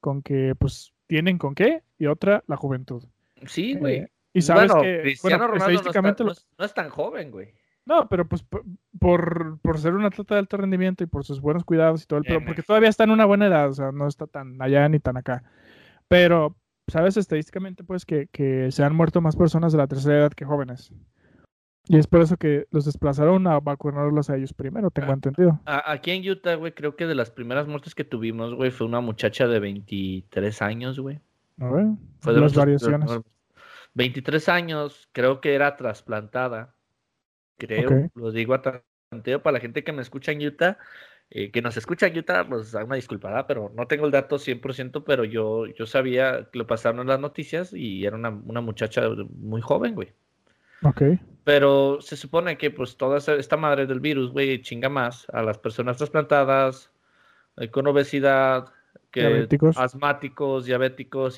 con 0.00 0.22
que, 0.22 0.54
pues, 0.58 0.94
tienen 1.06 1.38
con 1.38 1.54
qué 1.54 1.82
y 1.98 2.06
otra, 2.06 2.44
la 2.46 2.56
juventud. 2.56 3.04
Sí, 3.46 3.74
güey. 3.74 3.98
Eh, 3.98 4.10
y 4.32 4.42
sabes 4.42 4.72
que, 4.72 5.00
Cristiano 5.02 5.46
Ronaldo 5.46 5.82
no, 6.58 6.64
es 6.64 6.74
tan 6.74 6.88
joven, 6.88 7.30
güey. 7.30 7.52
No, 7.86 8.08
pero 8.08 8.28
pues 8.28 8.44
por, 8.98 9.58
por, 9.60 9.78
ser 9.78 9.94
un 9.94 10.04
atleta 10.04 10.34
de 10.34 10.40
alto 10.40 10.56
rendimiento 10.56 11.02
y 11.02 11.06
por 11.06 11.24
sus 11.24 11.40
buenos 11.40 11.64
cuidados 11.64 12.02
y 12.02 12.06
todo 12.06 12.18
el 12.18 12.24
pero 12.24 12.44
porque 12.44 12.62
todavía 12.62 12.88
está 12.88 13.04
en 13.04 13.10
una 13.10 13.24
buena 13.24 13.46
edad, 13.46 13.68
o 13.68 13.72
sea, 13.72 13.90
no 13.90 14.06
está 14.06 14.26
tan 14.26 14.60
allá 14.62 14.88
ni 14.88 15.00
tan 15.00 15.16
acá. 15.16 15.42
Pero, 16.06 16.56
sabes 16.88 17.16
estadísticamente, 17.16 17.82
pues, 17.82 18.04
que, 18.04 18.28
que 18.30 18.70
se 18.70 18.84
han 18.84 18.94
muerto 18.94 19.20
más 19.20 19.34
personas 19.34 19.72
de 19.72 19.78
la 19.78 19.86
tercera 19.86 20.18
edad 20.18 20.32
que 20.32 20.44
jóvenes. 20.44 20.92
Y 21.88 21.96
es 21.96 22.06
por 22.06 22.20
eso 22.20 22.36
que 22.36 22.66
los 22.70 22.84
desplazaron 22.84 23.46
a 23.48 23.58
vacunarlos 23.58 24.30
a 24.30 24.36
ellos 24.36 24.52
primero, 24.52 24.90
tengo 24.90 25.10
ah, 25.10 25.14
entendido. 25.14 25.60
aquí 25.64 26.12
en 26.12 26.28
Utah, 26.28 26.54
güey, 26.54 26.72
creo 26.72 26.94
que 26.94 27.06
de 27.06 27.14
las 27.16 27.30
primeras 27.30 27.66
muertes 27.66 27.96
que 27.96 28.04
tuvimos, 28.04 28.54
güey, 28.54 28.70
fue 28.70 28.86
una 28.86 29.00
muchacha 29.00 29.48
de 29.48 29.58
23 29.58 30.62
años, 30.62 31.00
güey. 31.00 31.18
A 31.58 31.68
ver, 31.68 31.86
fue 32.20 32.34
de 32.34 32.40
las 32.40 32.54
variaciones. 32.54 33.10
23 33.94 34.48
años, 34.48 35.08
creo 35.12 35.40
que 35.40 35.54
era 35.54 35.76
trasplantada. 35.76 36.74
Creo, 37.58 38.10
lo 38.14 38.32
digo 38.32 38.54
a 38.54 38.62
tanteo 39.10 39.42
para 39.42 39.54
la 39.54 39.60
gente 39.60 39.84
que 39.84 39.92
me 39.92 40.02
escucha 40.02 40.32
en 40.32 40.46
Utah. 40.46 40.78
Eh, 41.32 41.52
que 41.52 41.62
nos 41.62 41.76
escucha 41.76 42.08
en 42.08 42.18
Utah, 42.18 42.44
pues 42.48 42.74
una 42.74 42.96
disculpada, 42.96 43.46
pero 43.46 43.70
no 43.76 43.86
tengo 43.86 44.04
el 44.04 44.10
dato 44.10 44.36
100%, 44.36 45.04
pero 45.06 45.24
yo, 45.24 45.66
yo 45.66 45.86
sabía 45.86 46.48
que 46.50 46.58
lo 46.58 46.66
pasaron 46.66 47.00
en 47.00 47.06
las 47.06 47.20
noticias 47.20 47.72
y 47.72 48.04
era 48.04 48.16
una, 48.16 48.30
una 48.30 48.60
muchacha 48.60 49.02
muy 49.38 49.60
joven, 49.60 49.94
güey. 49.94 50.12
Ok. 50.82 51.02
Pero 51.44 52.00
se 52.00 52.16
supone 52.16 52.58
que 52.58 52.72
pues 52.72 52.96
toda 52.96 53.18
esta 53.18 53.56
madre 53.56 53.86
del 53.86 54.00
virus, 54.00 54.32
güey, 54.32 54.60
chinga 54.62 54.88
más 54.88 55.28
a 55.30 55.42
las 55.42 55.58
personas 55.58 55.98
trasplantadas, 55.98 56.90
eh, 57.56 57.70
con 57.70 57.86
obesidad, 57.86 58.66
que 59.12 59.48
asmáticos, 59.76 60.66
diabéticos, 60.66 61.36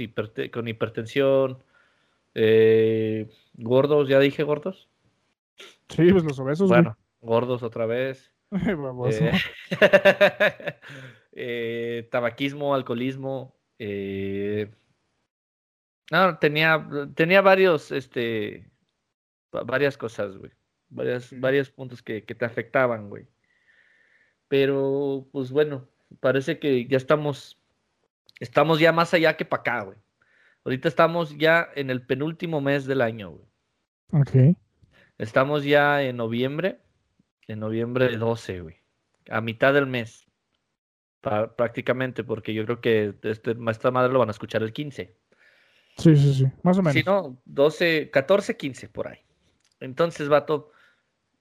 con 0.52 0.68
hipertensión, 0.68 1.58
eh, 2.34 3.30
gordos, 3.54 4.08
ya 4.08 4.18
dije 4.18 4.42
gordos. 4.42 4.88
Sí, 5.88 6.10
pues 6.10 6.24
los 6.24 6.38
obesos. 6.38 6.68
Bueno, 6.68 6.96
gordos 7.20 7.62
otra 7.62 7.86
vez. 7.86 8.32
Eh, 11.34 12.08
tabaquismo, 12.10 12.74
alcoholismo. 12.74 13.56
no, 16.10 16.38
tenía, 16.38 16.86
tenía 17.14 17.40
varios, 17.40 17.90
este, 17.90 18.70
varias 19.50 19.96
cosas, 19.96 20.36
güey. 20.36 20.52
Varias, 20.88 21.38
varios 21.40 21.70
puntos 21.70 22.02
que, 22.02 22.20
te 22.20 22.44
afectaban, 22.44 23.08
güey. 23.08 23.26
Pero, 24.48 25.26
pues 25.32 25.50
bueno, 25.50 25.88
parece 26.20 26.58
que 26.58 26.86
ya 26.86 26.98
estamos, 26.98 27.58
estamos 28.38 28.78
ya 28.78 28.92
más 28.92 29.14
allá 29.14 29.36
que 29.36 29.46
para 29.46 29.60
acá, 29.60 29.80
güey. 29.84 29.98
Ahorita 30.64 30.88
estamos 30.88 31.37
ya 31.37 31.68
en 31.75 31.90
el 31.90 32.03
penúltimo 32.07 32.61
mes 32.61 32.87
del 32.87 33.01
año, 33.01 33.31
güey. 33.31 33.46
Ok. 34.12 34.57
Estamos 35.18 35.64
ya 35.64 36.03
en 36.03 36.16
noviembre, 36.16 36.81
en 37.48 37.61
noviembre 37.61 38.16
12, 38.16 38.61
güey. 38.61 38.77
A 39.29 39.40
mitad 39.40 39.75
del 39.75 39.87
mes. 39.87 40.27
prácticamente, 41.20 42.25
porque 42.25 42.53
yo 42.55 42.64
creo 42.64 42.81
que 42.81 43.14
este, 43.22 43.57
esta 43.70 43.90
madre 43.90 44.12
lo 44.12 44.18
van 44.18 44.29
a 44.29 44.33
escuchar 44.33 44.62
el 44.62 44.72
15. 44.72 45.16
Sí, 45.96 46.16
sí, 46.16 46.35
sí, 46.35 46.46
más 46.62 46.79
o 46.79 46.83
menos. 46.83 46.94
Si 46.94 47.03
no, 47.03 47.40
12, 47.44 48.11
14, 48.11 48.57
15 48.57 48.88
por 48.88 49.09
ahí. 49.09 49.18
Entonces, 49.79 50.29
vato, 50.29 50.72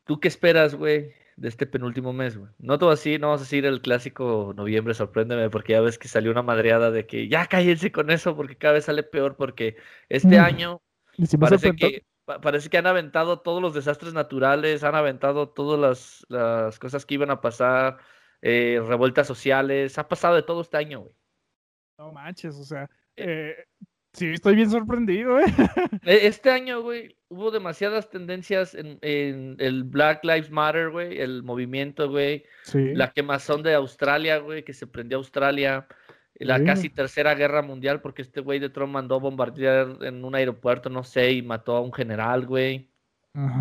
¿tú 0.04 0.20
qué 0.20 0.28
esperas, 0.28 0.76
güey, 0.76 1.14
de 1.36 1.48
este 1.48 1.66
penúltimo 1.66 2.14
mes, 2.14 2.38
güey? 2.38 2.52
No 2.60 2.78
todo 2.78 2.92
así, 2.92 3.18
no 3.18 3.28
vamos 3.28 3.42
a 3.42 3.44
decir 3.44 3.66
el 3.66 3.82
clásico 3.82 4.54
noviembre, 4.56 4.94
sorpréndeme, 4.94 5.50
porque 5.50 5.74
ya 5.74 5.82
ves 5.82 5.98
que 5.98 6.08
salió 6.08 6.32
una 6.32 6.44
madreada 6.44 6.92
de 6.92 7.06
que 7.06 7.28
ya 7.28 7.48
cállense 7.48 7.92
con 7.92 8.12
eso, 8.12 8.36
porque 8.36 8.58
cada 8.58 8.76
vez 8.76 8.86
sale 8.86 9.04
peor, 9.04 9.36
porque 9.36 9.78
este 10.10 10.40
mm. 10.40 10.44
año 10.44 10.82
parece 11.40 11.74
que, 11.76 12.06
parece 12.26 12.70
que 12.70 12.78
han 12.78 12.88
aventado 12.88 13.40
todos 13.40 13.62
los 13.62 13.74
desastres 13.74 14.14
naturales, 14.14 14.84
han 14.84 14.96
aventado 14.96 15.50
todas 15.50 16.24
las, 16.30 16.80
cosas 16.80 17.06
que 17.06 17.16
iban 17.16 17.32
a 17.32 17.42
pasar, 17.42 17.98
eh, 18.42 18.82
revueltas 18.86 19.28
sociales, 19.28 19.98
ha 19.98 20.08
pasado 20.08 20.36
de 20.36 20.44
todo 20.44 20.62
este 20.62 20.78
año, 20.78 21.02
güey. 21.02 21.16
No 21.98 22.12
manches, 22.12 22.56
o 22.56 22.64
sea, 22.64 22.90
eh, 23.16 23.56
Sí, 24.14 24.28
estoy 24.28 24.56
bien 24.56 24.70
sorprendido, 24.70 25.40
¿eh? 25.40 25.46
E, 26.06 26.28
este 26.28 26.50
año, 26.50 26.82
güey, 26.82 27.16
hubo 27.30 27.50
demasiadas 27.50 28.10
tendencias 28.10 28.76
en, 28.76 29.00
el 29.60 29.84
Black 29.84 30.24
Lives 30.24 30.52
Matter, 30.52 30.90
güey, 30.90 31.20
el 31.20 31.44
movimiento, 31.44 32.10
güey. 32.10 32.44
Sí. 32.64 32.94
La 32.94 33.12
quemazón 33.12 33.64
de 33.64 33.74
Australia, 33.74 34.40
güey, 34.40 34.64
que 34.64 34.74
se 34.74 34.88
prendió 34.88 35.18
Australia. 35.18 35.88
La 36.36 36.64
casi 36.64 36.90
tercera 36.90 37.36
guerra 37.36 37.62
mundial, 37.62 38.02
porque 38.02 38.24
este 38.24 38.42
güey 38.42 38.58
de 38.58 38.70
Trump 38.70 38.94
mandó 38.94 39.20
bombardear 39.20 39.98
en 40.02 40.26
un 40.26 40.34
aeropuerto, 40.34 40.90
no 40.90 41.04
sé, 41.04 41.34
y 41.34 41.44
mató 41.44 41.76
a 41.76 41.82
un 41.82 41.94
general, 41.94 42.48
güey. 42.48 42.90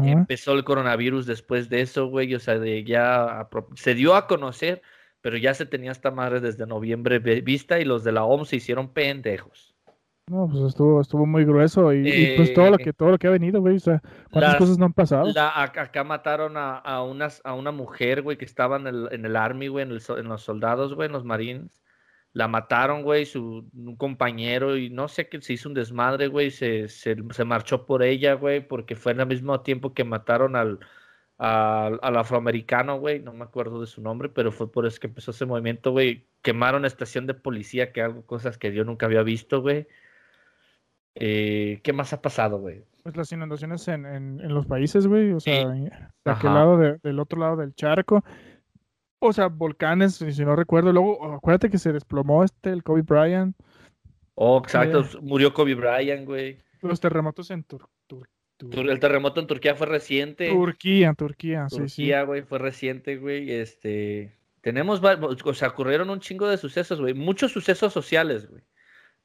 Empezó 0.02 0.54
el 0.54 0.64
coronavirus 0.64 1.26
después 1.26 1.68
de 1.68 1.82
eso, 1.82 2.06
güey. 2.06 2.34
O 2.34 2.40
sea, 2.40 2.58
de 2.58 2.82
ya 2.82 3.48
se 3.74 3.94
dio 3.94 4.14
a 4.14 4.26
conocer, 4.26 4.80
pero 5.20 5.36
ya 5.36 5.52
se 5.52 5.66
tenía 5.66 5.92
esta 5.92 6.10
madre 6.10 6.40
desde 6.40 6.66
noviembre 6.66 7.18
vista 7.18 7.78
y 7.78 7.84
los 7.84 8.02
de 8.02 8.12
la 8.12 8.24
OMS 8.24 8.48
se 8.48 8.56
hicieron 8.56 8.92
pendejos. 8.92 9.69
No, 10.30 10.48
pues 10.48 10.62
estuvo, 10.62 11.00
estuvo 11.00 11.26
muy 11.26 11.44
grueso 11.44 11.92
y, 11.92 12.35
pues 12.37 12.54
todo 12.54 12.70
lo 12.70 12.76
eh, 12.76 12.85
que 12.85 12.92
todo 12.92 13.11
lo 13.11 13.18
que 13.18 13.26
ha 13.26 13.30
venido, 13.30 13.61
güey, 13.61 13.74
o 13.74 13.80
sea, 13.80 14.00
cuántas 14.30 14.54
cosas 14.54 14.78
no 14.78 14.85
han 14.85 14.92
pasado. 14.92 15.28
acá 15.37 16.04
mataron 16.04 16.56
a, 16.56 16.78
a, 16.78 17.02
unas, 17.02 17.40
a 17.42 17.52
una 17.54 17.72
mujer, 17.72 18.22
güey, 18.22 18.38
que 18.38 18.44
estaba 18.44 18.76
en 18.76 18.87
el, 18.87 19.09
en 19.11 19.24
el 19.24 19.35
army, 19.35 19.66
güey, 19.66 19.85
en, 19.85 19.90
en, 19.90 20.28
los 20.28 20.42
soldados, 20.42 20.94
güey, 20.94 21.06
en 21.06 21.12
los 21.14 21.24
marines. 21.24 21.83
La 22.33 22.46
mataron, 22.46 23.02
güey, 23.02 23.26
su 23.26 23.68
un 23.74 23.96
compañero 23.96 24.76
y 24.76 24.88
no 24.88 25.09
sé 25.09 25.28
qué 25.28 25.40
se 25.40 25.54
hizo 25.54 25.68
un 25.68 25.74
desmadre, 25.74 26.28
güey, 26.28 26.52
se, 26.52 26.87
se, 26.87 27.16
se, 27.30 27.44
marchó 27.44 27.85
por 27.85 28.04
ella, 28.04 28.35
güey, 28.35 28.61
porque 28.64 28.94
fue 28.94 29.11
al 29.11 29.26
mismo 29.26 29.61
tiempo 29.62 29.94
que 29.94 30.04
mataron 30.04 30.54
al, 30.54 30.78
al, 31.38 31.98
al 32.02 32.16
afroamericano, 32.16 33.00
güey, 33.00 33.18
no 33.18 33.33
me 33.33 33.42
acuerdo 33.42 33.80
de 33.80 33.88
su 33.88 34.00
nombre, 34.00 34.28
pero 34.28 34.52
fue 34.52 34.70
por 34.70 34.87
eso 34.87 35.00
que 35.00 35.09
empezó 35.09 35.33
ese 35.33 35.44
movimiento, 35.44 35.90
güey. 35.90 36.28
Quemaron 36.40 36.83
la 36.83 36.88
estación 36.88 37.26
de 37.26 37.35
policía, 37.35 37.92
que 37.92 38.00
algo, 38.00 38.24
cosas 38.24 38.59
que 38.59 38.72
yo 38.72 38.85
nunca 38.85 39.06
había 39.06 39.24
visto, 39.24 39.61
güey 39.61 39.88
eh, 41.14 41.81
¿Qué 41.83 41.92
más 41.92 42.12
ha 42.12 42.23
pasado, 42.23 42.59
güey? 42.59 42.85
Pues 43.03 43.16
las 43.16 43.33
inundaciones 43.33 43.88
en, 43.88 44.05
en, 44.07 44.55
los 44.55 44.66
países, 44.66 45.07
güey. 45.07 45.33
O 45.33 45.40
sea, 45.40 45.68
de 45.68 45.90
aquel 46.25 46.55
lado, 46.55 46.79
del 46.79 47.18
otro 47.18 47.40
lado 47.40 47.57
del 47.57 47.75
charco. 47.75 48.23
O 49.18 49.33
sea, 49.33 49.49
volcanes, 49.49 50.14
si 50.14 50.44
no 50.44 50.57
recuerdo. 50.57 50.92
Luego, 50.92 51.35
acuérdate 51.35 51.70
que 51.70 51.79
se 51.79 51.92
desplomó 51.92 52.44
este, 52.44 52.70
el 52.70 52.83
Kobe 52.83 53.03
Bryant. 53.03 53.57
Oh, 54.35 54.59
exacto. 54.59 55.01
Eh, 55.01 55.18
murió 55.23 55.53
Kobe 55.53 55.75
Bryant, 55.75 56.27
güey. 56.27 56.59
Los 56.83 57.01
terremotos 57.01 57.51
en 57.51 57.64
Turquía. 57.64 57.90
El 58.61 59.01
terremoto 59.01 59.40
en 59.40 59.46
Turquía 59.46 59.75
fue 59.75 59.87
reciente. 59.87 60.51
Turquía, 60.51 61.14
Turquía, 61.14 61.68
sí, 61.68 61.77
sí. 61.77 61.81
Turquía, 61.81 62.23
güey, 62.25 62.42
fue 62.42 62.59
reciente, 62.59 63.16
güey. 63.16 63.51
Este, 63.51 64.35
tenemos, 64.61 65.01
o 65.03 65.55
sea, 65.55 65.68
ocurrieron 65.68 66.11
un 66.11 66.20
chingo 66.20 66.46
de 66.49 66.59
sucesos, 66.59 67.01
güey. 67.01 67.14
Muchos 67.14 67.53
sucesos 67.53 67.92
sociales, 67.92 68.49
güey. 68.49 68.62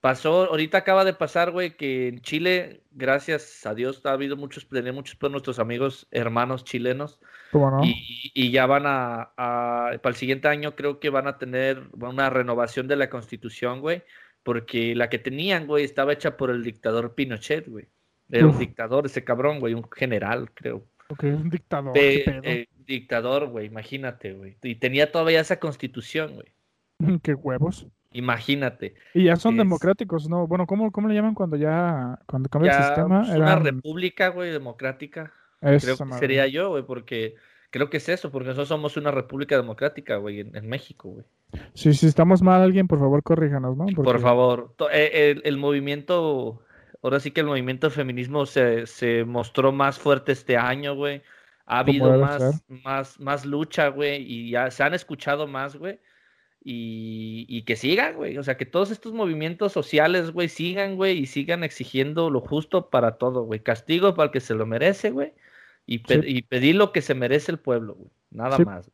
Pasó, 0.06 0.52
ahorita 0.52 0.78
acaba 0.78 1.04
de 1.04 1.16
pasar, 1.16 1.50
güey, 1.50 1.76
que 1.76 2.10
en 2.10 2.22
Chile, 2.22 2.84
gracias 2.92 3.66
a 3.66 3.74
Dios, 3.74 4.06
ha 4.06 4.12
habido 4.12 4.38
muchos, 4.38 4.70
tenemos 4.70 4.98
muchos 4.98 5.16
pues, 5.16 5.32
nuestros 5.32 5.58
amigos, 5.58 6.08
hermanos 6.12 6.64
chilenos. 6.64 7.20
¿Cómo 7.52 7.72
no? 7.72 7.82
Y, 7.84 8.52
ya 8.52 8.68
van 8.68 8.84
a, 8.86 9.32
para 9.36 10.00
el 10.04 10.14
siguiente 10.14 10.48
año 10.48 10.76
creo 10.76 11.00
que 11.00 11.10
van 11.10 11.28
a 11.28 11.40
tener 11.40 11.90
una 12.00 12.30
renovación 12.30 12.88
de 12.88 12.98
la 12.98 13.10
constitución, 13.10 13.82
güey, 13.82 14.04
porque 14.44 14.94
la 14.94 15.10
que 15.10 15.18
tenían, 15.18 15.66
güey, 15.66 15.84
estaba 15.84 16.14
hecha 16.14 16.38
por 16.38 16.52
el 16.52 16.64
dictador 16.64 17.16
Pinochet, 17.16 17.68
güey. 17.68 17.88
Era 18.30 18.46
un 18.46 18.60
dictador, 18.60 19.08
ese 19.08 19.24
cabrón, 19.24 19.60
güey, 19.60 19.74
un 19.74 19.90
general, 19.92 20.52
creo. 20.54 20.86
Ok, 21.08 21.24
un 21.24 21.50
dictador. 21.50 21.94
Eh, 21.98 22.68
dictador, 22.86 23.48
güey, 23.48 23.66
imagínate, 23.66 24.34
güey. 24.34 24.56
Y 24.62 24.76
tenía 24.76 25.12
todavía 25.12 25.40
esa 25.42 25.60
constitución, 25.60 26.36
güey. 26.36 26.54
Qué 27.24 27.34
huevos. 27.34 27.88
Imagínate. 28.16 28.96
Y 29.14 29.26
ya 29.26 29.36
son 29.36 29.58
democráticos, 29.58 30.30
¿no? 30.30 30.48
Bueno, 30.48 30.66
¿cómo, 30.66 30.92
¿cómo 30.92 31.08
le 31.08 31.16
llaman 31.16 31.36
cuando 31.36 31.58
ya, 31.58 32.20
cuando 32.26 32.50
cambia 32.50 32.78
el 32.78 32.84
sistema? 32.84 33.24
Es 33.24 33.36
una 33.36 33.58
república, 33.58 34.30
güey, 34.30 34.52
democrática. 34.52 35.32
creo 35.60 35.98
que 35.98 36.14
sería 36.20 36.48
yo, 36.48 36.70
güey, 36.70 36.84
porque 36.84 37.36
creo 37.72 37.90
que 37.90 37.98
es 37.98 38.08
eso, 38.08 38.32
porque 38.32 38.48
nosotros 38.48 38.70
somos 38.70 38.96
una 38.96 39.12
república 39.12 39.58
democrática, 39.58 40.16
güey, 40.16 40.40
en, 40.40 40.70
México, 40.70 41.10
güey. 41.10 41.26
Sí, 41.74 41.94
si 41.94 42.08
estamos 42.08 42.42
mal 42.42 42.62
alguien, 42.62 42.88
por 42.88 43.00
favor, 43.00 43.22
corríjanos, 43.22 43.76
¿no? 43.76 43.86
Por 43.88 44.20
favor. 44.20 44.74
Eh, 44.92 45.42
el, 45.44 45.58
movimiento 45.58 46.62
Ahora 47.06 47.20
sí 47.20 47.32
que 47.32 47.42
el 47.42 47.48
movimiento 47.48 47.92
feminismo 47.92 48.46
se, 48.46 48.88
se 48.88 49.26
mostró 49.26 49.72
más 49.72 50.00
fuerte 50.00 50.32
este 50.32 50.58
año, 50.58 50.96
güey. 50.96 51.22
Ha 51.68 51.80
habido 51.80 52.18
más, 52.18 52.42
ser. 52.42 52.80
más, 52.84 53.20
más 53.20 53.46
lucha, 53.46 53.90
güey, 53.90 54.24
y 54.24 54.52
ya 54.52 54.72
se 54.72 54.84
han 54.84 54.94
escuchado 54.94 55.48
más, 55.48 55.76
güey. 55.76 56.00
Y, 56.68 57.46
y 57.48 57.62
que 57.62 57.76
sigan, 57.76 58.16
güey. 58.16 58.40
O 58.40 58.44
sea, 58.44 58.58
que 58.58 58.66
todos 58.66 58.90
estos 58.90 59.14
movimientos 59.14 59.72
sociales, 59.72 60.32
güey, 60.32 60.50
sigan, 60.50 60.96
güey, 60.96 61.20
y 61.20 61.28
sigan 61.28 61.64
exigiendo 61.64 62.32
lo 62.32 62.42
justo 62.42 62.90
para 62.90 63.18
todo, 63.18 63.44
güey. 63.44 63.60
Castigo 63.60 64.16
para 64.16 64.26
el 64.28 64.32
que 64.32 64.40
se 64.40 64.56
lo 64.56 64.66
merece, 64.66 65.12
güey. 65.12 65.34
Y, 65.86 66.00
pe- 66.00 66.22
Sí. 66.24 66.28
y 66.38 66.42
pedir 66.42 66.76
lo 66.76 66.92
que 66.92 67.02
se 67.02 67.14
merece 67.14 67.52
el 67.52 67.60
pueblo, 67.60 67.94
güey. 67.94 68.10
Nada 68.32 68.58
Sí. 68.58 68.66
más. 68.66 68.90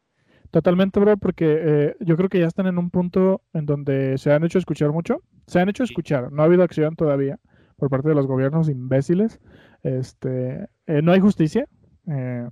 Totalmente, 0.51 0.99
bro, 0.99 1.15
porque 1.15 1.45
eh, 1.63 1.95
yo 2.01 2.17
creo 2.17 2.27
que 2.27 2.39
ya 2.39 2.47
están 2.47 2.67
en 2.67 2.77
un 2.77 2.89
punto 2.89 3.41
en 3.53 3.65
donde 3.65 4.17
se 4.17 4.33
han 4.33 4.43
hecho 4.43 4.59
escuchar 4.59 4.91
mucho. 4.91 5.21
Se 5.47 5.61
han 5.61 5.69
hecho 5.69 5.85
escuchar, 5.85 6.29
no 6.33 6.41
ha 6.41 6.45
habido 6.47 6.63
acción 6.63 6.97
todavía 6.97 7.39
por 7.77 7.89
parte 7.89 8.09
de 8.09 8.15
los 8.15 8.27
gobiernos 8.27 8.67
imbéciles. 8.67 9.39
Este, 9.81 10.67
eh, 10.87 11.01
no 11.01 11.13
hay 11.13 11.21
justicia. 11.21 11.67
eh, 12.07 12.49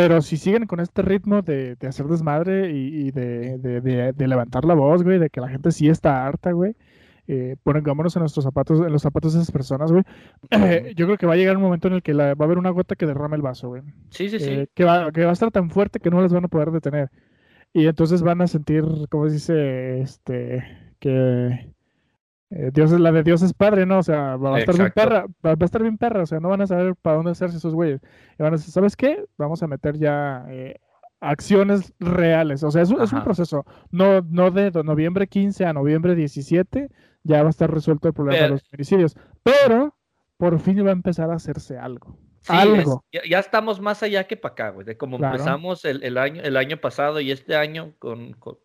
pero 0.00 0.22
si 0.22 0.36
siguen 0.36 0.66
con 0.66 0.80
este 0.80 1.02
ritmo 1.02 1.42
de, 1.42 1.76
de 1.76 1.86
hacer 1.88 2.06
desmadre 2.06 2.70
y, 2.72 3.08
y 3.08 3.10
de, 3.10 3.58
de- 3.58 4.28
levantar 4.28 4.64
la 4.64 4.74
voz, 4.74 5.02
güey, 5.02 5.18
de 5.18 5.30
que 5.30 5.40
la 5.40 5.48
gente 5.48 5.70
sí 5.72 5.88
está 5.88 6.26
harta, 6.26 6.52
güey, 6.52 6.74
eh, 7.26 7.56
pongámonos 7.62 8.16
en 8.16 8.20
nuestros 8.20 8.44
zapatos, 8.44 8.80
en 8.80 8.92
los 8.92 9.02
zapatos 9.02 9.34
de 9.34 9.40
esas 9.40 9.52
personas, 9.52 9.92
güey. 9.92 10.04
eh, 10.50 10.92
yo 10.96 11.06
creo 11.06 11.18
que 11.18 11.26
va 11.26 11.34
a 11.34 11.36
llegar 11.36 11.56
un 11.56 11.62
momento 11.62 11.88
en 11.88 11.94
el 11.94 12.02
que 12.02 12.14
la- 12.14 12.34
va 12.34 12.44
a 12.44 12.46
haber 12.46 12.58
una 12.58 12.70
gota 12.70 12.96
que 12.96 13.06
derrame 13.06 13.36
el 13.36 13.42
vaso, 13.42 13.68
güey 13.68 13.82
Sí, 14.10 14.28
sí, 14.30 14.38
sí. 14.40 14.50
eh, 14.50 14.68
que 14.74 14.84
va, 14.84 15.12
que 15.12 15.24
va 15.24 15.30
a 15.30 15.32
estar 15.34 15.50
tan 15.50 15.70
fuerte 15.70 16.00
que 16.00 16.10
no 16.10 16.22
les 16.22 16.32
van 16.32 16.44
a 16.44 16.48
poder 16.48 16.70
detener. 16.70 17.10
Y 17.72 17.86
entonces 17.86 18.22
van 18.22 18.40
a 18.42 18.46
sentir, 18.48 18.84
como 19.10 19.28
se 19.28 19.34
dice, 19.34 20.00
este, 20.00 20.64
que 21.00 21.72
eh, 22.50 22.70
Dios 22.72 22.92
es 22.92 23.00
la 23.00 23.12
de 23.12 23.22
Dios 23.22 23.42
es 23.42 23.52
padre, 23.54 23.86
¿no? 23.86 23.98
O 23.98 24.02
sea, 24.02 24.36
va 24.36 24.56
a 24.56 24.58
estar 24.58 24.76
bien 24.76 24.92
perra, 24.94 25.26
va, 25.44 25.50
a 25.52 25.64
estar 25.64 25.82
bien 25.82 25.96
perra, 25.98 26.22
o 26.22 26.26
sea, 26.26 26.40
no 26.40 26.48
van 26.48 26.60
a 26.62 26.66
saber 26.66 26.94
para 26.96 27.16
dónde 27.16 27.30
hacerse 27.32 27.56
esos 27.58 27.74
güeyes. 27.74 28.00
Y 28.38 28.42
van 28.42 28.52
a 28.54 28.56
decir, 28.56 28.72
¿sabes 28.72 28.96
qué? 28.96 29.24
Vamos 29.38 29.62
a 29.62 29.66
meter 29.68 29.96
ya 29.98 30.44
eh, 30.48 30.76
acciones 31.20 31.92
reales. 32.00 32.62
O 32.64 32.70
sea, 32.70 32.82
es, 32.82 32.90
un- 32.90 33.00
es 33.02 33.12
un 33.12 33.18
Ajá. 33.18 33.24
proceso, 33.24 33.64
no, 33.90 34.20
no 34.22 34.50
de 34.50 34.70
noviembre 34.84 35.26
15 35.28 35.64
a 35.64 35.72
noviembre 35.72 36.14
17, 36.14 36.90
ya 37.22 37.42
va 37.42 37.48
a 37.48 37.50
estar 37.50 37.70
resuelto 37.72 38.08
el 38.08 38.14
problema 38.14 38.42
de 38.44 38.48
los 38.50 38.68
feminicidios. 38.68 39.16
Pero 39.42 39.96
por 40.36 40.58
fin 40.58 40.84
va 40.84 40.90
a 40.90 40.92
empezar 40.92 41.30
a 41.30 41.34
hacerse 41.34 41.76
algo. 41.78 42.16
Sí, 42.40 42.52
es- 42.54 42.58
algo. 42.58 43.04
ya, 43.12 43.20
ya 43.28 43.38
estamos 43.38 43.80
más 43.80 44.02
allá 44.02 44.24
que 44.26 44.36
para 44.38 44.52
acá, 44.52 44.68
güey, 44.70 44.86
de 44.86 44.96
como 44.96 45.18
Claro. 45.18 45.34
empezamos 45.34 45.84
el, 45.84 46.02
el 46.02 46.16
año, 46.16 46.40
el 46.42 46.56
año 46.56 46.78
pasado 46.78 47.20
y 47.20 47.30
este 47.30 47.54
año 47.54 47.92
con, 47.98 48.32
con- 48.32 48.56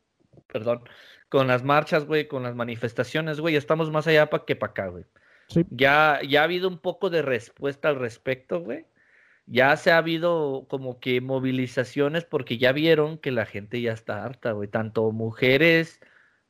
perdón, 0.48 0.82
con 1.30 1.47
las 1.47 1.63
marchas, 1.63 2.05
güey, 2.05 2.28
con 2.28 2.43
las 2.43 2.55
manifestaciones, 2.55 3.39
güey, 3.39 3.55
estamos 3.55 3.91
más 3.91 4.07
allá 4.07 4.30
pa- 4.30 4.45
que 4.45 4.55
para 4.55 4.71
acá, 4.71 4.88
güey. 4.88 5.05
Sí. 5.47 5.65
Ya, 5.69 6.19
ya 6.28 6.41
ha 6.41 6.43
habido 6.45 6.67
un 6.67 6.80
poco 6.80 7.09
de 7.09 7.21
respuesta 7.21 7.89
al 7.89 7.97
respecto, 7.97 8.61
güey. 8.61 8.86
Ya 9.47 9.78
se 9.78 9.91
ha 9.91 9.97
habido 9.97 10.65
como 10.69 10.99
que 10.99 11.21
movilizaciones 11.21 12.26
porque 12.26 12.57
ya 12.57 12.71
vieron 12.71 13.19
que 13.19 13.32
la 13.32 13.45
gente 13.45 13.80
ya 13.80 13.93
está 13.93 14.23
harta, 14.23 14.53
güey. 14.53 14.67
Tanto 14.67 15.11
mujeres, 15.11 15.99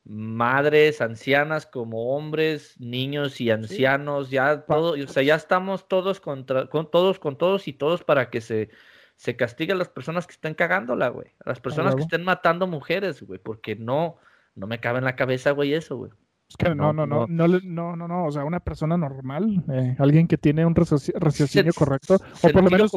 madres, 0.04 1.00
ancianas 1.00 1.66
como 1.66 2.14
hombres, 2.16 2.80
niños 2.80 3.40
y 3.40 3.50
ancianos, 3.50 4.30
ya 4.30 4.64
todo, 4.64 4.92
o 4.92 5.08
sea, 5.08 5.22
ya 5.22 5.34
estamos 5.34 5.88
todos 5.88 6.20
contra, 6.20 6.68
con 6.68 6.90
todos, 6.90 7.18
con 7.18 7.36
todos 7.36 7.68
y 7.68 7.72
todos 7.72 8.02
para 8.04 8.30
que 8.30 8.40
se, 8.40 8.70
se 9.16 9.36
castigue 9.36 9.72
a 9.72 9.76
las 9.76 9.88
personas 9.88 10.26
que 10.26 10.32
estén 10.32 10.54
cagándola, 10.54 11.08
güey. 11.08 11.28
A 11.44 11.50
las 11.50 11.60
personas 11.60 11.94
que 11.96 12.02
estén 12.02 12.22
matando 12.24 12.66
mujeres, 12.66 13.22
güey, 13.22 13.40
porque 13.40 13.74
no, 13.76 14.16
no 14.56 14.66
me 14.66 14.80
cabe 14.80 14.98
en 14.98 15.04
la 15.04 15.14
cabeza, 15.16 15.52
güey, 15.52 15.72
eso, 15.74 15.96
güey. 15.96 16.10
Es 16.48 16.56
que 16.56 16.74
no, 16.74 16.92
no, 16.92 17.06
No, 17.06 17.26
no, 17.26 17.48
no, 17.48 17.60
no, 17.62 17.96
no, 17.96 18.08
no, 18.08 18.26
o 18.26 18.32
sea, 18.32 18.44
una 18.44 18.60
persona 18.60 18.96
normal, 18.96 19.64
eh, 19.70 19.96
alguien 19.98 20.26
que 20.28 20.38
tiene 20.38 20.64
un 20.66 20.74
raci- 20.74 21.12
raciocinio 21.20 21.72
correcto, 21.74 22.14
o 22.42 22.48
por 22.48 22.62
lo 22.64 22.70
menos 22.70 22.92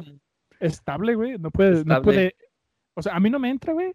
estable, 0.60 1.16
güey, 1.16 1.38
no 1.38 1.52
puede, 1.52 1.84
no 1.86 2.02
puede, 2.04 2.36
o 2.96 3.02
sea, 3.02 3.16
a 3.16 3.20
mí 3.20 3.30
no 3.30 3.40
me 3.40 3.50
entra, 3.50 3.74
güey, 3.74 3.94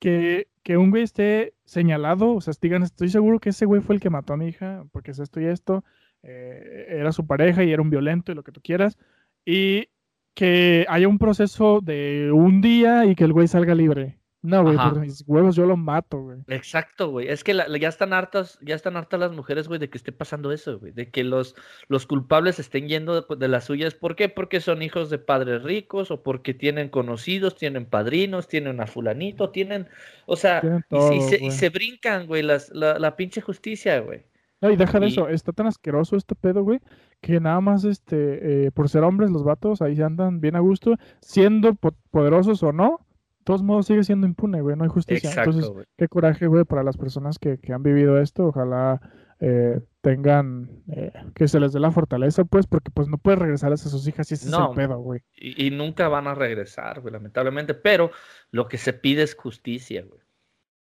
que, 0.00 0.48
que 0.62 0.76
un 0.76 0.90
güey 0.90 1.02
esté 1.04 1.54
señalado, 1.64 2.34
o 2.34 2.40
sea, 2.40 2.52
digan, 2.60 2.82
estoy 2.82 3.08
seguro 3.08 3.38
que 3.38 3.50
ese 3.50 3.64
güey 3.64 3.80
fue 3.80 3.94
el 3.94 4.00
que 4.00 4.10
mató 4.10 4.32
a 4.32 4.36
mi 4.36 4.48
hija, 4.48 4.84
porque 4.92 5.12
es 5.12 5.18
esto 5.18 5.40
y 5.40 5.46
esto, 5.46 5.84
eh, 6.22 6.86
era 6.88 7.12
su 7.12 7.26
pareja 7.26 7.64
y 7.64 7.72
era 7.72 7.82
un 7.82 7.90
violento 7.90 8.32
y 8.32 8.34
lo 8.34 8.42
que 8.42 8.52
tú 8.52 8.60
quieras, 8.62 8.98
y 9.44 9.88
que 10.34 10.84
haya 10.88 11.06
un 11.06 11.18
proceso 11.18 11.80
de 11.80 12.32
un 12.32 12.60
día 12.60 13.04
y 13.06 13.14
que 13.14 13.24
el 13.24 13.32
güey 13.32 13.46
salga 13.46 13.74
libre. 13.74 14.18
No, 14.46 14.62
güey, 14.62 14.76
por 14.76 15.00
mis 15.00 15.24
huevos 15.26 15.56
yo 15.56 15.64
lo 15.64 15.74
mato, 15.74 16.20
güey. 16.20 16.38
Exacto, 16.48 17.08
güey. 17.08 17.28
Es 17.28 17.42
que 17.42 17.54
la- 17.54 17.66
la- 17.66 17.78
ya 17.78 17.88
están 17.88 18.12
hartas, 18.12 18.58
ya 18.60 18.74
están 18.74 18.94
hartas 18.98 19.18
las 19.18 19.32
mujeres, 19.32 19.68
güey, 19.68 19.80
de 19.80 19.88
que 19.88 19.96
esté 19.96 20.12
pasando 20.12 20.52
eso, 20.52 20.78
güey. 20.78 20.92
De 20.92 21.10
que 21.10 21.24
los, 21.24 21.56
los 21.88 22.06
culpables 22.06 22.58
estén 22.58 22.86
yendo 22.86 23.22
de, 23.22 23.36
de 23.36 23.48
las 23.48 23.64
suyas. 23.64 23.94
¿Por 23.94 24.16
qué? 24.16 24.28
Porque 24.28 24.60
son 24.60 24.82
hijos 24.82 25.08
de 25.08 25.16
padres 25.18 25.62
ricos 25.62 26.10
o 26.10 26.22
porque 26.22 26.52
tienen 26.52 26.90
conocidos, 26.90 27.56
tienen 27.56 27.86
padrinos, 27.86 28.46
tienen 28.46 28.82
a 28.82 28.86
fulanito, 28.86 29.48
tienen, 29.48 29.88
o 30.26 30.36
sea, 30.36 30.60
Tienen 30.60 30.84
y, 30.90 30.98
se- 31.00 31.14
y 31.16 31.20
se, 31.22 31.44
y 31.46 31.50
se 31.50 31.68
brincan, 31.70 32.26
güey, 32.26 32.42
las, 32.42 32.68
la, 32.74 32.98
la 32.98 33.16
pinche 33.16 33.40
justicia, 33.40 33.98
güey. 34.00 34.24
No, 34.60 34.70
y 34.70 34.76
deja 34.76 35.00
de 35.00 35.06
Y- 35.06 35.10
eso, 35.12 35.28
está 35.30 35.52
tan 35.52 35.68
asqueroso 35.68 36.16
este 36.16 36.34
pedo, 36.34 36.62
güey, 36.62 36.80
que 37.22 37.40
nada 37.40 37.62
más, 37.62 37.84
este, 37.84 38.66
eh, 38.66 38.70
por 38.72 38.90
ser 38.90 39.04
hombres, 39.04 39.30
los 39.30 39.42
vatos 39.42 39.80
ahí 39.80 40.00
andan 40.02 40.40
bien 40.42 40.54
a 40.54 40.60
gusto, 40.60 40.96
siendo 41.20 41.74
po- 41.74 41.94
poderosos 42.10 42.62
o 42.62 42.72
no, 42.72 43.00
todos 43.44 43.62
modos 43.62 43.86
sigue 43.86 44.02
siendo 44.04 44.26
impune, 44.26 44.60
güey, 44.60 44.76
no 44.76 44.84
hay 44.84 44.90
justicia. 44.90 45.30
Entonces, 45.30 45.56
Exacto, 45.56 45.74
güey. 45.74 45.86
qué 45.96 46.08
coraje, 46.08 46.46
güey, 46.46 46.64
para 46.64 46.82
las 46.82 46.96
personas 46.96 47.38
que, 47.38 47.58
que 47.58 47.72
han 47.72 47.82
vivido 47.82 48.18
esto, 48.20 48.46
ojalá 48.46 49.00
eh, 49.40 49.80
tengan, 50.00 50.70
eh, 50.88 51.12
que 51.34 51.48
se 51.48 51.60
les 51.60 51.72
dé 51.72 51.80
la 51.80 51.90
fortaleza, 51.90 52.44
pues, 52.44 52.66
porque 52.66 52.90
pues 52.90 53.08
no 53.08 53.18
puedes 53.18 53.38
regresar 53.38 53.72
a 53.72 53.76
sus 53.76 54.06
hijas 54.08 54.30
y 54.30 54.34
ese 54.34 54.46
es 54.46 54.50
No. 54.50 54.70
el 54.70 54.76
pedo, 54.76 54.98
güey. 54.98 55.20
Y, 55.36 55.66
y 55.66 55.70
nunca 55.70 56.08
van 56.08 56.26
a 56.26 56.34
regresar, 56.34 57.00
güey, 57.00 57.12
lamentablemente. 57.12 57.74
Pero 57.74 58.10
lo 58.50 58.68
que 58.68 58.78
se 58.78 58.92
pide 58.92 59.22
es 59.22 59.34
justicia, 59.34 60.02
güey. 60.02 60.20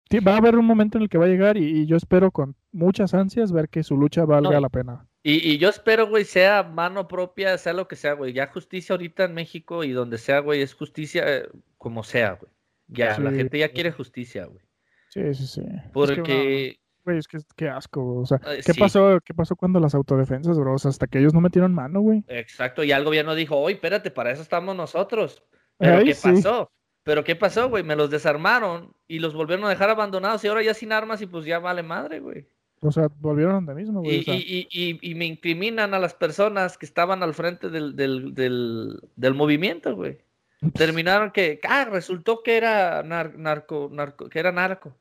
Sí, 0.09 0.20
va 0.20 0.34
a 0.34 0.38
haber 0.38 0.57
un 0.57 0.64
momento 0.64 0.98
en 0.98 1.02
el 1.02 1.09
que 1.09 1.18
va 1.18 1.24
a 1.24 1.28
llegar 1.28 1.57
y, 1.57 1.64
y 1.80 1.86
yo 1.86 1.96
espero 1.96 2.30
con 2.30 2.54
muchas 2.70 3.12
ansias 3.12 3.50
ver 3.50 3.68
que 3.68 3.82
su 3.82 3.96
lucha 3.96 4.24
valga 4.24 4.61
la 4.61 4.68
pena. 4.68 5.07
Y, 5.29 5.51
y 5.51 5.59
yo 5.59 5.68
espero, 5.70 6.07
güey, 6.07 6.24
sea 6.24 6.62
mano 6.62 7.09
propia, 7.09 7.59
sea 7.59 7.72
lo 7.72 7.89
que 7.89 7.97
sea, 7.97 8.12
güey. 8.12 8.33
Ya 8.33 8.47
justicia 8.47 8.93
ahorita 8.95 9.24
en 9.24 9.35
México 9.35 9.83
y 9.83 9.91
donde 9.91 10.18
sea, 10.18 10.39
güey, 10.39 10.62
es 10.62 10.72
justicia 10.72 11.24
eh, 11.27 11.49
como 11.79 12.05
sea, 12.05 12.35
güey. 12.41 12.53
Ya, 12.87 13.18
la 13.18 13.33
gente 13.33 13.59
ya 13.59 13.70
quiere 13.70 13.91
justicia, 13.91 14.45
güey. 14.45 14.64
Sí, 15.09 15.35
sí, 15.35 15.47
sí. 15.49 15.62
Porque, 15.93 16.79
Güey, 17.05 17.18
es 17.18 17.27
que 17.27 17.39
qué 17.57 17.68
asco, 17.68 18.03
güey. 18.03 18.22
O 18.22 18.27
sea, 18.27 18.39
Eh, 18.47 18.61
¿qué 18.64 18.72
sí. 18.72 18.79
pasó, 18.79 19.18
qué 19.24 19.35
pasó 19.35 19.57
cuando 19.57 19.81
las 19.81 19.97
autodefensas, 19.97 20.57
bro? 20.59 20.74
O 20.74 20.79
sea, 20.79 20.91
hasta 20.91 21.09
que 21.09 21.18
ellos 21.18 21.35
no 21.35 21.41
metieron 21.41 21.74
mano, 21.74 22.01
güey. 22.01 22.22
exacto, 22.29 22.85
ya 22.85 22.97
el 22.97 23.05
gobierno 23.05 23.35
dijo, 23.35 23.57
oye, 23.57 23.74
espérate, 23.74 24.12
para 24.12 24.31
eso 24.31 24.43
estamos 24.43 24.77
nosotros. 24.77 25.43
Pero 25.79 25.97
Ay, 25.99 26.05
¿qué 26.05 26.14
sí. 26.14 26.29
pasó? 26.35 26.70
Pero 27.03 27.24
¿qué 27.24 27.35
pasó, 27.35 27.68
güey? 27.68 27.83
Me 27.83 27.97
los 27.97 28.11
desarmaron 28.11 28.93
y 29.09 29.18
los 29.18 29.35
volvieron 29.35 29.64
a 29.64 29.70
dejar 29.70 29.91
abandonados 29.91 30.45
y 30.45 30.49
ahora 30.49 30.62
ya 30.62 30.74
sin 30.74 30.93
armas 30.93 31.20
y 31.22 31.27
pues 31.27 31.45
ya 31.45 31.59
vale 31.59 31.83
madre, 31.83 32.20
güey. 32.20 32.47
O 32.87 32.93
sea, 32.93 33.09
volvieron 33.20 33.55
donde 33.55 33.74
mismo, 33.74 34.01
güey. 34.03 34.16
Y, 34.16 34.20
o 34.20 34.22
sea, 34.24 34.34
y- 34.37 34.68
y- 34.70 34.99
y- 35.03 35.14
me 35.14 35.26
incriminan 35.26 35.93
a 35.95 35.99
las 35.99 36.14
personas 36.14 36.78
que 36.78 36.87
estaban 36.87 37.22
al 37.22 37.34
frente 37.34 37.68
del, 37.68 37.97
del, 37.97 38.34
del, 38.34 39.01
del 39.16 39.34
movimiento, 39.34 39.95
güey. 39.97 40.18
Terminaron 40.74 41.30
que, 41.32 41.61
ah, 41.68 41.84
resultó 41.84 42.43
que 42.43 42.57
era 42.57 43.03
nar- 43.03 43.34
narco, 43.37 43.89
narco, 43.93 44.28
que 44.28 44.39
era 44.39 44.53
narco. 44.53 44.97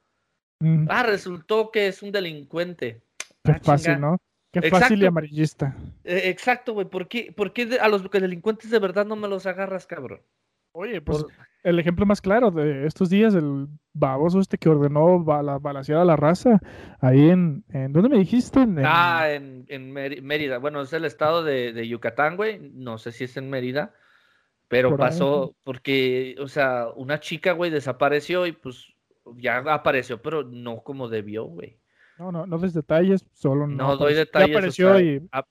mm, 0.60 0.88
Ah, 0.90 1.04
resultó 1.04 1.72
que 1.72 1.88
es 1.88 2.02
un 2.02 2.12
delincuente. 2.12 3.02
qué 3.44 3.52
ah, 3.52 3.60
fácil. 3.62 4.00
¿no? 4.00 4.18
Qué 4.52 4.70
fácil 4.70 5.04
y 5.04 5.06
amarillista. 5.06 5.76
Eh, 6.06 6.24
exacto, 6.26 6.74
güey. 6.74 6.88
¿Por 6.88 7.08
qué, 7.10 7.34
por 7.36 7.52
qué 7.52 7.78
a 7.82 7.90
los 7.90 8.10
delincuentes 8.10 8.70
de 8.72 8.80
verdad 8.80 9.06
no 9.06 9.16
me 9.18 9.28
los 9.28 9.46
agarras, 9.46 9.86
cabrón? 9.86 10.22
Oye, 10.78 11.02
pues 11.02 11.24
Por- 11.24 11.32
el 11.64 11.80
ejemplo 11.80 12.06
más 12.06 12.22
claro 12.22 12.52
de 12.52 12.86
estos 12.86 13.10
días, 13.10 13.34
el 13.34 13.68
baboso 13.94 14.40
este 14.40 14.58
que 14.58 14.70
ordenó 14.70 15.24
bala, 15.24 15.58
balacear 15.58 16.00
a 16.00 16.06
la 16.06 16.16
raza, 16.18 16.60
ahí 17.00 17.30
en, 17.30 17.64
en 17.70 17.92
¿dónde 17.94 18.10
me 18.10 18.18
dijiste? 18.20 18.60
En, 18.62 18.78
en- 18.78 18.86
Ah, 18.86 19.32
en, 19.32 19.66
en 19.70 19.92
Mérida. 19.92 20.58
Bueno, 20.60 20.82
es 20.82 20.92
el 20.94 21.06
estado 21.06 21.44
de, 21.44 21.72
de 21.74 21.88
Yucatán, 21.88 22.36
güey. 22.36 22.60
No 22.74 22.98
sé 22.98 23.12
si 23.14 23.24
es 23.24 23.38
en 23.38 23.50
Mérida. 23.50 23.94
Pero 24.68 24.90
Por 24.90 25.02
ahí, 25.02 25.08
pasó 25.10 25.56
porque, 25.64 26.36
o 26.40 26.48
sea, 26.48 26.88
una 26.96 27.20
chica, 27.20 27.54
güey, 27.54 27.72
desapareció 27.72 28.46
y 28.48 28.52
pues 28.52 28.94
ya 29.38 29.58
apareció, 29.60 30.22
pero 30.22 30.44
no 30.44 30.84
como 30.84 31.08
debió, 31.08 31.46
güey. 31.46 31.80
No, 32.20 32.32
no, 32.32 32.46
no 32.46 32.58
des 32.58 32.74
detalles, 32.74 33.26
solo 33.34 33.66
no. 33.68 33.76
No 33.76 33.98
doy 33.98 34.14
ya 34.14 34.20
detalles. 34.20 34.50
o 34.56 34.58
apareció 34.58 34.92
sea, 34.98 35.02
y 35.02 35.22
a- 35.32 35.46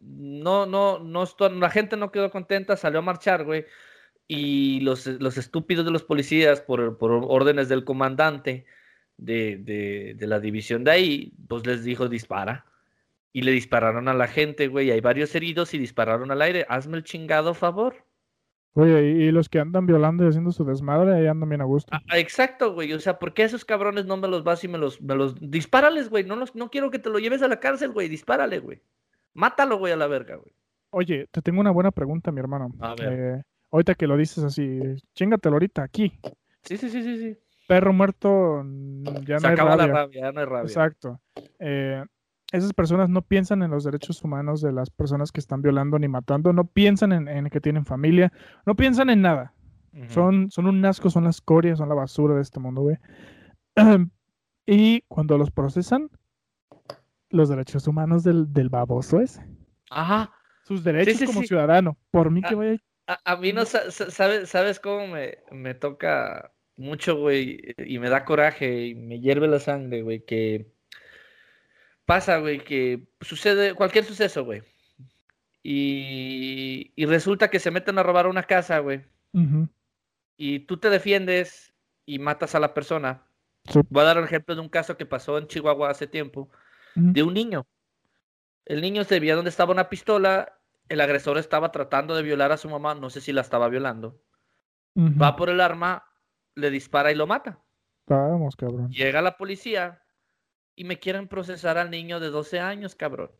no, 0.00 0.66
no, 0.66 0.98
no, 1.00 1.24
la 1.58 1.70
gente 1.70 1.96
no 1.96 2.10
quedó 2.12 2.30
contenta, 2.30 2.76
salió 2.76 3.00
a 3.00 3.02
marchar, 3.02 3.44
güey. 3.44 3.64
Y 4.28 4.80
los, 4.80 5.06
los 5.06 5.36
estúpidos 5.36 5.84
de 5.84 5.90
los 5.90 6.04
policías, 6.04 6.60
por, 6.60 6.98
por 6.98 7.10
órdenes 7.12 7.68
del 7.68 7.84
comandante 7.84 8.64
de, 9.16 9.58
de, 9.58 10.14
de 10.16 10.26
la 10.26 10.40
división 10.40 10.84
de 10.84 10.90
ahí, 10.90 11.32
pues 11.48 11.66
les 11.66 11.84
dijo 11.84 12.08
dispara. 12.08 12.66
Y 13.34 13.42
le 13.42 13.52
dispararon 13.52 14.08
a 14.08 14.14
la 14.14 14.28
gente, 14.28 14.68
güey. 14.68 14.90
Hay 14.90 15.00
varios 15.00 15.34
heridos 15.34 15.72
y 15.72 15.78
dispararon 15.78 16.30
al 16.30 16.42
aire. 16.42 16.66
Hazme 16.68 16.98
el 16.98 17.02
chingado 17.02 17.54
favor. 17.54 18.04
Oye, 18.74 19.10
y, 19.10 19.22
y 19.24 19.32
los 19.32 19.48
que 19.48 19.58
andan 19.58 19.86
violando 19.86 20.24
y 20.24 20.28
haciendo 20.28 20.52
su 20.52 20.64
desmadre, 20.64 21.14
ahí 21.14 21.26
andan 21.26 21.48
bien 21.48 21.62
a 21.62 21.64
gusto. 21.64 21.90
Ah, 21.92 22.18
exacto, 22.18 22.74
güey. 22.74 22.92
O 22.92 23.00
sea, 23.00 23.18
¿por 23.18 23.32
qué 23.32 23.44
esos 23.44 23.64
cabrones 23.64 24.04
no 24.04 24.18
me 24.18 24.28
los 24.28 24.44
vas 24.44 24.64
y 24.64 24.68
me 24.68 24.76
los, 24.78 25.00
me 25.00 25.14
los... 25.14 25.34
Dispárales, 25.50 26.10
güey. 26.10 26.24
No, 26.24 26.36
los, 26.36 26.54
no 26.54 26.70
quiero 26.70 26.90
que 26.90 26.98
te 26.98 27.08
lo 27.08 27.18
lleves 27.18 27.42
a 27.42 27.48
la 27.48 27.60
cárcel, 27.60 27.92
güey. 27.92 28.08
Dispárale, 28.08 28.58
güey. 28.58 28.82
Mátalo, 29.34 29.78
güey, 29.78 29.92
a 29.94 29.96
la 29.96 30.06
verga, 30.06 30.36
güey. 30.36 30.54
Oye, 30.90 31.26
te 31.30 31.40
tengo 31.40 31.60
una 31.60 31.70
buena 31.70 31.90
pregunta, 31.90 32.32
mi 32.32 32.40
hermano. 32.40 32.70
A 32.80 32.94
ver. 32.94 33.12
Eh, 33.12 33.42
ahorita 33.72 33.94
que 33.96 34.06
lo 34.06 34.16
dices 34.16 34.44
así, 34.44 34.80
chingatelo 35.14 35.56
ahorita, 35.56 35.82
aquí. 35.82 36.12
Sí, 36.62 36.76
sí, 36.76 36.88
sí, 36.90 37.02
sí, 37.02 37.18
sí. 37.18 37.38
Perro 37.66 37.92
muerto, 37.92 38.62
mm, 38.64 39.24
ya 39.26 39.40
Se 39.40 39.40
no 39.40 39.48
hay 39.48 39.54
acabó 39.54 39.74
la 39.74 39.86
rabia. 39.86 39.94
rabia, 39.94 40.20
ya 40.20 40.32
no 40.32 40.40
hay 40.40 40.46
rabia. 40.46 40.62
Exacto. 40.62 41.20
Eh, 41.58 42.04
esas 42.52 42.72
personas 42.74 43.08
no 43.08 43.22
piensan 43.22 43.62
en 43.62 43.70
los 43.70 43.84
derechos 43.84 44.22
humanos 44.22 44.60
de 44.60 44.72
las 44.72 44.90
personas 44.90 45.32
que 45.32 45.40
están 45.40 45.62
violando 45.62 45.98
ni 45.98 46.06
matando, 46.08 46.52
no 46.52 46.66
piensan 46.66 47.12
en, 47.12 47.28
en 47.28 47.48
que 47.48 47.60
tienen 47.60 47.86
familia, 47.86 48.32
no 48.66 48.76
piensan 48.76 49.10
en 49.10 49.22
nada. 49.22 49.54
Son, 50.08 50.50
son 50.50 50.66
un 50.66 50.84
asco, 50.86 51.10
son 51.10 51.24
la 51.24 51.30
escoria, 51.30 51.76
son 51.76 51.88
la 51.88 51.94
basura 51.94 52.34
de 52.36 52.40
este 52.42 52.58
mundo, 52.60 52.80
güey. 52.82 52.96
y 54.66 55.02
cuando 55.02 55.36
los 55.36 55.50
procesan, 55.50 56.08
los 57.30 57.48
derechos 57.48 57.86
humanos 57.88 58.22
del, 58.24 58.52
del 58.52 58.68
baboso 58.70 59.20
ese, 59.20 59.44
Ajá. 59.90 60.32
sus 60.64 60.84
derechos 60.84 61.16
sí, 61.18 61.26
como 61.26 61.40
sí. 61.42 61.48
ciudadano, 61.48 61.96
por 62.10 62.30
mí 62.30 62.42
que 62.42 62.54
Ah, 62.54 62.56
vaya 62.56 62.76
A, 63.06 63.32
a 63.32 63.36
mí 63.36 63.52
no 63.52 63.64
sa- 63.64 63.90
sa- 63.90 64.10
sabes, 64.10 64.48
sabes 64.50 64.78
cómo 64.80 65.06
me, 65.08 65.38
me 65.50 65.74
toca 65.74 66.52
mucho, 66.76 67.16
güey, 67.16 67.74
y 67.78 67.98
me 67.98 68.08
da 68.08 68.24
coraje 68.24 68.86
y 68.86 68.94
me 68.94 69.20
hierve 69.20 69.48
la 69.48 69.58
sangre, 69.60 70.02
güey, 70.02 70.24
que 70.24 70.66
pasa, 72.06 72.38
güey, 72.38 72.60
que 72.64 73.08
sucede 73.20 73.74
cualquier 73.74 74.04
suceso, 74.04 74.44
güey. 74.44 74.62
Y, 75.62 76.92
y 76.96 77.06
resulta 77.06 77.48
que 77.48 77.60
se 77.60 77.70
meten 77.70 77.98
a 77.98 78.02
robar 78.02 78.26
una 78.26 78.42
casa, 78.42 78.78
güey, 78.80 79.02
y 80.36 80.60
tú 80.60 80.76
te 80.78 80.90
defiendes 80.90 81.72
y 82.04 82.18
matas 82.18 82.54
a 82.54 82.60
la 82.60 82.74
persona. 82.74 83.24
Sí. 83.70 83.78
Voy 83.90 84.02
a 84.02 84.06
dar 84.06 84.18
un 84.18 84.24
ejemplo 84.24 84.54
de 84.56 84.60
un 84.60 84.68
caso 84.68 84.96
que 84.96 85.06
pasó 85.06 85.38
en 85.38 85.46
Chihuahua 85.46 85.90
hace 85.90 86.06
tiempo, 86.08 86.50
de 86.94 87.22
un 87.22 87.32
niño. 87.34 87.66
El 88.64 88.80
niño 88.80 89.04
se 89.04 89.20
veía 89.20 89.36
donde 89.36 89.50
estaba 89.50 89.72
una 89.72 89.88
pistola, 89.88 90.58
el 90.92 91.00
agresor 91.00 91.38
estaba 91.38 91.72
tratando 91.72 92.14
de 92.14 92.22
violar 92.22 92.52
a 92.52 92.58
su 92.58 92.68
mamá, 92.68 92.94
no 92.94 93.08
sé 93.08 93.22
si 93.22 93.32
la 93.32 93.40
estaba 93.40 93.70
violando. 93.70 94.20
Va 94.94 95.36
por 95.36 95.48
el 95.48 95.62
arma, 95.62 96.04
le 96.54 96.70
dispara 96.70 97.10
y 97.10 97.14
lo 97.14 97.26
mata. 97.26 97.60
Vamos, 98.06 98.56
cabrón. 98.56 98.90
Llega 98.90 99.22
la 99.22 99.38
policía 99.38 100.02
y 100.76 100.84
me 100.84 100.98
quieren 100.98 101.28
procesar 101.28 101.78
al 101.78 101.90
niño 101.90 102.20
de 102.20 102.28
12 102.28 102.60
años, 102.60 102.94
cabrón. 102.94 103.30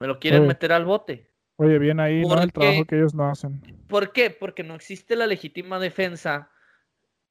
Me 0.00 0.06
lo 0.06 0.18
quieren 0.18 0.40
Oye. 0.40 0.48
meter 0.48 0.72
al 0.72 0.86
bote. 0.86 1.30
Oye, 1.56 1.78
bien 1.78 2.00
ahí, 2.00 2.22
¿no? 2.22 2.28
¿Por 2.30 2.42
El 2.42 2.52
trabajo 2.54 2.86
que 2.86 2.96
ellos 2.96 3.14
no 3.14 3.28
hacen. 3.28 3.60
¿Por 3.86 4.12
qué? 4.12 4.30
Porque 4.30 4.64
no 4.64 4.74
existe 4.74 5.14
la 5.14 5.26
legítima 5.26 5.78
defensa 5.78 6.50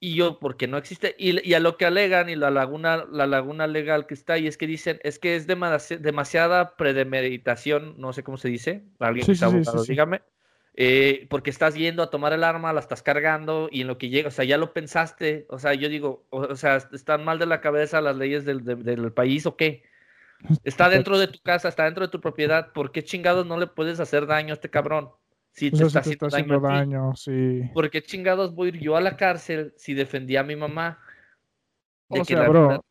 y 0.03 0.15
yo, 0.15 0.39
porque 0.39 0.67
no 0.67 0.77
existe, 0.77 1.15
y, 1.17 1.47
y 1.47 1.53
a 1.53 1.59
lo 1.61 1.77
que 1.77 1.85
alegan 1.85 2.29
y 2.29 2.35
la 2.35 2.51
laguna, 2.51 3.05
la 3.09 3.25
laguna 3.27 3.67
legal 3.67 4.05
que 4.05 4.13
está 4.15 4.33
ahí 4.33 4.47
es 4.47 4.57
que 4.57 4.67
dicen, 4.67 4.99
es 5.03 5.17
que 5.19 5.35
es 5.35 5.47
demasi- 5.47 5.97
demasiada 5.97 6.75
premeditación, 6.75 7.95
no 7.97 8.11
sé 8.13 8.23
cómo 8.23 8.37
se 8.37 8.49
dice, 8.49 8.83
alguien 8.99 9.25
Sí, 9.25 9.31
que 9.31 9.37
sea 9.37 9.47
sí, 9.49 9.55
abogado, 9.55 9.85
sí. 9.85 9.91
dígame, 9.93 10.21
eh, 10.75 11.27
porque 11.29 11.49
estás 11.51 11.75
yendo 11.75 12.03
a 12.03 12.09
tomar 12.09 12.33
el 12.33 12.43
arma, 12.43 12.73
la 12.73 12.79
estás 12.81 13.03
cargando 13.03 13.69
y 13.71 13.81
en 13.81 13.87
lo 13.87 13.97
que 13.97 14.09
llega, 14.09 14.27
o 14.29 14.31
sea, 14.31 14.45
ya 14.45 14.57
lo 14.57 14.73
pensaste, 14.73 15.45
o 15.49 15.59
sea, 15.59 15.73
yo 15.73 15.87
digo, 15.89 16.25
o, 16.31 16.41
o 16.41 16.55
sea, 16.55 16.77
están 16.91 17.23
mal 17.23 17.39
de 17.39 17.45
la 17.45 17.61
cabeza 17.61 18.01
las 18.01 18.17
leyes 18.17 18.43
del, 18.45 18.63
del- 18.65 18.83
del 18.83 19.13
país 19.13 19.45
o 19.45 19.55
qué. 19.55 19.83
Está 20.63 20.89
dentro 20.89 21.17
de 21.19 21.27
tu 21.27 21.39
casa, 21.41 21.69
está 21.69 21.85
dentro 21.85 22.05
de 22.05 22.11
tu 22.11 22.21
propiedad, 22.21 22.73
¿por 22.73 22.91
qué 22.91 23.03
chingados 23.03 23.45
no 23.45 23.57
le 23.57 23.67
puedes 23.67 23.99
hacer 23.99 24.27
daño 24.27 24.51
a 24.53 24.55
este 24.55 24.69
cabrón? 24.69 25.11
Si 25.55 25.69
te 25.71 25.83
está 25.85 26.01
si 26.03 26.15
te 26.17 26.25
haciendo 26.25 26.55
está 26.55 26.67
daño 26.67 27.11
haciendo 27.11 27.15
sí. 27.15 27.71
¿Por 27.73 27.89
qué 27.91 28.01
chingados 28.01 28.53
voy 28.55 28.67
a 28.67 28.69
ir 28.75 28.79
yo 28.81 28.95
a 28.97 29.01
la 29.01 29.15
cárcel 29.15 29.73
si 29.77 29.93
defendí 29.93 30.35
a 30.35 30.43
mi 30.43 30.55
mamá? 30.55 30.99
De 32.09 32.19
O 32.19 32.23
que 32.25 32.33
sea, 32.33 32.43
la- 32.43 32.49
bro, 32.49 32.85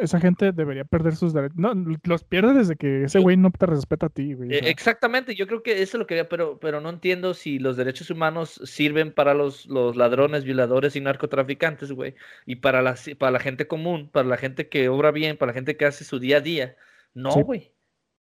esa 0.00 0.20
gente 0.20 0.52
debería 0.52 0.84
perder 0.84 1.16
sus 1.16 1.32
derechos. 1.32 1.56
No, 1.56 1.72
los 2.04 2.24
pierde 2.24 2.54
desde 2.54 2.76
que 2.76 3.04
ese 3.04 3.18
güey 3.18 3.36
no 3.36 3.50
te 3.50 3.66
respeta 3.66 4.06
a 4.06 4.08
ti, 4.08 4.34
güey. 4.34 4.52
Eh, 4.52 4.60
exactamente, 4.68 5.34
yo 5.34 5.46
creo 5.46 5.62
que 5.62 5.82
eso 5.82 5.96
es 5.96 6.00
lo 6.00 6.06
que 6.06 6.14
había, 6.14 6.28
pero, 6.28 6.58
pero 6.60 6.80
no 6.80 6.90
entiendo 6.90 7.34
si 7.34 7.58
los 7.58 7.76
derechos 7.76 8.10
humanos 8.10 8.60
sirven 8.64 9.12
para 9.12 9.34
los, 9.34 9.66
los 9.66 9.96
ladrones, 9.96 10.44
violadores 10.44 10.94
y 10.96 11.00
narcotraficantes, 11.00 11.90
güey, 11.92 12.14
y 12.46 12.56
para 12.56 12.82
la, 12.82 12.96
para 13.18 13.32
la 13.32 13.40
gente 13.40 13.66
común, 13.66 14.08
para 14.10 14.28
la 14.28 14.36
gente 14.36 14.68
que 14.68 14.88
obra 14.88 15.10
bien, 15.10 15.36
para 15.36 15.50
la 15.50 15.54
gente 15.54 15.76
que 15.76 15.86
hace 15.86 16.04
su 16.04 16.18
día 16.20 16.36
a 16.38 16.40
día. 16.40 16.76
No, 17.14 17.32
Sí. 17.32 17.42
güey. 17.42 17.72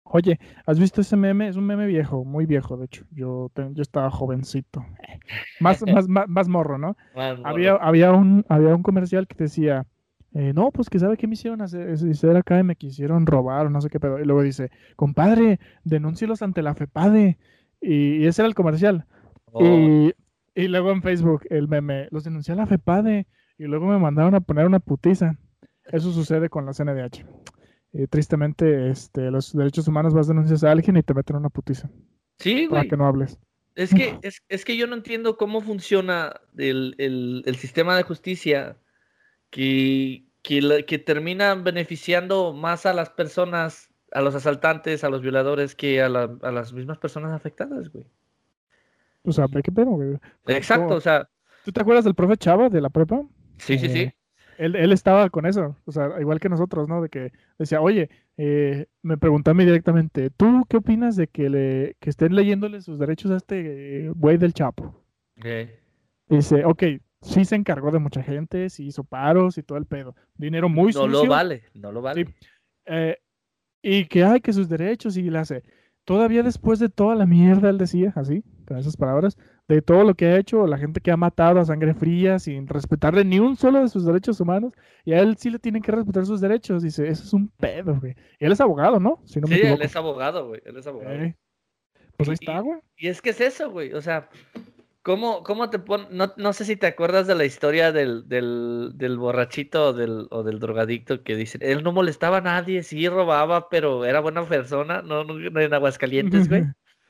Oye, 0.04 0.38
¿has 0.66 0.78
visto 0.78 1.00
ese 1.00 1.16
meme? 1.16 1.48
Es 1.48 1.56
un 1.56 1.66
meme 1.66 1.86
viejo, 1.86 2.24
muy 2.24 2.46
viejo, 2.46 2.76
de 2.76 2.84
hecho. 2.86 3.04
Yo, 3.10 3.50
te- 3.54 3.68
yo 3.72 3.82
estaba 3.82 4.10
jovencito. 4.10 4.84
Más, 5.58 5.82
más, 5.86 6.08
más, 6.08 6.28
más 6.28 6.48
morro, 6.48 6.78
¿no? 6.78 6.96
Había, 7.42 7.72
morro. 7.72 7.84
había, 7.86 8.12
un, 8.12 8.44
había 8.48 8.74
un 8.74 8.82
comercial 8.82 9.26
que 9.26 9.36
decía, 9.36 9.86
eh, 10.34 10.52
no, 10.54 10.70
pues 10.72 10.90
que 10.90 10.98
sabe 10.98 11.16
qué 11.16 11.26
me 11.26 11.34
hicieron 11.34 11.62
hacer, 11.62 11.90
hacer 11.92 12.36
acá 12.36 12.58
y 12.58 12.62
me 12.64 12.76
quisieron 12.76 13.26
robar 13.26 13.66
o 13.66 13.70
no 13.70 13.80
sé 13.80 13.88
qué 13.88 13.98
pedo. 13.98 14.20
Y 14.20 14.24
luego 14.24 14.42
dice, 14.42 14.70
compadre, 14.96 15.58
denúncielos 15.84 16.42
ante 16.42 16.62
la 16.62 16.74
FEPADE. 16.74 17.38
Y, 17.80 18.16
y 18.22 18.26
ese 18.26 18.42
era 18.42 18.48
el 18.48 18.54
comercial. 18.54 19.06
Oh, 19.52 19.62
Y, 19.64 20.14
y 20.54 20.68
luego 20.68 20.90
en 20.92 21.02
Facebook 21.02 21.42
el 21.50 21.68
meme, 21.68 22.08
los 22.10 22.24
denuncié 22.24 22.52
a 22.54 22.56
la 22.56 22.66
FEPADE 22.66 23.26
y 23.58 23.64
luego 23.64 23.86
me 23.86 23.98
mandaron 23.98 24.34
a 24.34 24.40
poner 24.40 24.66
una 24.66 24.80
putiza. 24.80 25.38
Eso 25.84 26.12
sucede 26.12 26.48
con 26.48 26.66
la 26.66 26.72
CNDH. 26.72 27.24
Y 27.96 28.06
tristemente, 28.08 28.90
este, 28.90 29.30
los 29.30 29.52
derechos 29.52 29.86
humanos 29.88 30.12
vas 30.14 30.26
denuncias 30.26 30.64
a 30.64 30.72
alguien 30.72 30.96
y 30.96 31.02
te 31.02 31.14
meten 31.14 31.36
una 31.36 31.48
putiza 31.48 31.88
sí, 32.38 32.66
para 32.66 32.80
güey. 32.80 32.88
que 32.88 32.96
no 32.96 33.06
hables. 33.06 33.38
Es 33.76 33.94
que, 33.94 34.18
es, 34.22 34.42
es 34.48 34.64
que 34.64 34.76
yo 34.76 34.86
no 34.86 34.94
entiendo 34.94 35.36
cómo 35.36 35.60
funciona 35.60 36.40
el, 36.56 36.94
el- 36.98 37.42
el 37.46 37.56
sistema 37.56 37.96
de 37.96 38.02
justicia 38.04 38.76
que, 39.50 40.24
que, 40.42 40.84
que 40.86 40.98
termina 40.98 41.54
beneficiando 41.56 42.52
más 42.52 42.86
a 42.86 42.92
las 42.94 43.10
personas, 43.10 43.90
a 44.12 44.20
los 44.22 44.34
asaltantes, 44.34 45.04
a 45.04 45.08
los 45.10 45.22
violadores, 45.22 45.74
que 45.74 46.02
a, 46.02 46.08
la- 46.08 46.36
a 46.42 46.52
las 46.52 46.72
mismas 46.72 46.98
personas 46.98 47.32
afectadas, 47.32 47.90
güey. 47.90 48.06
O 49.24 49.32
sea, 49.32 49.46
¿qué 49.48 49.72
pedo, 49.72 49.90
güey? 49.90 50.18
Exacto, 50.46 50.86
¿Cómo? 50.86 50.96
o 50.96 51.00
sea, 51.00 51.28
¿Tú 51.64 51.72
te 51.72 51.80
acuerdas 51.80 52.04
del 52.04 52.14
profe 52.14 52.36
Chava 52.36 52.68
de 52.68 52.80
la 52.80 52.90
prepa? 52.90 53.22
sí, 53.58 53.78
sí, 53.78 53.88
sí. 53.88 54.12
Él, 54.58 54.76
él 54.76 54.92
estaba 54.92 55.30
con 55.30 55.46
eso, 55.46 55.76
o 55.84 55.92
sea, 55.92 56.20
igual 56.20 56.40
que 56.40 56.48
nosotros, 56.48 56.88
¿no? 56.88 57.02
De 57.02 57.08
que 57.08 57.32
decía, 57.58 57.80
oye, 57.80 58.10
eh, 58.36 58.86
me 59.02 59.18
preguntó 59.18 59.50
a 59.50 59.54
mí 59.54 59.64
directamente, 59.64 60.30
¿tú 60.30 60.64
qué 60.68 60.76
opinas 60.78 61.16
de 61.16 61.28
que, 61.28 61.50
le, 61.50 61.96
que 62.00 62.10
estén 62.10 62.34
leyéndole 62.34 62.80
sus 62.82 62.98
derechos 62.98 63.30
a 63.30 63.36
este 63.36 64.10
güey 64.14 64.38
del 64.38 64.54
Chapo? 64.54 65.04
Dice, 66.28 66.64
ok, 66.64 66.82
sí 67.22 67.44
se 67.44 67.56
encargó 67.56 67.90
de 67.90 67.98
mucha 67.98 68.22
gente, 68.22 68.70
sí 68.70 68.86
hizo 68.86 69.04
paros 69.04 69.58
y 69.58 69.62
todo 69.62 69.78
el 69.78 69.86
pedo. 69.86 70.14
Dinero 70.36 70.68
muy 70.68 70.92
no 70.92 71.06
lo 71.06 71.20
sucio. 71.20 71.30
vale, 71.30 71.64
no 71.74 71.92
lo 71.92 72.02
vale. 72.02 72.34
eh, 72.86 73.18
y 73.82 74.06
que 74.06 74.24
hay 74.24 74.40
que 74.40 74.52
sus 74.52 74.68
derechos 74.68 75.16
y 75.16 75.22
le 75.30 75.38
hace. 75.38 75.62
Todavía 76.04 76.42
después 76.42 76.78
de 76.78 76.88
toda 76.88 77.14
la 77.14 77.26
mierda, 77.26 77.70
él 77.70 77.78
decía, 77.78 78.12
así, 78.16 78.44
con 78.66 78.78
esas 78.78 78.96
palabras, 78.96 79.36
de 79.68 79.80
todo 79.82 80.04
lo 80.04 80.14
que 80.14 80.26
ha 80.26 80.38
hecho, 80.38 80.66
la 80.66 80.78
gente 80.78 81.00
que 81.00 81.10
ha 81.10 81.16
matado 81.16 81.58
a 81.60 81.64
sangre 81.64 81.94
fría 81.94 82.38
sin 82.38 82.66
respetarle 82.66 83.24
ni 83.24 83.38
un 83.38 83.56
solo 83.56 83.80
de 83.80 83.88
sus 83.88 84.04
derechos 84.04 84.40
humanos, 84.40 84.72
y 85.04 85.12
a 85.12 85.20
él 85.20 85.36
sí 85.38 85.50
le 85.50 85.58
tienen 85.58 85.82
que 85.82 85.92
respetar 85.92 86.26
sus 86.26 86.40
derechos. 86.40 86.82
Dice, 86.82 87.08
eso 87.08 87.24
es 87.24 87.32
un 87.32 87.48
pedo, 87.48 87.98
güey. 88.00 88.14
Y 88.38 88.44
él 88.44 88.52
es 88.52 88.60
abogado, 88.60 89.00
¿no? 89.00 89.20
Si 89.24 89.40
no 89.40 89.48
me 89.48 89.56
sí, 89.56 89.62
él 89.62 89.82
es 89.82 89.96
abogado, 89.96 90.48
güey, 90.48 90.60
él 90.64 90.76
es 90.76 90.86
abogado. 90.86 91.14
Eh, 91.14 91.36
Pues 92.16 92.28
ahí 92.28 92.34
está, 92.34 92.60
güey. 92.60 92.80
Y 92.96 93.08
es 93.08 93.22
que 93.22 93.30
es 93.30 93.40
eso, 93.40 93.70
güey. 93.70 93.92
O 93.94 94.00
sea, 94.02 94.28
¿cómo, 95.02 95.42
cómo 95.42 95.70
te 95.70 95.78
pones? 95.78 96.10
No, 96.10 96.32
no 96.36 96.52
sé 96.52 96.64
si 96.64 96.76
te 96.76 96.86
acuerdas 96.86 97.26
de 97.26 97.34
la 97.34 97.44
historia 97.44 97.92
del, 97.92 98.28
del, 98.28 98.92
del 98.94 99.18
borrachito 99.18 99.88
o 99.88 99.92
del, 99.92 100.28
o 100.30 100.42
del 100.42 100.60
drogadicto 100.60 101.22
que 101.22 101.36
dicen, 101.36 101.60
él 101.64 101.82
no 101.82 101.92
molestaba 101.92 102.38
a 102.38 102.40
nadie, 102.40 102.82
sí 102.82 103.08
robaba, 103.08 103.68
pero 103.68 104.04
era 104.04 104.20
buena 104.20 104.46
persona, 104.46 105.02
no, 105.02 105.24
no, 105.24 105.34
no 105.38 105.60
en 105.60 105.74
Aguascalientes, 105.74 106.48
güey. 106.48 106.64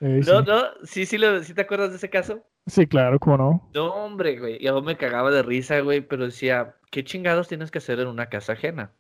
Eh, 0.07 0.21
No, 0.27 0.41
sí. 0.41 0.45
no, 0.47 0.63
sí, 0.83 1.07
sí, 1.07 1.17
lo- 1.19 1.43
sí 1.43 1.55
te 1.55 1.63
acuerdas 1.63 1.91
de 1.91 1.97
ese 1.97 2.11
caso. 2.11 2.43
Sí, 2.67 2.87
claro, 2.87 3.19
cómo 3.19 3.39
no. 3.39 3.71
No, 3.75 3.95
hombre, 3.95 4.39
güey. 4.39 4.59
Yo 4.63 4.83
me 4.83 4.97
cagaba 4.97 5.31
de 5.31 5.43
risa, 5.43 5.81
güey, 5.81 6.03
pero 6.03 6.27
decía, 6.27 6.77
¿qué 6.91 7.05
chingados 7.05 7.49
tienes 7.49 7.71
que 7.71 7.79
hacer 7.79 8.01
en 8.01 8.09
una 8.09 8.27
casa 8.29 8.53
ajena? 8.53 8.93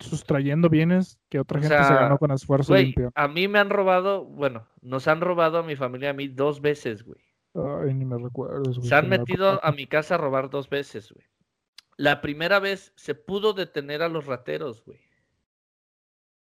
Sustrayendo 0.00 0.68
bienes 0.68 1.18
que 1.28 1.38
otra 1.40 1.58
O 1.58 1.62
gente 1.62 1.82
se 1.84 1.94
ganó 1.94 2.18
con 2.18 2.30
esfuerzo 2.32 2.72
Güey, 2.72 2.86
limpio. 2.86 3.12
a 3.14 3.28
mí 3.28 3.48
me 3.48 3.58
han 3.60 3.70
robado, 3.70 4.24
bueno, 4.24 4.66
nos 4.82 5.06
han 5.08 5.20
robado 5.20 5.58
a 5.58 5.62
mi 5.62 5.76
familia 5.76 6.08
y 6.08 6.10
a 6.10 6.14
mí 6.14 6.28
dos 6.28 6.60
veces, 6.60 7.04
güey. 7.04 7.20
Ay, 7.54 7.94
ni 7.94 8.04
me 8.04 8.18
recuerdas, 8.18 8.76
güey. 8.76 8.88
Se 8.88 8.94
han 8.94 9.08
me 9.08 9.18
metido 9.18 9.64
a 9.64 9.72
mi 9.72 9.86
casa 9.86 10.16
a 10.16 10.18
robar 10.18 10.50
dos 10.50 10.68
veces, 10.68 11.12
güey. 11.12 11.24
La 11.96 12.20
primera 12.20 12.58
vez 12.58 12.92
se 12.96 13.14
pudo 13.14 13.52
detener 13.54 14.02
a 14.02 14.08
los 14.08 14.26
rateros, 14.26 14.84
güey. 14.84 14.98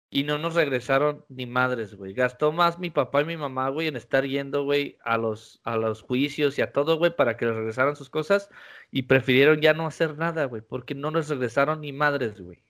Y 0.09 0.23
no 0.23 0.37
nos 0.37 0.55
regresaron 0.55 1.25
ni 1.27 1.45
madres, 1.45 1.95
güey. 1.95 2.13
Gastó 2.13 2.53
más 2.53 2.79
mi 2.79 2.89
papá 2.89 3.21
y 3.21 3.25
mi 3.25 3.35
mamá, 3.35 3.67
güey, 3.69 3.87
en 3.87 3.97
estar 3.97 4.25
yendo, 4.25 4.63
güey, 4.63 4.97
a 5.03 5.17
los, 5.17 5.59
a 5.65 5.75
los 5.75 6.01
juicios 6.01 6.57
y 6.57 6.61
a 6.61 6.71
todo, 6.71 6.97
güey, 6.97 7.13
para 7.13 7.35
que 7.35 7.45
les 7.45 7.55
regresaran 7.55 7.97
sus 7.97 8.09
cosas. 8.09 8.49
Y 8.89 9.03
prefirieron 9.03 9.59
ya 9.59 9.73
no 9.73 9.85
hacer 9.85 10.17
nada, 10.17 10.45
güey, 10.45 10.61
porque 10.61 10.95
no 10.95 11.11
nos 11.11 11.27
regresaron 11.27 11.81
ni 11.81 11.91
madres, 11.91 12.39
güey. 12.39 12.63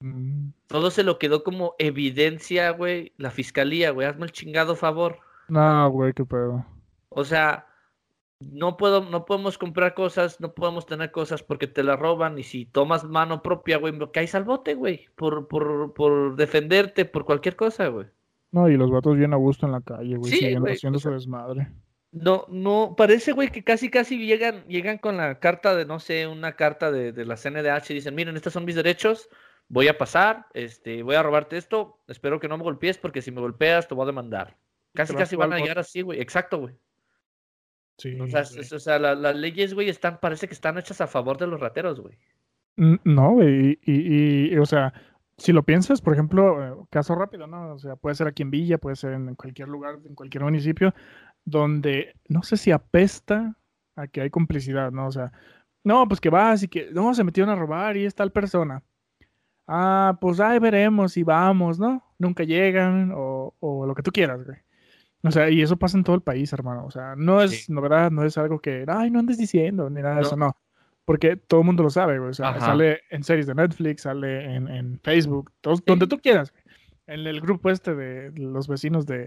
Mm. 0.00 0.50
Todo 0.66 0.90
se 0.90 1.02
lo 1.02 1.18
quedó 1.18 1.44
como 1.44 1.74
evidencia, 1.78 2.70
güey, 2.70 3.14
la 3.16 3.30
fiscalía, 3.30 3.90
güey. 3.90 4.06
Hazme 4.06 4.26
el 4.26 4.32
chingado 4.32 4.76
favor. 4.76 5.18
No, 5.48 5.90
güey, 5.90 6.12
qué 6.12 6.26
pedo. 6.26 6.66
O 7.08 7.24
sea, 7.24 7.69
no 8.40 8.76
puedo, 8.76 9.04
no 9.04 9.26
podemos 9.26 9.58
comprar 9.58 9.94
cosas, 9.94 10.40
no 10.40 10.54
podemos 10.54 10.86
tener 10.86 11.10
cosas 11.10 11.42
porque 11.42 11.66
te 11.66 11.82
las 11.82 11.98
roban 11.98 12.38
y 12.38 12.42
si 12.42 12.64
tomas 12.64 13.04
mano 13.04 13.42
propia, 13.42 13.76
güey, 13.76 13.94
caes 14.12 14.34
al 14.34 14.44
bote, 14.44 14.74
güey, 14.74 15.08
por, 15.14 15.46
por, 15.46 15.92
por 15.92 16.36
defenderte, 16.36 17.04
por 17.04 17.24
cualquier 17.24 17.54
cosa, 17.54 17.88
güey. 17.88 18.06
No, 18.50 18.68
y 18.68 18.76
los 18.76 18.90
vatos 18.90 19.16
bien 19.16 19.34
a 19.34 19.36
gusto 19.36 19.66
en 19.66 19.72
la 19.72 19.82
calle, 19.82 20.16
güey, 20.16 20.32
Sí, 20.32 20.38
siguen 20.38 20.60
güey, 20.60 20.74
haciendo 20.74 20.96
o 20.96 21.00
su 21.00 21.10
desmadre. 21.10 21.68
No, 22.12 22.46
no, 22.48 22.94
parece, 22.96 23.32
güey, 23.32 23.50
que 23.50 23.62
casi, 23.62 23.90
casi 23.90 24.18
llegan, 24.18 24.64
llegan 24.66 24.98
con 24.98 25.18
la 25.18 25.38
carta 25.38 25.76
de, 25.76 25.84
no 25.84 26.00
sé, 26.00 26.26
una 26.26 26.56
carta 26.56 26.90
de, 26.90 27.12
de 27.12 27.24
la 27.24 27.36
CNDH 27.36 27.90
y 27.90 27.94
dicen, 27.94 28.14
miren, 28.14 28.36
estos 28.36 28.54
son 28.54 28.64
mis 28.64 28.74
derechos, 28.74 29.28
voy 29.68 29.86
a 29.86 29.98
pasar, 29.98 30.46
este, 30.54 31.02
voy 31.02 31.14
a 31.14 31.22
robarte 31.22 31.56
esto, 31.56 32.00
espero 32.08 32.40
que 32.40 32.48
no 32.48 32.56
me 32.56 32.64
golpees 32.64 32.98
porque 32.98 33.22
si 33.22 33.30
me 33.30 33.40
golpeas 33.40 33.86
te 33.86 33.94
voy 33.94 34.04
a 34.04 34.06
demandar. 34.06 34.56
Casi, 34.92 35.14
casi 35.14 35.36
van 35.36 35.52
a 35.52 35.58
llegar 35.58 35.78
así, 35.78 36.02
güey, 36.02 36.20
exacto, 36.20 36.58
güey. 36.58 36.74
Sí, 38.00 38.18
O 38.20 38.26
sea, 38.26 38.42
güey. 38.44 38.60
es- 38.60 38.72
o 38.72 38.78
sea, 38.78 38.98
la- 38.98 39.14
las 39.14 39.36
leyes, 39.36 39.74
güey, 39.74 39.88
están, 39.88 40.18
parece 40.20 40.48
que 40.48 40.54
están 40.54 40.78
hechas 40.78 41.00
a 41.00 41.06
favor 41.06 41.36
de 41.38 41.46
los 41.46 41.60
rateros, 41.60 42.00
güey. 42.00 42.16
No, 43.04 43.32
güey, 43.32 43.78
y, 43.84 43.92
y- 43.92 44.54
y, 44.54 44.58
o 44.58 44.64
sea, 44.64 44.94
si 45.36 45.52
lo 45.52 45.62
piensas, 45.64 46.00
por 46.00 46.14
ejemplo, 46.14 46.64
eh, 46.64 46.86
caso 46.90 47.14
rápido, 47.14 47.46
¿no? 47.46 47.74
O 47.74 47.78
sea, 47.78 47.96
puede 47.96 48.14
ser 48.14 48.26
aquí 48.26 48.42
en 48.42 48.50
Villa, 48.50 48.78
puede 48.78 48.96
ser 48.96 49.12
en 49.12 49.34
cualquier 49.34 49.68
lugar, 49.68 49.98
en 50.06 50.14
cualquier 50.14 50.44
municipio, 50.44 50.94
donde 51.44 52.14
no 52.28 52.42
sé 52.42 52.56
si 52.56 52.70
apesta 52.70 53.54
a 53.96 54.06
que 54.06 54.22
hay 54.22 54.30
complicidad, 54.30 54.92
¿no? 54.92 55.06
O 55.08 55.12
sea, 55.12 55.30
no, 55.84 56.08
pues 56.08 56.20
que 56.20 56.30
vas 56.30 56.62
y 56.62 56.68
que, 56.68 56.90
no, 56.92 57.12
se 57.12 57.24
metieron 57.24 57.50
a 57.50 57.56
robar 57.58 57.96
y 57.98 58.06
es 58.06 58.14
tal 58.14 58.32
persona. 58.32 58.82
Ah, 59.66 60.16
pues 60.20 60.40
ahí 60.40 60.58
veremos 60.58 61.12
si 61.12 61.22
vamos, 61.22 61.78
¿no? 61.78 62.02
Nunca 62.18 62.44
llegan 62.44 63.12
o, 63.14 63.54
o 63.60 63.86
lo 63.86 63.94
que 63.94 64.02
tú 64.02 64.10
quieras, 64.10 64.44
güey. 64.44 64.58
O 65.22 65.30
sea, 65.30 65.50
y 65.50 65.60
eso 65.60 65.76
pasa 65.76 65.98
en 65.98 66.04
todo 66.04 66.16
el 66.16 66.22
país, 66.22 66.52
hermano. 66.52 66.84
O 66.86 66.90
sea, 66.90 67.14
no 67.16 67.42
es 67.42 67.64
Sí. 67.66 67.72
novedad, 67.72 68.10
no 68.10 68.24
es 68.24 68.38
algo 68.38 68.58
que, 68.60 68.84
ay, 68.88 69.10
no 69.10 69.18
andes 69.18 69.36
diciendo, 69.38 69.90
ni 69.90 70.00
nada 70.00 70.14
de 70.16 70.20
No. 70.22 70.26
eso, 70.26 70.36
no. 70.36 70.56
Porque 71.04 71.36
todo 71.36 71.60
el 71.60 71.66
mundo 71.66 71.82
lo 71.82 71.90
sabe, 71.90 72.18
güey. 72.18 72.30
O 72.30 72.34
sea, 72.34 72.50
Ajá. 72.50 72.60
sale 72.60 73.00
en 73.10 73.22
series 73.24 73.46
de 73.46 73.54
Netflix, 73.54 74.02
sale 74.02 74.54
en, 74.54 74.68
en 74.68 75.00
Facebook, 75.00 75.50
donde 75.62 76.06
tú 76.06 76.18
quieras. 76.18 76.54
En 77.06 77.26
el 77.26 77.40
grupo 77.40 77.70
este 77.70 77.94
de 77.94 78.30
los 78.36 78.68
vecinos 78.68 79.04
de... 79.06 79.18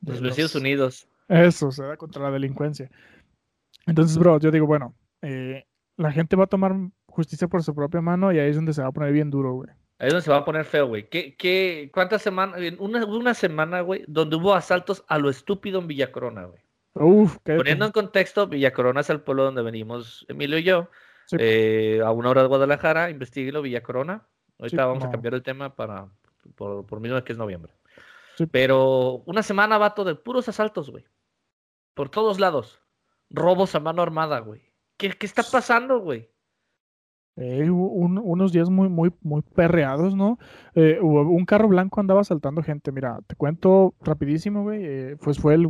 de 0.00 0.12
Los 0.12 0.20
vecinos 0.20 0.54
Unidos. 0.54 1.08
Eso, 1.28 1.70
se 1.72 1.82
da 1.84 1.96
contra 1.96 2.22
la 2.22 2.30
delincuencia. 2.30 2.90
Entonces, 3.86 4.18
bro, 4.18 4.38
yo 4.38 4.50
digo, 4.50 4.66
bueno, 4.66 4.94
eh, 5.22 5.64
la 5.96 6.12
gente 6.12 6.36
va 6.36 6.44
a 6.44 6.48
tomar 6.48 6.74
justicia 7.06 7.48
por 7.48 7.62
su 7.62 7.74
propia 7.74 8.00
mano 8.00 8.30
y 8.32 8.38
ahí 8.38 8.50
es 8.50 8.56
donde 8.56 8.72
se 8.74 8.82
va 8.82 8.88
a 8.88 8.92
poner 8.92 9.12
bien 9.12 9.30
duro, 9.30 9.54
güey. 9.54 9.70
Ahí 10.02 10.08
es 10.08 10.12
donde 10.14 10.24
se 10.24 10.30
va 10.32 10.38
a 10.38 10.44
poner 10.44 10.64
feo, 10.64 10.88
güey. 10.88 11.08
¿Qué, 11.08 11.36
qué, 11.36 11.88
¿Cuántas 11.94 12.22
semanas? 12.22 12.60
Una, 12.80 13.04
una 13.06 13.34
semana, 13.34 13.82
güey, 13.82 14.04
donde 14.08 14.34
hubo 14.34 14.52
asaltos 14.52 15.04
a 15.06 15.16
lo 15.16 15.30
estúpido 15.30 15.78
en 15.78 15.86
Villa 15.86 16.10
Corona, 16.10 16.44
güey. 16.46 16.60
Uf, 16.94 17.36
qué 17.44 17.54
Poniendo 17.54 17.86
en 17.86 17.92
contexto, 17.92 18.48
Villa 18.48 18.72
Corona 18.72 19.00
es 19.02 19.10
el 19.10 19.20
pueblo 19.20 19.44
donde 19.44 19.62
venimos 19.62 20.26
Emilio 20.28 20.58
y 20.58 20.64
yo, 20.64 20.88
Sí. 21.26 21.36
eh, 21.38 22.00
a 22.04 22.10
una 22.10 22.30
hora 22.30 22.42
de 22.42 22.48
Guadalajara, 22.48 23.10
investiguelo 23.10 23.62
Villa 23.62 23.84
Corona. 23.84 24.26
Ahorita 24.58 24.70
Sí, 24.82 24.86
vamos 24.88 24.96
a 24.98 25.06
como- 25.06 25.12
cambiar 25.12 25.34
el 25.34 25.42
tema 25.44 25.74
para, 25.76 26.08
por, 26.56 26.84
por 26.84 26.98
mismo 26.98 27.22
que 27.22 27.32
es 27.32 27.38
noviembre. 27.38 27.72
Sí. 28.36 28.46
Pero 28.46 29.22
una 29.26 29.44
semana, 29.44 29.78
vato, 29.78 30.02
de 30.04 30.16
puros 30.16 30.48
asaltos, 30.48 30.90
güey. 30.90 31.04
Por 31.94 32.08
todos 32.08 32.40
lados. 32.40 32.80
Robos 33.30 33.74
a 33.76 33.80
mano 33.80 34.02
armada, 34.02 34.40
güey. 34.40 34.62
¿Qué, 34.96 35.10
qué 35.12 35.26
está 35.26 35.44
pasando, 35.44 36.00
güey? 36.00 36.28
Eh, 37.36 37.70
un- 37.70 38.18
unos 38.18 38.52
días 38.52 38.68
muy, 38.68 38.88
muy, 38.90 39.10
muy 39.22 39.40
perreados, 39.40 40.14
¿no? 40.14 40.38
Eh, 40.74 40.98
un 41.00 41.44
carro 41.46 41.66
blanco 41.68 41.98
andaba 42.00 42.20
asaltando 42.20 42.62
gente. 42.62 42.92
Mira, 42.92 43.18
te 43.26 43.34
cuento 43.36 43.94
rapidísimo, 44.02 44.62
güey. 44.64 44.80
eh, 44.84 45.16
pues 45.22 45.38
fue 45.38 45.54
el, 45.54 45.68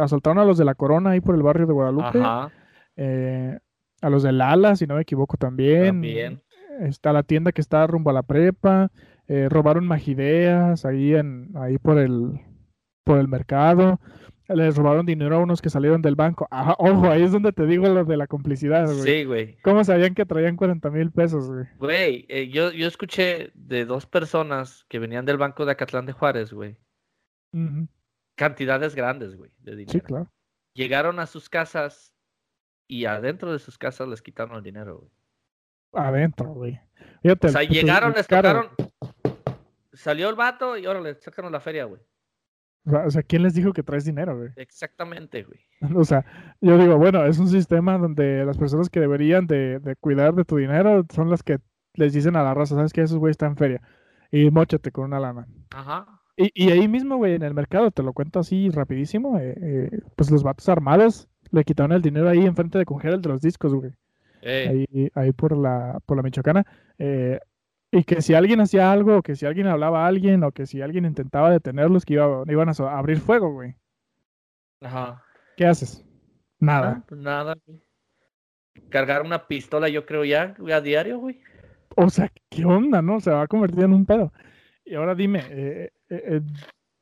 asaltaron 0.00 0.38
a 0.38 0.44
los 0.44 0.58
de 0.58 0.66
la 0.66 0.74
Corona 0.74 1.10
ahí 1.10 1.20
por 1.20 1.34
el 1.34 1.42
barrio 1.42 1.66
de 1.66 1.72
Guadalupe. 1.72 2.18
Ajá, 2.20 2.52
eh, 2.96 3.58
a 4.02 4.10
los 4.10 4.22
del 4.22 4.40
Ala, 4.40 4.76
si 4.76 4.86
no 4.86 4.96
me 4.96 5.02
equivoco, 5.02 5.36
también. 5.38 5.86
también. 5.86 6.42
Está 6.80 7.12
la 7.12 7.22
tienda 7.22 7.52
que 7.52 7.60
está 7.62 7.86
rumbo 7.86 8.10
a 8.10 8.12
la 8.12 8.22
prepa. 8.22 8.90
eh, 9.30 9.48
robaron 9.50 9.86
magideas 9.86 10.84
ahí 10.86 11.14
en, 11.14 11.50
ahí 11.56 11.76
por 11.78 11.98
el, 11.98 12.40
por 13.04 13.18
el 13.18 13.28
mercado. 13.28 14.00
Les 14.48 14.76
robaron 14.76 15.04
dinero 15.04 15.36
a 15.36 15.40
unos 15.40 15.60
que 15.60 15.68
salieron 15.68 16.00
del 16.00 16.14
banco. 16.14 16.48
Ajá, 16.50 16.74
ojo, 16.78 17.10
ahí 17.10 17.22
es 17.22 17.32
donde 17.32 17.52
te 17.52 17.66
digo 17.66 17.86
lo 17.86 18.04
de 18.04 18.16
la 18.16 18.26
complicidad, 18.26 18.86
güey. 18.86 19.00
Sí, 19.00 19.24
güey. 19.24 19.58
¿Cómo 19.62 19.84
sabían 19.84 20.14
que 20.14 20.24
traían 20.24 20.56
40 20.56 20.90
mil 20.90 21.10
pesos, 21.10 21.50
güey? 21.50 21.66
Güey, 21.76 22.26
eh, 22.28 22.48
yo, 22.48 22.72
yo 22.72 22.86
escuché 22.86 23.50
de 23.54 23.84
dos 23.84 24.06
personas 24.06 24.86
que 24.88 24.98
venían 24.98 25.26
del 25.26 25.36
banco 25.36 25.66
de 25.66 25.72
Acatlán 25.72 26.06
de 26.06 26.12
Juárez, 26.12 26.52
güey. 26.52 26.78
Cantidades 28.36 28.94
grandes, 28.94 29.36
güey, 29.36 29.50
de 29.58 29.72
dinero. 29.72 29.92
Sí, 29.92 30.00
claro. 30.00 30.32
Llegaron 30.74 31.20
a 31.20 31.26
sus 31.26 31.50
casas 31.50 32.14
y 32.86 33.04
adentro 33.04 33.52
de 33.52 33.58
sus 33.58 33.76
casas 33.76 34.08
les 34.08 34.22
quitaron 34.22 34.56
el 34.56 34.62
dinero, 34.62 34.98
güey. 34.98 35.10
Adentro, 35.92 36.54
güey. 36.54 36.80
Fíjate, 37.22 37.48
O 37.48 37.50
sea, 37.50 37.62
llegaron, 37.64 38.12
les 38.12 38.26
tocaron. 38.26 38.68
Salió 39.92 40.30
el 40.30 40.36
vato 40.36 40.78
y 40.78 40.86
órale, 40.86 41.16
sácanos 41.20 41.52
la 41.52 41.60
feria, 41.60 41.84
güey. 41.84 42.00
O 43.06 43.10
sea, 43.10 43.22
¿quién 43.22 43.42
les 43.42 43.54
dijo 43.54 43.72
que 43.72 43.82
traes 43.82 44.04
dinero, 44.04 44.36
güey? 44.36 44.50
Exactamente, 44.56 45.42
güey. 45.44 45.60
O 45.96 46.04
sea, 46.04 46.24
yo 46.60 46.78
digo, 46.78 46.96
bueno, 46.98 47.24
es 47.24 47.38
un 47.38 47.48
sistema 47.48 47.98
donde 47.98 48.44
las 48.44 48.58
personas 48.58 48.90
que 48.90 49.00
deberían 49.00 49.46
de, 49.46 49.78
de 49.80 49.96
cuidar 49.96 50.34
de 50.34 50.44
tu 50.44 50.56
dinero 50.56 51.04
son 51.14 51.30
las 51.30 51.42
que 51.42 51.58
les 51.94 52.12
dicen 52.12 52.36
a 52.36 52.42
la 52.42 52.54
raza, 52.54 52.74
¿sabes 52.76 52.92
qué? 52.92 53.02
Esos 53.02 53.18
güeyes 53.18 53.34
están 53.34 53.50
en 53.52 53.56
feria. 53.56 53.82
Y 54.30 54.50
mochate 54.50 54.90
con 54.92 55.04
una 55.06 55.20
lana. 55.20 55.46
Ajá. 55.70 56.06
Y, 56.36 56.50
y 56.54 56.70
ahí 56.70 56.86
mismo, 56.88 57.16
güey, 57.16 57.34
en 57.34 57.42
el 57.42 57.54
mercado, 57.54 57.90
te 57.90 58.02
lo 58.02 58.12
cuento 58.12 58.38
así 58.40 58.70
rapidísimo, 58.70 59.38
eh, 59.38 59.54
eh, 59.60 60.00
pues 60.16 60.30
los 60.30 60.42
vatos 60.44 60.68
armados 60.68 61.28
le 61.50 61.64
quitaron 61.64 61.92
el 61.92 62.02
dinero 62.02 62.28
ahí 62.28 62.44
enfrente 62.46 62.78
de 62.78 62.84
Congel 62.84 63.20
de 63.20 63.28
los 63.28 63.40
discos, 63.40 63.74
güey. 63.74 63.92
Eh, 64.42 64.86
ahí, 64.92 65.10
ahí 65.14 65.32
por 65.32 65.56
la, 65.56 65.98
por 66.06 66.16
la 66.16 66.22
Michoacana. 66.22 66.64
eh, 66.98 67.40
y 67.90 68.04
que 68.04 68.20
si 68.22 68.34
alguien 68.34 68.60
hacía 68.60 68.92
algo, 68.92 69.18
o 69.18 69.22
que 69.22 69.36
si 69.36 69.46
alguien 69.46 69.66
hablaba 69.66 70.04
a 70.04 70.08
alguien, 70.08 70.44
o 70.44 70.52
que 70.52 70.66
si 70.66 70.82
alguien 70.82 71.04
intentaba 71.04 71.50
detenerlos, 71.50 72.04
que 72.04 72.14
iba- 72.14 72.44
iban 72.46 72.68
a 72.68 72.74
so- 72.74 72.88
abrir 72.88 73.18
fuego, 73.18 73.52
güey. 73.52 73.74
Ajá. 74.80 75.22
¿Qué 75.56 75.66
haces? 75.66 76.04
Nada. 76.60 76.98
Ah, 76.98 77.04
pues 77.08 77.20
nada, 77.20 77.54
güey. 77.66 77.80
Cargar 78.90 79.22
una 79.22 79.46
pistola, 79.46 79.88
yo 79.88 80.06
creo 80.06 80.24
ya, 80.24 80.54
a 80.72 80.80
diario, 80.80 81.18
güey. 81.18 81.40
O 81.96 82.10
sea, 82.10 82.30
¿qué 82.48 82.64
onda, 82.64 83.02
no? 83.02 83.20
Se 83.20 83.30
va 83.30 83.42
a 83.42 83.46
convertir 83.48 83.84
en 83.84 83.92
un 83.92 84.06
pedo. 84.06 84.32
Y 84.84 84.94
ahora 84.94 85.14
dime, 85.14 85.40
eh, 85.50 85.92
eh, 86.08 86.22
eh, 86.26 86.40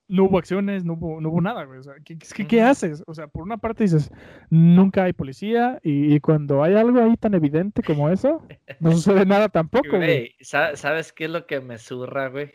no 0.08 0.24
hubo 0.24 0.38
acciones, 0.38 0.84
no 0.84 0.92
hubo, 0.94 1.20
no 1.20 1.30
hubo 1.30 1.40
nada, 1.40 1.64
güey. 1.64 1.80
O 1.80 1.82
sea, 1.82 1.94
¿qué, 2.04 2.16
qué- 2.18 2.46
qué 2.46 2.56
Ujú. 2.58 2.66
haces? 2.66 3.02
O 3.06 3.14
sea, 3.14 3.26
por 3.26 3.42
una 3.42 3.56
parte 3.56 3.84
dices, 3.84 4.10
nunca 4.50 5.04
hay 5.04 5.12
policía, 5.12 5.80
y, 5.82 6.14
y 6.14 6.20
cuando 6.20 6.62
hay 6.62 6.74
algo 6.74 7.00
ahí 7.00 7.16
tan 7.16 7.34
evidente 7.34 7.82
como 7.82 8.08
eso, 8.08 8.46
no 8.80 8.92
sucede 8.92 9.26
nada 9.26 9.48
tampoco, 9.48 9.88
güey. 9.90 9.98
Güey, 10.00 10.36
sa- 10.40 10.76
¿sabes 10.76 11.12
qué 11.12 11.24
es 11.24 11.30
lo 11.30 11.46
que 11.46 11.60
me 11.60 11.78
zurra, 11.78 12.28
güey? 12.28 12.52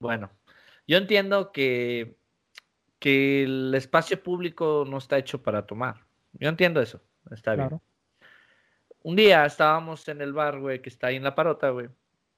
Bueno, 0.00 0.30
yo 0.86 0.96
entiendo 0.98 1.52
que, 1.52 2.16
que 2.98 3.42
el 3.44 3.74
espacio 3.74 4.22
público 4.22 4.84
no 4.88 4.98
está 4.98 5.18
hecho 5.18 5.42
para 5.42 5.66
tomar. 5.66 6.04
Yo 6.32 6.48
entiendo 6.48 6.80
eso. 6.80 7.02
Está 7.30 7.54
bien. 7.54 7.68
Claro. 7.68 7.82
Un 9.02 9.16
día 9.16 9.44
estábamos 9.46 10.08
en 10.08 10.20
el 10.20 10.32
bar, 10.32 10.58
güey, 10.60 10.80
que 10.82 10.88
está 10.88 11.08
ahí 11.08 11.16
en 11.16 11.24
la 11.24 11.34
parota, 11.34 11.70
güey. 11.70 11.88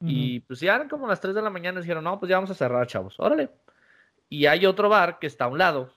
Y 0.00 0.40
pues 0.40 0.60
ya 0.60 0.76
eran 0.76 0.88
como 0.88 1.08
las 1.08 1.20
3 1.20 1.34
de 1.34 1.42
la 1.42 1.50
mañana 1.50 1.80
y 1.80 1.82
dijeron, 1.82 2.04
no, 2.04 2.20
pues 2.20 2.30
ya 2.30 2.36
vamos 2.36 2.50
a 2.50 2.54
cerrar, 2.54 2.86
chavos. 2.86 3.16
Órale. 3.18 3.48
Y 4.28 4.46
hay 4.46 4.66
otro 4.66 4.88
bar 4.88 5.18
que 5.18 5.26
está 5.26 5.44
a 5.44 5.48
un 5.48 5.58
lado, 5.58 5.94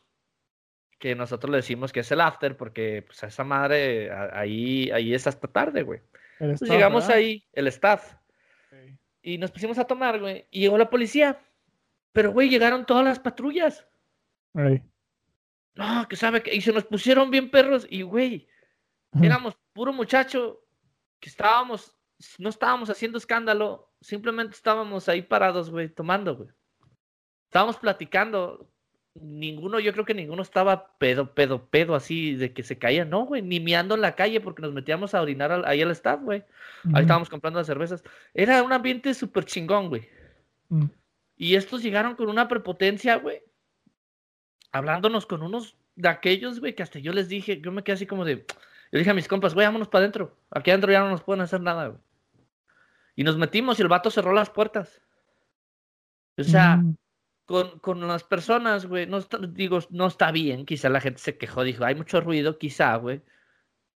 que 0.99 1.15
nosotros 1.15 1.49
le 1.51 1.57
decimos 1.57 1.91
que 1.91 2.01
es 2.01 2.11
el 2.11 2.21
after, 2.21 2.55
porque 2.55 3.03
pues 3.05 3.23
a 3.23 3.27
esa 3.27 3.43
madre 3.43 4.11
a- 4.11 4.39
ahí, 4.39 4.89
ahí 4.91 5.13
es 5.13 5.27
hasta 5.27 5.47
tarde, 5.47 5.83
güey. 5.83 6.01
Staff, 6.39 6.69
llegamos 6.69 7.03
¿verdad? 7.07 7.17
ahí, 7.17 7.45
el 7.53 7.67
staff, 7.67 8.15
y 9.21 9.37
nos 9.37 9.51
pusimos 9.51 9.77
a 9.77 9.85
tomar, 9.85 10.19
güey, 10.19 10.47
y 10.49 10.61
llegó 10.61 10.77
la 10.77 10.89
policía. 10.89 11.39
Pero, 12.13 12.31
güey, 12.31 12.49
llegaron 12.49 12.85
todas 12.85 13.05
las 13.05 13.19
patrullas. 13.19 13.87
No, 15.75 16.07
que 16.09 16.15
sabe 16.17 16.43
que... 16.43 16.53
Y 16.53 16.59
se 16.61 16.73
nos 16.73 16.83
pusieron 16.83 17.31
bien 17.31 17.49
perros, 17.51 17.87
y, 17.89 18.01
güey, 18.01 18.47
éramos 19.21 19.55
puro 19.73 19.93
muchacho 19.93 20.65
que 21.19 21.29
estábamos, 21.29 21.95
no 22.37 22.49
estábamos 22.49 22.89
haciendo 22.89 23.17
escándalo, 23.17 23.93
simplemente 24.01 24.55
estábamos 24.55 25.07
ahí 25.07 25.21
parados, 25.21 25.69
güey, 25.69 25.87
tomando, 25.89 26.35
güey. 26.35 26.49
Estábamos 27.51 27.75
platicando. 27.75 28.65
Ninguno, 29.13 29.81
yo 29.81 29.91
creo 29.91 30.05
que 30.05 30.13
ninguno 30.13 30.41
estaba 30.41 30.95
pedo, 30.97 31.33
pedo, 31.33 31.65
pedo 31.67 31.95
así 31.95 32.33
de 32.35 32.53
que 32.53 32.63
se 32.63 32.77
caía, 32.77 33.03
no, 33.03 33.25
güey, 33.25 33.41
ni 33.41 33.59
meando 33.59 33.95
en 33.95 33.99
la 33.99 34.15
calle 34.15 34.39
porque 34.39 34.61
nos 34.61 34.71
metíamos 34.71 35.13
a 35.13 35.21
orinar 35.21 35.51
al- 35.51 35.65
ahí 35.65 35.81
al 35.81 35.91
staff, 35.91 36.21
güey. 36.21 36.45
Ahí 36.93 37.01
estábamos 37.01 37.27
comprando 37.29 37.59
las 37.59 37.67
cervezas. 37.67 38.05
Era 38.33 38.63
un 38.63 38.71
ambiente 38.71 39.13
súper 39.13 39.43
chingón, 39.43 39.89
güey. 39.89 40.07
Mm. 40.69 40.85
Y 41.35 41.55
estos 41.55 41.83
llegaron 41.83 42.15
con 42.15 42.29
una 42.29 42.47
prepotencia, 42.47 43.17
güey. 43.17 43.41
Hablándonos 44.71 45.25
con 45.25 45.43
unos 45.43 45.75
de 45.97 46.07
aquellos, 46.07 46.61
güey, 46.61 46.73
que 46.73 46.83
hasta 46.83 46.99
yo 46.99 47.11
les 47.11 47.27
dije, 47.27 47.59
yo 47.59 47.73
me 47.73 47.83
quedé 47.83 47.95
así 47.95 48.05
como 48.07 48.23
de. 48.23 48.45
Yo 48.93 48.97
dije 48.99 49.09
a 49.09 49.13
mis 49.13 49.27
compas, 49.27 49.53
güey, 49.53 49.67
vámonos 49.67 49.89
para 49.89 50.03
adentro. 50.03 50.37
Aquí 50.51 50.69
adentro 50.71 50.89
ya 50.89 51.01
no 51.01 51.09
nos 51.09 51.21
pueden 51.23 51.41
hacer 51.41 51.59
nada, 51.59 51.87
güey. 51.87 51.99
Y 53.17 53.25
nos 53.25 53.37
metimos 53.37 53.77
y 53.77 53.81
el 53.81 53.89
vato 53.89 54.09
cerró 54.09 54.31
las 54.31 54.49
puertas. 54.49 55.01
O 56.37 56.43
sea, 56.45 56.77
Mm. 56.77 56.95
Con, 57.45 57.79
con 57.79 58.07
las 58.07 58.23
personas, 58.23 58.85
güey, 58.85 59.05
no 59.07 59.17
está- 59.17 59.37
digo, 59.39 59.79
no 59.89 60.07
está 60.07 60.31
bien. 60.31 60.65
Quizá 60.65 60.89
la 60.89 61.01
gente 61.01 61.19
se 61.19 61.37
quejó, 61.37 61.63
dijo, 61.63 61.83
hay 61.85 61.95
mucho 61.95 62.21
ruido, 62.21 62.57
quizá, 62.57 62.95
güey. 62.95 63.21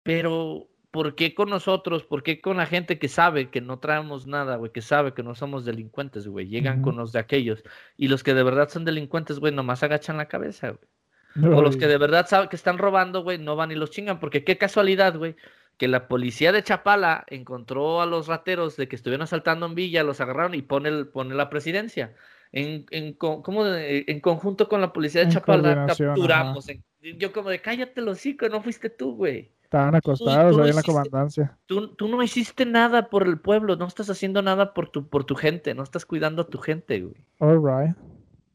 Pero 0.03 0.67
¿por 0.91 1.15
qué 1.15 1.33
con 1.33 1.49
nosotros? 1.49 2.03
¿Por 2.03 2.23
qué 2.23 2.41
con 2.41 2.57
la 2.57 2.65
gente 2.65 2.99
que 2.99 3.07
sabe 3.07 3.49
que 3.49 3.61
no 3.61 3.79
traemos 3.79 4.27
nada, 4.27 4.55
güey? 4.57 4.71
Que 4.71 4.81
sabe 4.81 5.13
que 5.13 5.23
no 5.23 5.35
somos 5.35 5.65
delincuentes, 5.65 6.27
güey. 6.27 6.47
Llegan 6.47 6.81
con 6.81 6.95
los 6.97 7.11
de 7.11 7.19
aquellos. 7.19 7.63
Y 7.97 8.07
los 8.07 8.23
que 8.23 8.33
de 8.33 8.43
verdad 8.43 8.69
son 8.69 8.85
delincuentes, 8.85 9.39
güey, 9.39 9.53
nomás 9.53 9.83
agachan 9.83 10.17
la 10.17 10.27
cabeza, 10.27 10.69
güey. 10.69 11.53
o 11.53 11.61
los 11.61 11.75
que 11.75 11.87
de 11.87 11.97
verdad 11.97 12.27
saben 12.27 12.47
que 12.49 12.55
están 12.55 12.77
robando, 12.77 13.23
güey, 13.23 13.37
no 13.37 13.55
van 13.57 13.71
y 13.71 13.75
los 13.75 13.91
chingan. 13.91 14.19
Porque 14.19 14.43
qué 14.45 14.57
casualidad, 14.57 15.17
güey, 15.17 15.35
que 15.77 15.87
la 15.89 16.07
policía 16.07 16.51
de 16.53 16.63
Chapala 16.63 17.25
encontró 17.27 18.01
a 18.01 18.05
los 18.05 18.27
rateros 18.27 18.77
de 18.77 18.87
que 18.87 18.95
estuvieron 18.95 19.23
asaltando 19.23 19.65
en 19.65 19.75
Villa, 19.75 20.03
los 20.03 20.21
agarraron 20.21 20.53
y 20.55 20.61
pone, 20.61 20.87
el, 20.89 21.07
pone 21.07 21.35
la 21.35 21.49
presidencia. 21.49 22.15
En, 22.55 22.85
en, 22.91 23.11
¿cómo 23.13 23.65
en 23.67 24.19
conjunto 24.21 24.69
con 24.69 24.79
la 24.79 24.93
policía 24.93 25.25
de 25.25 25.33
Chapala 25.33 25.87
capturamos. 25.87 26.65
yo 27.01 27.33
como 27.33 27.49
de 27.49 27.59
cállate 27.59 27.99
los 27.99 28.17
hocico, 28.17 28.47
no 28.47 28.61
fuiste 28.61 28.89
tú, 28.89 29.13
güey. 29.13 29.51
Estaban 29.61 29.93
acostados 29.93 30.57
ahí 30.57 30.69
en 30.69 30.75
la 30.77 30.83
comandancia. 30.83 31.57
Tú, 31.65 31.93
tú, 31.95 32.07
no 32.07 32.23
hiciste 32.23 32.65
nada 32.65 33.09
por 33.09 33.27
el 33.27 33.39
pueblo, 33.41 33.75
no 33.75 33.85
estás 33.85 34.09
haciendo 34.09 34.41
nada 34.41 34.73
por 34.73 34.87
tu, 34.87 35.09
por 35.09 35.25
tu 35.25 35.35
gente, 35.35 35.75
no 35.75 35.83
estás 35.83 36.05
cuidando 36.05 36.43
a 36.43 36.47
tu 36.47 36.57
gente, 36.57 37.01
güey. 37.01 37.25
All 37.39 37.61
right. 37.61 37.93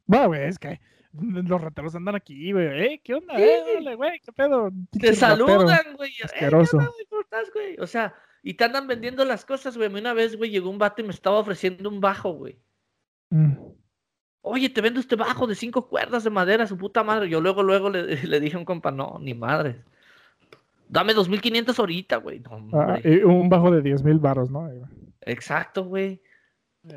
Bueno, 0.07 0.29
güey, 0.29 0.45
es 0.45 0.59
que 0.59 0.81
los 1.13 1.61
rateros 1.61 1.95
andan 1.95 2.15
aquí, 2.15 2.53
güey. 2.53 2.69
¿Eh? 2.69 3.01
¿Qué 3.05 3.15
onda? 3.15 3.35
Eh, 3.39 3.95
güey, 3.97 4.19
¿qué 4.21 4.33
pedo? 4.33 4.71
Te 4.99 5.15
saludan, 5.15 5.95
güey. 5.97 6.11
Eh, 6.13 6.25
Asqueroso. 6.25 6.79
¿Cómo 6.79 7.21
estás, 7.21 7.53
güey? 7.53 7.77
O 7.79 7.87
sea, 7.87 8.15
y 8.43 8.55
te 8.55 8.65
andan 8.65 8.87
vendiendo 8.87 9.27
las 9.27 9.45
cosas, 9.45 9.77
güey. 9.77 9.93
Una 9.93 10.15
vez, 10.15 10.39
güey, 10.39 10.51
llegó 10.51 10.71
un 10.71 10.79
vato 10.79 11.03
y 11.03 11.05
me 11.05 11.11
estaba 11.11 11.39
ofreciendo 11.39 11.91
un 11.91 12.01
bajo, 12.01 12.33
güey. 12.33 12.59
Mm. 13.29 13.53
Oye, 14.43 14.71
te 14.71 14.81
vendo 14.81 15.01
este 15.01 15.17
bajo 15.17 15.47
de 15.47 15.55
cinco 15.55 15.89
cuerdas 15.89 16.25
de 16.25 16.31
madera, 16.31 16.67
su 16.67 16.77
puta 16.79 17.05
madre. 17.05 17.29
Yo 17.29 17.41
luego, 17.41 17.63
luego 17.63 17.91
le, 17.91 18.03
le 18.27 18.41
dije 18.41 18.57
a 18.57 18.59
un 18.59 18.65
compa, 18.65 18.91
no, 18.91 19.19
ni 19.21 19.35
madre. 19.35 19.83
Dame 20.89 21.15
2.500 21.15 21.79
ahorita, 21.79 22.17
güey. 22.17 22.43
Ah, 22.73 22.99
un 23.25 23.49
bajo 23.49 23.71
de 23.71 23.81
10.000 23.81 24.21
baros, 24.21 24.51
¿no? 24.51 24.69
Exacto, 25.21 25.85
güey. 25.85 26.21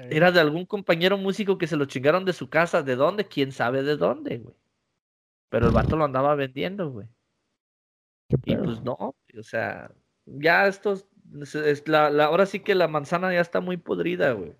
Era 0.09 0.31
de 0.31 0.39
algún 0.39 0.65
compañero 0.65 1.17
músico 1.17 1.57
que 1.57 1.67
se 1.67 1.75
lo 1.75 1.85
chingaron 1.85 2.25
de 2.25 2.33
su 2.33 2.49
casa. 2.49 2.81
¿De 2.81 2.95
dónde? 2.95 3.25
¿Quién 3.25 3.51
sabe 3.51 3.83
de 3.83 3.95
dónde, 3.95 4.39
güey? 4.39 4.55
Pero 5.49 5.67
el 5.67 5.73
vato 5.73 5.95
lo 5.95 6.05
andaba 6.05 6.33
vendiendo, 6.33 6.89
güey. 6.89 7.07
Y 8.45 8.55
pues 8.55 8.81
no, 8.81 8.95
o 8.99 9.43
sea, 9.43 9.91
ya 10.25 10.65
esto 10.65 10.93
es, 10.93 11.87
la, 11.87 12.07
ahora 12.25 12.47
sí 12.47 12.61
que 12.61 12.73
la 12.73 12.87
manzana 12.87 13.31
ya 13.31 13.41
está 13.41 13.61
muy 13.61 13.77
podrida, 13.77 14.31
güey. 14.31 14.55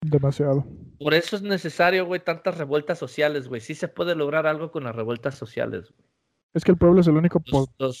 Demasiado. 0.00 0.64
Por 0.98 1.14
eso 1.14 1.36
es 1.36 1.42
necesario, 1.42 2.06
güey, 2.06 2.20
tantas 2.20 2.56
revueltas 2.56 2.98
sociales, 2.98 3.48
güey. 3.48 3.60
Sí 3.60 3.74
se 3.74 3.88
puede 3.88 4.14
lograr 4.14 4.46
algo 4.46 4.70
con 4.70 4.84
las 4.84 4.94
revueltas 4.94 5.34
sociales, 5.34 5.90
güey. 5.90 6.08
Es 6.54 6.64
que 6.64 6.70
el 6.72 6.78
pueblo 6.78 7.00
es 7.00 7.06
el 7.06 7.16
único 7.16 7.42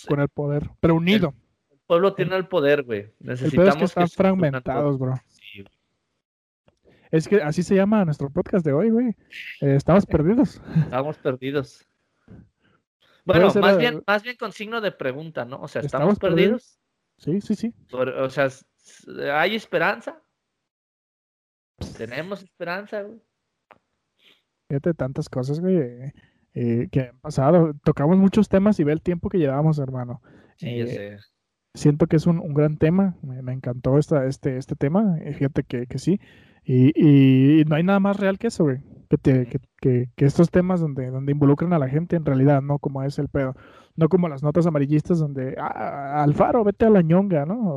con 0.08 0.20
el 0.20 0.28
poder, 0.28 0.70
pero 0.80 0.94
unido. 0.94 1.34
El, 1.70 1.78
pueblo 1.86 2.14
tiene 2.14 2.36
el 2.36 2.48
poder, 2.48 2.82
güey. 2.82 3.12
Necesitamos 3.20 3.76
que 3.76 3.84
están 3.84 4.08
fragmentados, 4.08 4.98
bro. 4.98 5.14
Es 7.10 7.28
que 7.28 7.42
así 7.42 7.62
se 7.62 7.74
llama 7.74 8.04
nuestro 8.04 8.30
podcast 8.30 8.64
de 8.64 8.72
hoy, 8.72 8.90
güey. 8.90 9.08
Eh, 9.60 9.74
estamos 9.76 10.06
perdidos. 10.06 10.60
Estamos 10.76 11.16
perdidos. 11.18 11.84
Bueno, 13.24 13.52
más 13.60 13.76
bien, 13.76 14.02
más 14.06 14.22
bien 14.22 14.36
con 14.36 14.52
signo 14.52 14.80
de 14.80 14.90
pregunta, 14.90 15.44
¿no? 15.44 15.60
O 15.60 15.68
sea, 15.68 15.82
¿estamos, 15.82 16.18
perdidos? 16.18 16.80
Sí, 17.18 17.42
sí, 17.42 17.54
sí. 17.56 17.74
o 17.92 18.30
sea, 18.30 18.48
¿hay 19.34 19.54
esperanza? 19.54 20.22
¿Tenemos 21.96 22.42
esperanza, 22.42 23.02
güey? 23.02 23.20
Fíjate, 24.68 24.94
tantas 24.94 25.28
cosas, 25.28 25.60
güey. 25.60 26.12
Eh, 26.54 26.88
que 26.90 27.00
han 27.00 27.18
pasado. 27.20 27.72
Tocamos 27.84 28.18
muchos 28.18 28.48
temas 28.48 28.78
y 28.80 28.84
ve 28.84 28.92
el 28.92 29.02
tiempo 29.02 29.28
que 29.28 29.38
llevamos, 29.38 29.78
hermano. 29.78 30.20
Sí, 30.56 30.66
eh, 30.68 31.18
Siento 31.74 32.06
que 32.06 32.16
es 32.16 32.26
un, 32.26 32.52
gran 32.52 32.76
tema. 32.78 33.16
Me, 33.22 33.52
encantó 33.52 33.98
esta, 33.98 34.26
este, 34.26 34.56
este 34.56 34.74
tema. 34.74 35.18
Eh, 35.22 35.34
fíjate 35.34 35.62
que, 35.62 35.86
que 35.86 35.98
sí. 35.98 36.20
Y, 36.64 37.64
no 37.66 37.76
hay 37.76 37.82
nada 37.82 38.00
más 38.00 38.18
real 38.18 38.38
que 38.38 38.48
eso, 38.48 38.64
güey. 38.64 38.78
Que, 39.08 39.46
que, 39.80 40.08
que, 40.14 40.24
estos 40.24 40.50
temas 40.50 40.80
donde, 40.80 41.10
donde 41.10 41.32
involucran 41.32 41.72
a 41.72 41.78
la 41.78 41.88
gente 41.88 42.16
en 42.16 42.26
realidad, 42.26 42.60
no 42.60 42.78
como 42.78 43.02
es 43.04 43.18
el 43.18 43.28
pedo. 43.28 43.54
No 43.96 44.08
como 44.08 44.28
las 44.28 44.42
notas 44.42 44.66
amarillistas 44.66 45.18
donde, 45.18 45.54
ah, 45.58 46.22
Alfaro, 46.22 46.62
vete 46.64 46.84
a 46.84 46.90
la 46.90 47.02
ñonga, 47.02 47.46
¿no? 47.46 47.76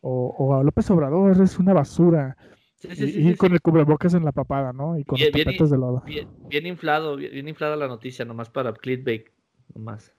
O, 0.00 0.34
o, 0.38 0.54
a 0.54 0.64
López 0.64 0.90
Obrador, 0.90 1.40
es 1.40 1.58
una 1.58 1.74
basura 1.74 2.36
y, 2.96 3.34
con 3.34 3.52
el 3.52 3.60
cubrebocas 3.60 4.14
en 4.14 4.24
la 4.24 4.32
papada, 4.32 4.72
¿no? 4.72 4.98
Y 4.98 5.04
con 5.04 5.18
los 5.18 5.30
tapetes 5.30 5.70
de 5.70 5.78
lodo. 5.78 6.02
Bien, 6.06 6.66
inflado, 6.66 7.16
bien, 7.16 7.48
inflada 7.48 7.76
la 7.76 7.88
noticia, 7.88 8.24
nomás 8.24 8.50
para 8.50 8.72
clickbait, 8.72 9.28
nomás. 9.74 10.12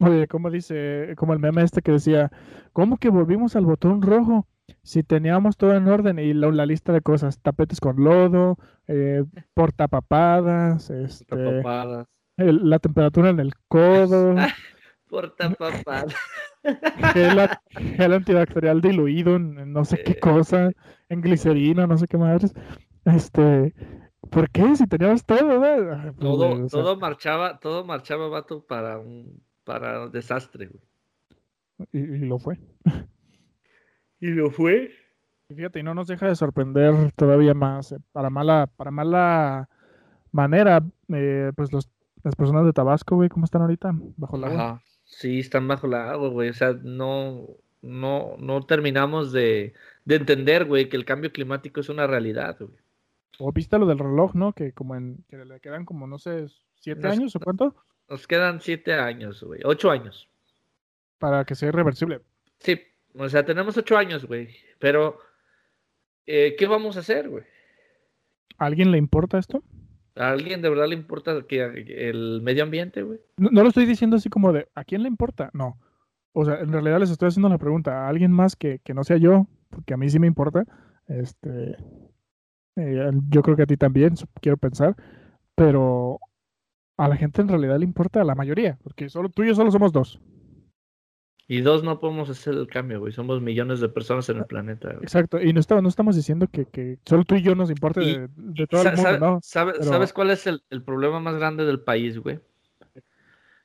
Oye, 0.00 0.28
como 0.28 0.50
dice, 0.50 1.14
como 1.16 1.32
el 1.32 1.40
meme 1.40 1.62
este 1.62 1.82
que 1.82 1.92
decía, 1.92 2.30
¿cómo 2.72 2.98
que 2.98 3.08
volvimos 3.08 3.56
al 3.56 3.66
botón 3.66 4.02
rojo? 4.02 4.46
Si 4.82 5.02
teníamos 5.02 5.56
todo 5.56 5.74
en 5.74 5.88
orden 5.88 6.18
y 6.18 6.34
la, 6.34 6.66
lista 6.66 6.92
de 6.92 7.00
cosas, 7.00 7.40
tapetes 7.40 7.80
con 7.80 8.04
lodo, 8.04 8.58
eh, 8.86 9.24
portapapadas, 9.54 10.90
este, 10.90 11.62
la 12.36 12.78
temperatura 12.78 13.30
en 13.30 13.40
el 13.40 13.54
codo. 13.66 14.36
portapapadas. 15.08 16.14
Gel, 17.12 18.12
antibacterial 18.12 18.80
diluido 18.80 19.36
en, 19.36 19.72
no 19.72 19.84
sé 19.84 20.02
qué 20.04 20.12
eh, 20.12 20.20
cosa, 20.20 20.70
en 21.08 21.20
glicerina, 21.20 21.86
no 21.86 21.98
sé 21.98 22.06
qué 22.06 22.18
más. 22.18 22.54
Este, 23.04 23.74
¿por 24.30 24.50
qué? 24.50 24.76
Si 24.76 24.86
teníamos 24.86 25.24
todo, 25.24 25.60
pues, 25.60 26.16
Todo, 26.18 26.66
todo 26.68 26.96
marchaba, 26.98 27.58
todo 27.58 27.84
marchaba, 27.84 28.28
vato, 28.28 28.64
para 28.66 28.98
un, 28.98 29.42
para 29.64 30.04
un 30.04 30.12
desastre, 30.12 30.66
güey. 30.66 30.82
Y, 31.92 32.18
lo 32.26 32.38
fue. 32.38 32.58
y 34.20 34.28
lo 34.28 34.50
fue. 34.50 34.90
fíjate, 35.48 35.78
y 35.78 35.82
no 35.82 35.94
nos 35.94 36.08
deja 36.08 36.26
de 36.26 36.34
sorprender 36.34 37.12
todavía 37.12 37.54
más. 37.54 37.92
Eh, 37.92 37.98
para 38.12 38.30
mala, 38.30 38.68
para 38.76 38.90
mala 38.90 39.68
manera, 40.32 40.84
eh, 41.08 41.52
pues 41.56 41.72
los, 41.72 41.88
las 42.24 42.34
personas 42.34 42.64
de 42.64 42.72
Tabasco, 42.72 43.16
güey, 43.16 43.28
¿cómo 43.28 43.44
están 43.44 43.62
ahorita? 43.62 43.92
Bajo 44.16 44.36
la. 44.36 44.82
Sí, 45.08 45.40
están 45.40 45.66
bajo 45.66 45.86
la 45.86 46.10
agua, 46.10 46.28
güey. 46.28 46.50
O 46.50 46.54
sea, 46.54 46.74
no, 46.82 47.48
no, 47.82 48.36
no 48.38 48.66
terminamos 48.66 49.32
de, 49.32 49.72
de 50.04 50.14
entender, 50.14 50.66
güey, 50.66 50.88
que 50.88 50.96
el 50.96 51.04
cambio 51.04 51.32
climático 51.32 51.80
es 51.80 51.88
una 51.88 52.06
realidad, 52.06 52.56
güey. 52.60 52.78
O 53.38 53.52
viste 53.52 53.78
lo 53.78 53.86
del 53.86 53.98
reloj, 53.98 54.34
¿no? 54.34 54.52
Que 54.52 54.72
como 54.72 54.94
en, 54.96 55.24
que 55.28 55.44
le 55.44 55.60
quedan 55.60 55.84
como, 55.84 56.06
no 56.06 56.18
sé, 56.18 56.46
siete 56.78 57.08
años 57.08 57.34
o 57.36 57.40
cuánto. 57.40 57.74
Nos 58.08 58.26
quedan 58.26 58.60
siete 58.60 58.94
años, 58.94 59.42
güey. 59.42 59.60
Ocho 59.64 59.90
años. 59.90 60.28
Para 61.18 61.44
que 61.44 61.54
sea 61.54 61.70
irreversible. 61.70 62.20
Sí, 62.58 62.80
o 63.14 63.28
sea, 63.28 63.44
tenemos 63.44 63.76
ocho 63.76 63.96
años, 63.96 64.26
güey. 64.26 64.54
Pero, 64.78 65.18
eh, 66.26 66.54
¿qué 66.58 66.66
vamos 66.66 66.96
a 66.96 67.00
hacer, 67.00 67.28
güey? 67.28 67.44
¿A 68.58 68.66
alguien 68.66 68.90
le 68.90 68.98
importa 68.98 69.38
esto? 69.38 69.62
¿A 70.18 70.30
alguien 70.30 70.60
de 70.62 70.68
verdad 70.68 70.88
le 70.88 70.94
importa 70.94 71.42
que 71.48 71.62
el 72.10 72.42
medio 72.42 72.64
ambiente, 72.64 73.02
güey? 73.02 73.20
No, 73.36 73.62
lo 73.62 73.68
estoy 73.68 73.86
diciendo 73.86 74.16
así 74.16 74.28
como 74.28 74.52
de, 74.52 74.68
¿a 74.74 74.84
quién 74.84 75.02
le 75.02 75.08
importa? 75.08 75.50
No. 75.52 75.78
O 76.32 76.44
sea, 76.44 76.60
en 76.60 76.72
realidad 76.72 76.98
les 76.98 77.10
estoy 77.10 77.28
haciendo 77.28 77.48
la 77.48 77.58
pregunta 77.58 78.04
a 78.04 78.08
alguien 78.08 78.32
más 78.32 78.56
que, 78.56 78.80
no 78.94 79.04
sea 79.04 79.16
yo, 79.16 79.46
porque 79.70 79.94
a 79.94 79.96
mí 79.96 80.10
sí 80.10 80.18
me 80.18 80.26
importa. 80.26 80.64
Este, 81.06 81.76
eh, 82.76 83.10
yo 83.28 83.42
creo 83.42 83.56
que 83.56 83.62
a 83.62 83.66
ti 83.66 83.76
también, 83.76 84.14
quiero 84.40 84.56
pensar. 84.56 84.96
Pero 85.54 86.20
a 86.96 87.08
la 87.08 87.16
gente 87.16 87.42
en 87.42 87.48
realidad 87.48 87.78
le 87.78 87.84
importa 87.84 88.20
a 88.20 88.24
la 88.24 88.34
mayoría, 88.34 88.78
porque 88.82 89.08
solo 89.08 89.28
tú 89.28 89.44
y 89.44 89.48
yo 89.48 89.54
solo 89.54 89.70
somos 89.70 89.92
dos. 89.92 90.20
Y 91.50 91.62
dos 91.62 91.82
no 91.82 91.98
podemos 91.98 92.28
hacer 92.28 92.52
el 92.52 92.66
cambio, 92.66 93.00
güey. 93.00 93.10
Somos 93.10 93.40
millones 93.40 93.80
de 93.80 93.88
personas 93.88 94.28
en 94.28 94.36
el 94.36 94.44
planeta. 94.44 94.90
Exacto. 95.00 95.40
Y 95.40 95.54
no, 95.54 95.60
estamos, 95.60 95.82
no 95.82 95.88
estamos 95.88 96.14
diciendo 96.14 96.46
que, 96.46 96.98
solo 97.06 97.24
tú 97.24 97.36
y 97.36 97.42
yo 97.42 97.54
nos 97.54 97.70
importe 97.70 98.00
de, 98.00 98.66
todo 98.66 98.82
el 98.82 98.94
mundo, 98.94 99.18
¿no? 99.18 99.40
¿Sabes 99.42 100.12
cuál 100.12 100.30
es 100.30 100.46
el, 100.46 100.62
problema 100.84 101.20
más 101.20 101.36
grande 101.36 101.64
del 101.64 101.80
país, 101.80 102.18
güey? 102.18 102.38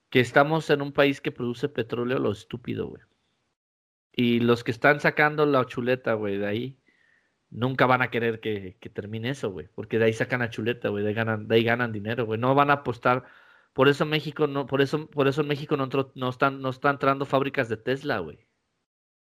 Que 0.09 0.21
estamos 0.21 0.69
en 0.69 0.81
un 0.81 0.93
país 0.93 1.19
que 1.19 1.33
produce 1.33 1.67
petróleo 1.67 2.19
lo 2.19 2.31
estúpido, 2.31 2.87
güey. 2.87 3.01
Y 4.13 4.39
los 4.39 4.63
que 4.63 4.71
están 4.71 5.01
sacando 5.01 5.45
la 5.45 5.65
chuleta, 5.65 6.13
güey, 6.13 6.37
de 6.37 6.47
ahí, 6.47 6.77
nunca 7.49 7.85
van 7.85 8.01
a 8.01 8.09
querer 8.11 8.39
que, 8.39 8.77
que 8.79 8.89
termine 8.89 9.31
eso, 9.31 9.51
güey. 9.51 9.67
Porque 9.75 9.99
de 9.99 10.05
ahí 10.05 10.13
sacan 10.13 10.39
la 10.39 10.49
chuleta, 10.49 10.87
güey. 10.87 11.03
De, 11.03 11.13
ganan, 11.13 11.49
de 11.49 11.55
ahí 11.55 11.63
ganan 11.65 11.91
dinero, 11.91 12.25
güey. 12.25 12.39
No 12.39 12.55
van 12.55 12.69
a 12.69 12.75
apostar 12.75 13.25
por 13.73 13.89
eso 13.89 14.05
México 14.05 14.47
no, 14.47 14.67
por 14.67 14.81
eso, 14.81 15.07
por 15.07 15.27
eso 15.27 15.41
en 15.41 15.47
México 15.47 15.75
no, 15.75 15.89
no 16.15 16.29
están, 16.29 16.61
no 16.61 16.69
están 16.69 16.95
entrando 16.95 17.25
fábricas 17.25 17.69
de 17.69 17.77
Tesla, 17.77 18.19
güey. 18.19 18.39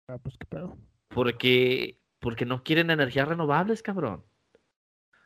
Ah, 0.09 0.19
pues 0.23 0.37
qué 0.39 0.47
pedo. 0.47 0.77
Porque, 1.09 1.99
porque 2.21 2.45
no 2.45 2.63
quieren 2.63 2.91
energías 2.91 3.29
renovables, 3.29 3.83
cabrón. 3.83 4.25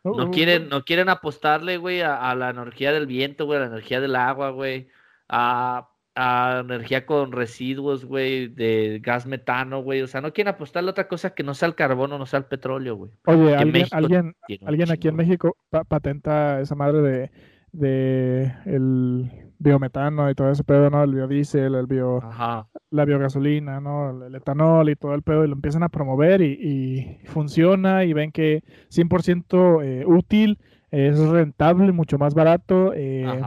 Oh, 0.03 0.16
no 0.16 0.31
quieren, 0.31 0.66
oh. 0.66 0.77
no 0.77 0.85
quieren 0.85 1.09
apostarle, 1.09 1.77
güey, 1.77 2.03
a, 2.03 2.33
la 2.37 2.51
energía 2.51 2.93
del 2.93 3.07
viento, 3.07 3.47
güey, 3.47 3.59
a 3.59 3.62
la 3.62 3.66
energía 3.66 4.01
del 4.01 4.14
agua, 4.14 4.51
güey, 4.51 4.89
a, 5.29 5.89
a 6.14 6.61
energía 6.61 7.05
con 7.05 7.33
residuos, 7.33 8.05
güey, 8.05 8.47
de 8.47 9.01
gas 9.03 9.27
metano, 9.27 9.83
güey. 9.83 10.03
O 10.03 10.07
sea, 10.07 10.20
no 10.20 10.33
quieren 10.33 10.55
apostarle 10.55 10.91
a 10.91 10.93
otra 10.93 11.09
cosa 11.09 11.35
que 11.35 11.43
no 11.43 11.55
sea 11.55 11.66
el 11.66 11.74
carbono, 11.74 12.18
no 12.18 12.27
sea 12.27 12.39
el 12.39 12.45
petróleo, 12.45 12.95
güey. 12.95 13.11
Oye, 13.27 13.57
alguien, 13.57 13.87
alguien, 13.91 14.37
alguien 14.64 14.93
aquí 14.93 15.09
en 15.09 15.16
México 15.16 15.57
patenta 15.89 16.61
esa 16.61 16.77
madre 16.77 17.03
de 17.03 17.31
de 17.77 18.53
el 18.64 19.31
biometano 19.59 20.31
y 20.31 20.35
todo 20.35 20.51
ese 20.51 20.64
pedo, 20.64 20.91
¿no? 20.91 21.03
El 21.03 21.14
biodiesel, 21.14 21.74
el 21.74 21.87
bio, 21.87 22.22
Ajá. 22.22 22.68
la 22.91 23.05
biogasolina, 23.05 23.81
¿no? 23.81 24.27
El 24.27 24.35
etanol 24.35 24.89
y 24.91 24.97
todo 24.97 25.14
el 25.14 25.22
pedo, 25.22 25.45
y 25.45 25.49
lo 25.49 25.55
empiezan 25.55 25.83
a 25.83 25.89
promover 25.89 26.43
y, 26.43 26.53
y 26.61 27.27
funciona 27.27 28.05
y 28.05 28.12
ven 28.12 28.33
que 28.33 28.62
100% 28.91 29.85
eh, 29.85 30.05
útil, 30.07 30.59
es 30.91 31.18
rentable, 31.18 31.93
mucho 31.93 32.18
más 32.18 32.35
barato, 32.35 32.93
eh, 32.95 33.43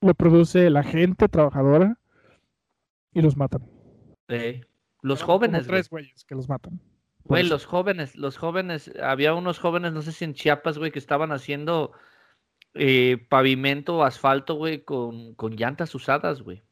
lo 0.00 0.14
produce 0.14 0.70
la 0.70 0.82
gente 0.82 1.28
trabajadora 1.28 1.98
y 3.12 3.22
los 3.22 3.36
matan. 3.36 3.62
Sí. 4.28 4.60
Los 5.02 5.22
como 5.22 5.34
jóvenes, 5.34 5.66
tres 5.66 5.88
güeyes 5.88 6.24
que 6.24 6.34
los 6.34 6.48
matan. 6.48 6.80
Güey, 7.24 7.42
los 7.44 7.64
jóvenes, 7.64 8.14
los 8.14 8.38
jóvenes, 8.38 8.92
había 9.02 9.34
unos 9.34 9.58
jóvenes, 9.58 9.92
no 9.92 10.02
sé 10.02 10.12
si 10.12 10.24
en 10.24 10.34
Chiapas, 10.34 10.78
güey, 10.78 10.92
que 10.92 10.98
estaban 10.98 11.32
haciendo 11.32 11.92
eh, 12.78 13.18
pavimento 13.28 14.04
asfalto, 14.04 14.54
güey, 14.54 14.82
con, 14.84 15.34
con 15.34 15.56
llantas 15.56 15.94
usadas, 15.94 16.42
güey. 16.42 16.62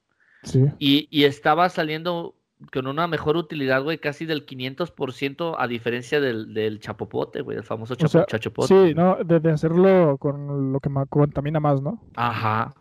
Sí. 0.42 0.64
Y, 0.78 1.08
y 1.10 1.24
estaba 1.24 1.68
saliendo 1.68 2.36
con 2.72 2.86
una 2.86 3.06
mejor 3.08 3.36
utilidad, 3.36 3.82
güey, 3.82 3.98
casi 3.98 4.26
del 4.26 4.46
500% 4.46 5.56
a 5.58 5.66
diferencia 5.66 6.20
del, 6.20 6.54
del 6.54 6.80
chapopote, 6.80 7.42
güey, 7.42 7.58
el 7.58 7.64
famoso 7.64 7.94
O 7.94 7.96
chapo- 7.96 8.08
sea, 8.08 8.24
chachopote. 8.26 8.68
sí, 8.68 8.94
no, 8.94 9.16
de, 9.24 9.40
de 9.40 9.50
hacerlo 9.52 10.16
con 10.18 10.72
lo 10.72 10.80
que 10.80 10.88
contamina 11.10 11.60
más, 11.60 11.82
¿no? 11.82 12.00
Ajá. 12.16 12.74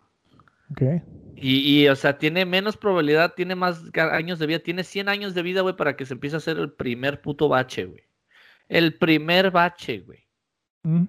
Ok. 0.70 0.82
Y, 1.36 1.82
y, 1.82 1.88
o 1.88 1.96
sea, 1.96 2.16
tiene 2.16 2.46
menos 2.46 2.76
probabilidad, 2.76 3.34
tiene 3.34 3.54
más 3.56 3.82
años 4.12 4.38
de 4.38 4.46
vida, 4.46 4.58
tiene 4.60 4.84
100 4.84 5.08
años 5.08 5.34
de 5.34 5.42
vida, 5.42 5.60
güey, 5.62 5.76
para 5.76 5.96
que 5.96 6.06
se 6.06 6.14
empiece 6.14 6.36
a 6.36 6.38
hacer 6.38 6.58
el 6.58 6.72
primer 6.72 7.20
puto 7.20 7.48
bache, 7.48 7.84
güey. 7.86 8.02
El 8.68 8.94
primer 8.96 9.50
bache, 9.50 10.00
güey. 10.00 10.20
Mm. 10.84 11.04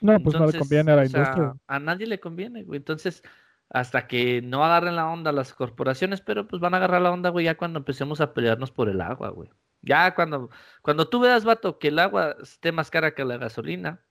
No, 0.00 0.20
pues 0.20 0.36
no 0.38 0.46
le 0.46 0.58
conviene 0.58 0.92
a 0.92 0.96
la 0.96 1.06
sea, 1.06 1.20
industria. 1.20 1.54
a 1.66 1.78
nadie 1.78 2.06
le 2.06 2.20
conviene, 2.20 2.62
güey. 2.64 2.78
Entonces, 2.78 3.22
hasta 3.70 4.06
que 4.06 4.42
no 4.42 4.64
agarren 4.64 4.96
la 4.96 5.08
onda 5.10 5.32
las 5.32 5.52
corporaciones, 5.54 6.20
pero 6.20 6.46
pues 6.46 6.60
van 6.60 6.74
a 6.74 6.76
agarrar 6.78 7.02
la 7.02 7.12
onda, 7.12 7.30
güey, 7.30 7.46
ya 7.46 7.56
cuando 7.56 7.78
empecemos 7.78 8.20
a 8.20 8.32
pelearnos 8.34 8.70
por 8.72 8.88
el 8.88 9.00
agua, 9.00 9.30
güey. 9.30 9.50
Ya 9.82 10.14
cuando, 10.14 10.50
cuando 10.82 11.08
tú 11.08 11.20
veas, 11.20 11.44
vato, 11.44 11.78
que 11.78 11.88
el 11.88 11.98
agua 11.98 12.36
esté 12.42 12.72
más 12.72 12.90
cara 12.90 13.14
que 13.14 13.24
la 13.24 13.36
gasolina, 13.38 14.04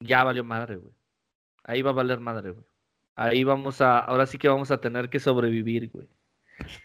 ya 0.00 0.24
valió 0.24 0.44
madre, 0.44 0.76
güey. 0.76 0.92
Ahí 1.64 1.82
va 1.82 1.90
a 1.90 1.94
valer 1.94 2.20
madre, 2.20 2.50
güey. 2.50 2.64
Ahí 3.16 3.44
vamos 3.44 3.80
a, 3.80 3.98
ahora 3.98 4.26
sí 4.26 4.38
que 4.38 4.48
vamos 4.48 4.70
a 4.70 4.80
tener 4.80 5.10
que 5.10 5.18
sobrevivir, 5.20 5.90
güey. 5.90 6.08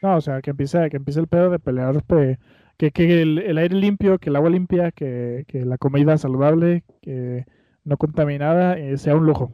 No, 0.01 0.18
o 0.18 0.22
sea, 0.22 0.41
que 0.41 0.49
empiece, 0.51 0.89
que 0.89 0.97
empiece 0.97 1.20
el 1.20 1.28
pedo 1.28 1.49
de 1.49 1.60
pelear, 1.60 2.04
pe- 2.04 2.39
que, 2.78 2.91
que 2.91 3.22
el, 3.22 3.39
el 3.39 3.58
aire 3.58 3.76
limpio, 3.76 4.18
que 4.20 4.30
el 4.30 4.36
agua 4.36 4.49
limpia, 4.49 4.91
que, 4.91 5.45
que 5.47 5.66
la 5.66 5.78
comida 5.78 6.18
saludable, 6.18 6.84
que 7.01 7.45
no 7.84 7.97
contaminada, 7.97 8.77
eh, 8.77 8.97
sea 8.97 9.15
un 9.15 9.25
lujo. 9.25 9.51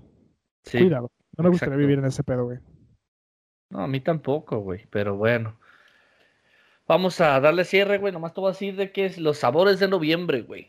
Sí. 0.64 0.80
Cuidado. 0.80 1.12
No 1.38 1.44
me 1.44 1.50
gustaría 1.50 1.76
exacto. 1.76 1.88
vivir 1.88 2.00
en 2.00 2.06
ese 2.06 2.24
pedo, 2.24 2.46
güey. 2.46 2.60
No, 3.70 3.82
a 3.82 3.88
mí 3.88 4.00
tampoco, 4.02 4.60
güey, 4.60 4.86
pero 4.90 5.16
bueno. 5.16 5.58
Vamos 6.88 7.22
a 7.22 7.40
darle 7.40 7.66
cierre, 7.66 7.98
güey. 8.00 8.12
Nomás 8.12 8.34
te 8.34 8.42
voy 8.42 8.50
a 8.50 8.54
decir 8.54 8.76
de 8.76 8.92
qué 8.92 9.06
es 9.06 9.18
los 9.20 9.38
sabores 9.38 9.80
de 9.80 9.88
noviembre, 9.88 10.42
güey. 10.42 10.68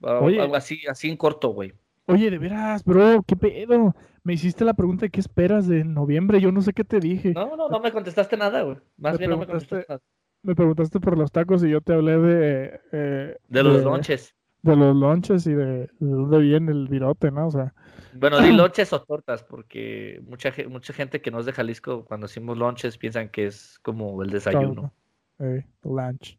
Oye. 0.00 0.40
algo 0.40 0.56
así, 0.56 0.80
así 0.88 1.08
en 1.10 1.16
corto, 1.16 1.50
güey. 1.50 1.74
Oye, 2.06 2.30
de 2.30 2.38
veras, 2.38 2.82
bro, 2.84 3.22
¿qué 3.22 3.36
pedo? 3.36 3.94
Me 4.24 4.32
hiciste 4.32 4.64
la 4.64 4.74
pregunta 4.74 5.06
de 5.06 5.10
qué 5.10 5.20
esperas 5.20 5.68
de 5.68 5.84
noviembre, 5.84 6.40
yo 6.40 6.50
no 6.50 6.62
sé 6.62 6.72
qué 6.72 6.82
te 6.84 6.98
dije. 6.98 7.32
No, 7.34 7.56
no, 7.56 7.68
no 7.68 7.80
me 7.80 7.92
contestaste 7.92 8.36
nada, 8.36 8.62
güey. 8.62 8.78
Más 8.96 9.12
Me 9.12 9.18
bien 9.18 9.30
no 9.30 9.36
me 9.36 9.46
contestaste 9.46 9.86
nada. 9.88 10.00
Me 10.42 10.54
preguntaste 10.54 10.98
por 11.00 11.18
los 11.18 11.30
tacos 11.30 11.62
y 11.62 11.70
yo 11.70 11.82
te 11.82 11.92
hablé 11.92 12.18
de... 12.18 12.80
eh, 12.92 13.36
De 13.48 13.62
los 13.62 13.82
lonches. 13.82 14.34
De 14.62 14.76
los 14.76 14.94
lonches 14.94 15.46
y 15.46 15.54
de, 15.54 15.64
de 15.64 15.88
dónde 16.00 16.38
viene 16.38 16.72
el 16.72 16.88
virote, 16.88 17.30
¿no? 17.30 17.46
O 17.46 17.50
sea, 17.50 17.74
Bueno, 18.12 18.40
di 18.40 18.52
lonches 18.52 18.92
o 18.92 19.02
tortas, 19.02 19.42
porque 19.42 20.20
mucha, 20.26 20.52
mucha 20.68 20.92
gente 20.92 21.22
que 21.22 21.30
no 21.30 21.40
es 21.40 21.46
de 21.46 21.52
Jalisco, 21.52 22.04
cuando 22.04 22.26
decimos 22.26 22.58
lonches, 22.58 22.98
piensan 22.98 23.30
que 23.30 23.46
es 23.46 23.78
como 23.82 24.22
el 24.22 24.30
desayuno. 24.30 24.92
eh, 25.38 25.64
lunch. 25.82 26.38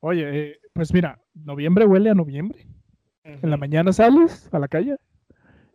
Oye, 0.00 0.50
eh, 0.50 0.60
pues 0.74 0.92
mira, 0.92 1.18
noviembre 1.34 1.86
huele 1.86 2.10
a 2.10 2.14
noviembre. 2.14 2.66
En 3.24 3.48
la 3.48 3.56
mañana 3.56 3.90
sales 3.90 4.50
a 4.52 4.58
la 4.58 4.68
calle, 4.68 4.96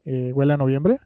eh, 0.05 0.31
huele 0.33 0.53
a 0.53 0.57
noviembre. 0.57 0.99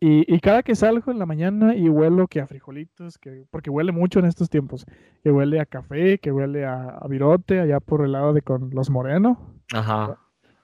Y, 0.00 0.32
y 0.32 0.38
cada 0.40 0.62
que 0.62 0.76
salgo 0.76 1.10
en 1.10 1.18
la 1.18 1.26
mañana 1.26 1.74
y 1.74 1.88
huelo 1.88 2.28
que 2.28 2.40
a 2.40 2.46
frijolitos, 2.46 3.18
que, 3.18 3.44
porque 3.50 3.70
huele 3.70 3.90
mucho 3.90 4.20
en 4.20 4.26
estos 4.26 4.48
tiempos, 4.48 4.86
que 5.24 5.32
huele 5.32 5.58
a 5.60 5.66
café, 5.66 6.18
que 6.18 6.30
huele 6.30 6.64
a, 6.64 6.90
a 6.90 7.08
virote, 7.08 7.58
allá 7.60 7.80
por 7.80 8.04
el 8.04 8.12
lado 8.12 8.32
de 8.32 8.42
con 8.42 8.70
los 8.70 8.90
morenos, 8.90 9.38
Ajá. 9.72 10.18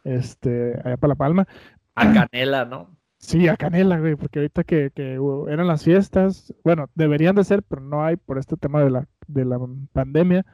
este, 0.05 0.81
allá 0.85 0.97
para 0.97 1.09
La 1.09 1.15
Palma. 1.17 1.49
A 1.97 2.13
canela, 2.13 2.65
¿no? 2.65 2.97
Sí, 3.19 3.49
a 3.49 3.57
canela, 3.57 3.99
güey, 3.99 4.17
porque 4.17 4.39
ahorita 4.41 4.65
que, 4.65 4.91
que 4.95 5.19
eran 5.49 5.67
las 5.67 5.83
fiestas, 5.83 6.55
bueno, 6.63 6.89
deberían 6.95 7.35
de 7.35 7.45
ser, 7.45 7.63
pero 7.63 7.81
no 7.83 8.05
hay 8.05 8.17
por 8.17 8.39
este 8.39 8.57
tema 8.57 8.83
de 8.85 8.91
la, 8.91 9.09
de 9.27 9.45
la 9.45 9.59
pandemia. 9.93 10.45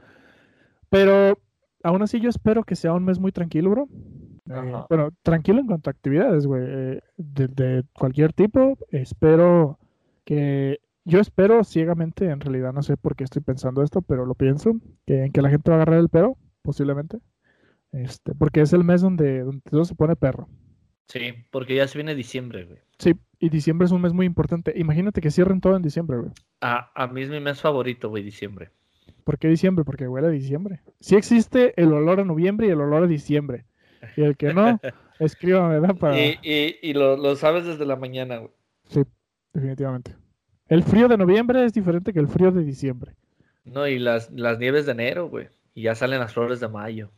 Pero 0.89 1.39
aún 1.83 2.03
así 2.03 2.21
yo 2.21 2.29
espero 2.31 2.65
que 2.65 2.77
sea 2.77 2.93
un 2.93 3.05
mes 3.05 3.19
muy 3.19 3.33
tranquilo, 3.33 3.71
bro. 3.71 3.89
Eh, 4.51 4.85
bueno, 4.89 5.11
tranquilo 5.23 5.61
en 5.61 5.67
cuanto 5.67 5.91
a 5.91 5.93
actividades, 5.93 6.47
güey, 6.47 6.63
eh, 6.67 7.01
de, 7.17 7.49
de 7.49 7.85
cualquier 7.93 8.33
tipo. 8.33 8.77
Espero 8.91 9.79
que, 10.25 10.81
yo 11.05 11.21
espero 11.21 11.63
ciegamente, 11.65 12.27
en 12.27 12.41
realidad 12.41 12.73
no 12.73 12.83
sé 12.83 12.97
por 12.97 13.17
qué 13.17 13.25
estoy 13.25 13.43
pensando 13.43 13.83
esto, 13.83 14.03
pero 14.03 14.27
lo 14.27 14.35
pienso, 14.35 14.73
que, 15.07 15.25
en 15.25 15.33
que 15.33 15.43
la 15.43 15.51
gente 15.51 15.71
va 15.71 15.77
a 15.77 15.83
agarrar 15.83 16.01
el 16.01 16.09
pedo, 16.09 16.37
posiblemente. 16.63 17.19
Este, 17.93 18.35
porque 18.35 18.61
es 18.61 18.73
el 18.73 18.85
mes 18.85 19.01
donde, 19.01 19.41
donde 19.41 19.63
todo 19.63 19.85
se 19.85 19.95
pone 19.95 20.17
perro. 20.17 20.49
Sí, 21.09 21.35
porque 21.51 21.75
ya 21.75 21.89
se 21.89 21.99
viene 21.99 22.15
diciembre, 22.15 22.65
güey. 22.65 22.79
Sí, 22.99 23.15
y 23.41 23.49
diciembre 23.49 23.87
es 23.87 23.93
un 23.93 24.03
mes 24.03 24.13
muy 24.13 24.27
importante. 24.27 24.73
Imagínate 24.77 25.21
que 25.21 25.31
cierren 25.31 25.61
todo 25.61 25.75
en 25.77 25.83
diciembre, 25.83 26.19
güey. 26.19 26.31
A, 26.61 26.91
a 26.95 27.07
mí 27.09 27.23
es 27.23 27.31
mi 27.31 27.41
mes 27.41 27.61
favorito, 27.61 28.09
güey, 28.09 28.23
diciembre. 28.23 28.71
¿Por 29.25 29.39
qué 29.39 29.49
diciembre? 29.49 29.85
Porque 29.85 30.07
huele 30.07 30.29
a 30.29 30.31
diciembre. 30.31 30.81
Sí 31.01 31.17
existe 31.17 31.75
el 31.81 31.93
olor 31.93 32.21
a 32.21 32.25
noviembre 32.25 32.69
y 32.69 32.71
el 32.71 32.81
olor 32.81 33.05
a 33.05 33.07
diciembre. 33.07 33.65
Y 34.21 34.25
el 34.25 34.37
que 34.37 34.53
no, 34.53 34.79
escríbame, 35.19 35.81
¿verdad? 35.81 35.97
Para... 35.97 36.21
Y, 36.21 36.39
y, 36.43 36.79
y 36.83 36.93
lo, 36.93 37.17
lo 37.17 37.37
sabes 37.37 37.65
desde 37.65 37.87
la 37.87 37.97
mañana, 37.97 38.37
güey. 38.37 38.51
Sí, 38.89 39.03
definitivamente. 39.55 40.15
El 40.69 40.83
frío 40.83 41.09
de 41.09 41.17
noviembre 41.17 41.65
es 41.65 41.73
diferente 41.73 42.13
que 42.13 42.21
el 42.21 42.29
frío 42.29 42.53
de 42.53 42.63
diciembre. 42.63 43.15
No, 43.65 43.87
y 43.87 43.99
las, 43.99 44.31
las 44.31 44.59
nieves 44.59 44.85
de 44.87 44.93
enero, 44.93 45.29
güey. 45.29 45.49
Y 45.75 45.83
ya 45.83 45.95
salen 45.95 46.21
las 46.21 46.35
flores 46.35 46.61
de 46.61 46.69
mayo. 46.69 47.11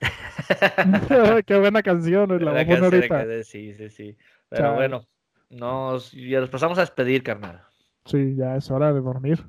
qué 1.46 1.58
buena 1.58 1.82
canción, 1.82 2.28
la 2.30 2.52
La 2.52 2.60
a 2.60 2.78
ahorita. 2.78 3.42
Sí, 3.42 3.74
sí, 3.74 3.90
sí. 3.90 4.16
Pero 4.48 4.74
bueno, 4.74 5.06
nos, 5.50 6.12
ya 6.12 6.40
nos 6.40 6.50
pasamos 6.50 6.78
a 6.78 6.82
despedir, 6.82 7.22
carnal. 7.22 7.62
Sí, 8.04 8.36
ya 8.36 8.56
es 8.56 8.70
hora 8.70 8.92
de 8.92 9.00
dormir. 9.00 9.44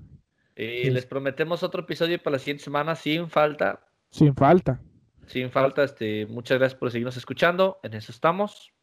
Y 0.55 0.85
Sí. 0.85 0.89
les 0.89 1.05
prometemos 1.05 1.61
otro 1.63 1.83
episodio 1.83 2.17
para 2.21 2.33
la 2.33 2.39
siguiente 2.39 2.63
semana 2.63 2.95
sin 2.95 3.29
falta. 3.29 3.79
Sin 4.09 4.35
falta. 4.35 4.81
Sin 5.29 5.51
falta, 5.51 5.83
este, 5.83 6.25
muchas 6.25 6.57
gracias 6.57 6.79
por 6.79 6.89
seguirnos 6.89 7.15
escuchando. 7.15 7.79
En 7.83 7.93
eso 7.93 8.11
estamos. 8.11 8.73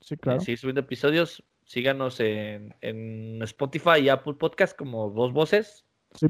Sí, 0.00 0.16
claro. 0.16 0.40
seguir 0.40 0.58
subiendo 0.58 0.80
episodios. 0.80 1.44
Síganos 1.64 2.18
en, 2.18 2.74
en 2.80 3.40
Spotify 3.42 4.00
y 4.02 4.08
Apple 4.08 4.34
Podcast 4.34 4.76
como 4.76 5.10
Dos 5.10 5.32
Voces. 5.32 5.84
Sí. 6.14 6.26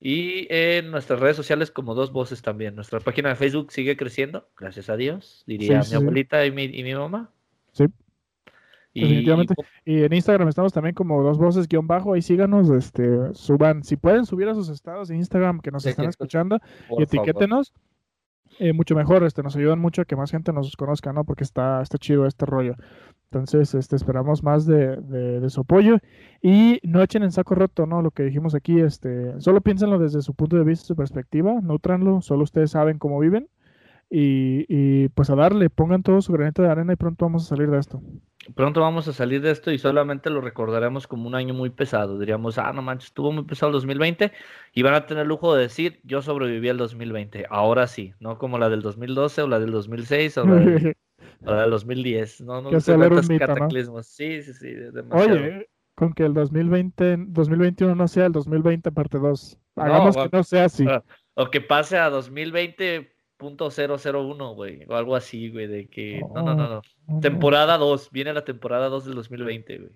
Y 0.00 0.46
en 0.50 0.90
nuestras 0.90 1.18
redes 1.18 1.36
sociales 1.36 1.70
como 1.70 1.94
Dos 1.94 2.12
Voces 2.12 2.42
también. 2.42 2.74
Nuestra 2.74 3.00
página 3.00 3.30
de 3.30 3.36
Facebook 3.36 3.72
sigue 3.72 3.96
creciendo, 3.96 4.48
gracias 4.58 4.90
a 4.90 4.96
Dios, 4.96 5.44
diría 5.46 5.82
Sí, 5.82 5.94
mi 5.94 5.98
sí. 5.98 6.02
abuelita 6.02 6.44
y 6.44 6.52
mi, 6.52 6.64
y 6.64 6.82
mi 6.82 6.94
mamá. 6.94 7.30
Sí. 7.72 7.84
Y, 8.92 9.02
Definitivamente. 9.02 9.54
Y 9.86 10.02
en 10.02 10.12
Instagram 10.12 10.48
estamos 10.48 10.74
también 10.74 10.94
como 10.94 11.22
dos 11.22 11.38
voces 11.38 11.68
guion 11.68 11.86
bajo. 11.86 12.12
Ahí 12.12 12.20
síganos, 12.20 12.68
este, 12.70 13.32
suban, 13.34 13.82
si 13.82 13.96
pueden 13.96 14.26
subir 14.26 14.48
a 14.48 14.54
sus 14.54 14.68
estados 14.68 15.08
de 15.08 15.16
Instagram 15.16 15.60
que 15.60 15.70
nos 15.70 15.86
están 15.86 16.06
escuchando 16.06 16.58
por 16.88 17.02
y 17.02 17.06
favor. 17.06 17.64
Eh, 18.60 18.72
mucho 18.72 18.94
mejor, 18.94 19.24
este, 19.24 19.42
nos 19.42 19.56
ayudan 19.56 19.78
mucho 19.80 20.02
a 20.02 20.04
que 20.04 20.16
más 20.16 20.30
gente 20.30 20.52
nos 20.52 20.76
conozca, 20.76 21.12
¿no? 21.12 21.24
Porque 21.24 21.44
está, 21.44 21.82
está 21.82 21.98
chido 21.98 22.26
este 22.26 22.46
rollo. 22.46 22.76
Entonces, 23.32 23.74
este, 23.74 23.96
esperamos 23.96 24.42
más 24.42 24.66
de, 24.66 24.96
de- 24.96 25.40
de 25.40 25.50
su 25.50 25.60
apoyo 25.62 25.98
y 26.42 26.80
no 26.84 27.02
echen 27.02 27.22
en 27.22 27.32
saco 27.32 27.54
roto, 27.54 27.86
¿no? 27.86 28.02
Lo 28.02 28.10
que 28.12 28.24
dijimos 28.24 28.54
aquí, 28.54 28.80
este, 28.80 29.40
solo 29.40 29.60
piénsenlo 29.60 29.98
desde 29.98 30.22
su 30.22 30.34
punto 30.34 30.56
de 30.56 30.64
vista, 30.64 30.86
su 30.86 30.96
perspectiva, 30.96 31.60
nutranlo, 31.62 32.20
solo 32.22 32.44
ustedes 32.44 32.72
saben 32.72 32.98
cómo 32.98 33.18
viven 33.20 33.48
y, 34.10 34.66
y 34.68 35.08
pues 35.10 35.30
a 35.30 35.36
darle, 35.36 35.70
pongan 35.70 36.02
todo 36.02 36.20
su 36.22 36.32
granito 36.32 36.62
de 36.62 36.70
arena 36.70 36.92
y 36.94 36.96
pronto 36.96 37.24
vamos 37.26 37.44
a 37.46 37.48
salir 37.56 37.70
de 37.70 37.78
esto. 37.78 38.02
Pronto 38.54 38.80
vamos 38.80 39.06
a 39.06 39.12
salir 39.12 39.42
de 39.42 39.50
esto 39.50 39.70
y 39.70 39.78
solamente 39.78 40.30
lo 40.30 40.40
recordaremos 40.40 41.06
como 41.06 41.28
un 41.28 41.34
año 41.34 41.52
muy 41.52 41.68
pesado. 41.70 42.18
Diríamos, 42.18 42.56
ah, 42.56 42.72
no 42.72 42.80
manches, 42.80 43.08
estuvo 43.08 43.32
muy 43.32 43.44
pesado 43.44 43.68
el 43.68 43.74
2020 43.74 44.32
y 44.72 44.82
van 44.82 44.94
a 44.94 45.06
tener 45.06 45.22
el 45.22 45.28
lujo 45.28 45.54
de 45.54 45.62
decir, 45.62 46.00
yo 46.04 46.22
sobreviví 46.22 46.68
al 46.70 46.78
2020. 46.78 47.46
Ahora 47.50 47.86
sí, 47.86 48.14
no 48.18 48.38
como 48.38 48.58
la 48.58 48.70
del 48.70 48.80
2012 48.80 49.42
o 49.42 49.46
la 49.46 49.60
del 49.60 49.70
2006 49.72 50.38
o 50.38 50.46
la 50.46 50.54
del, 50.54 50.96
o 51.44 51.50
la 51.50 51.62
del 51.62 51.70
2010. 51.70 52.40
No, 52.40 52.62
no 52.62 52.70
mito, 52.70 52.96
¿no? 52.96 53.38
cataclismos. 53.38 54.06
Sí, 54.06 54.42
sí, 54.42 54.54
sí, 54.54 54.72
demasiado. 54.72 55.38
Oye, 55.38 55.68
con 55.94 56.14
que 56.14 56.24
el 56.24 56.32
2020, 56.32 57.16
2021 57.28 57.94
no 57.94 58.08
sea 58.08 58.24
el 58.24 58.32
2020 58.32 58.90
parte 58.90 59.18
2. 59.18 59.58
No, 59.76 59.82
Hagamos 59.82 60.16
que 60.16 60.28
no 60.32 60.42
sea 60.42 60.64
así. 60.64 60.86
O 61.34 61.48
que 61.48 61.60
pase 61.60 61.96
a 61.96 62.10
2020 62.10 63.14
2.001, 63.40 64.54
güey, 64.54 64.84
o 64.88 64.94
algo 64.94 65.16
así, 65.16 65.50
güey, 65.50 65.66
de 65.66 65.88
que... 65.88 66.20
No, 66.34 66.42
no, 66.42 66.54
no, 66.54 66.82
no. 67.06 67.20
Temporada 67.20 67.78
2, 67.78 68.10
viene 68.10 68.32
la 68.32 68.44
temporada 68.44 68.88
2 68.88 69.06
del 69.06 69.14
2020, 69.14 69.78
güey. 69.78 69.92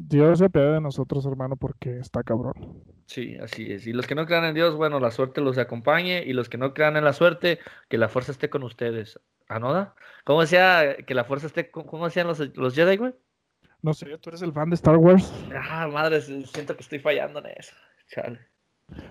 Dios 0.00 0.38
se 0.38 0.48
pierde 0.48 0.74
de 0.74 0.80
nosotros, 0.80 1.26
hermano, 1.26 1.56
porque 1.56 1.98
está 1.98 2.22
cabrón. 2.22 2.84
Sí, 3.06 3.36
así 3.42 3.72
es. 3.72 3.86
Y 3.86 3.92
los 3.92 4.06
que 4.06 4.14
no 4.14 4.26
crean 4.26 4.44
en 4.44 4.54
Dios, 4.54 4.76
bueno, 4.76 5.00
la 5.00 5.10
suerte 5.10 5.40
los 5.40 5.58
acompañe. 5.58 6.22
Y 6.24 6.32
los 6.34 6.48
que 6.48 6.56
no 6.56 6.72
crean 6.72 6.96
en 6.96 7.04
la 7.04 7.12
suerte, 7.12 7.58
que 7.88 7.98
la 7.98 8.08
fuerza 8.08 8.30
esté 8.30 8.48
con 8.48 8.62
ustedes. 8.62 9.18
¿Anoda? 9.48 9.96
¿Cómo 10.24 10.42
decía 10.42 10.98
que 11.04 11.14
la 11.14 11.24
fuerza 11.24 11.48
esté 11.48 11.70
con... 11.70 11.84
¿Cómo 11.84 12.04
decían 12.04 12.28
los, 12.28 12.38
los 12.56 12.74
Jedi, 12.74 12.96
güey? 12.96 13.12
No 13.82 13.92
sé, 13.92 14.06
¿tú 14.18 14.30
eres 14.30 14.42
el 14.42 14.52
fan 14.52 14.70
de 14.70 14.74
Star 14.74 14.96
Wars? 14.96 15.32
Ah, 15.54 15.88
madre, 15.88 16.20
siento 16.20 16.76
que 16.76 16.82
estoy 16.82 16.98
fallando 17.00 17.40
en 17.40 17.46
eso. 17.58 17.74
Chale. 18.08 18.40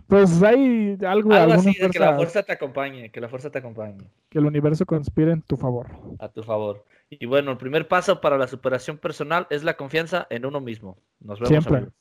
Pues 0.07 0.41
hay 0.41 0.97
algo, 1.05 1.33
algo 1.33 1.53
así 1.53 1.73
de 1.73 1.89
que 1.89 1.99
la 1.99 2.15
fuerza 2.15 2.43
te 2.43 2.53
acompañe, 2.53 3.11
que 3.11 3.21
la 3.21 3.29
fuerza 3.29 3.49
te 3.49 3.59
acompañe. 3.59 4.09
Que 4.29 4.39
el 4.39 4.45
universo 4.45 4.85
conspire 4.85 5.31
en 5.31 5.41
tu 5.41 5.57
favor. 5.57 5.87
A 6.19 6.29
tu 6.29 6.43
favor. 6.43 6.83
Y 7.09 7.25
bueno, 7.25 7.51
el 7.51 7.57
primer 7.57 7.87
paso 7.87 8.19
para 8.19 8.37
la 8.37 8.47
superación 8.47 8.97
personal 8.97 9.47
es 9.49 9.63
la 9.63 9.75
confianza 9.75 10.27
en 10.29 10.45
uno 10.45 10.59
mismo. 10.59 10.97
Nos 11.19 11.39
vemos. 11.39 11.63
Siempre. 11.63 11.91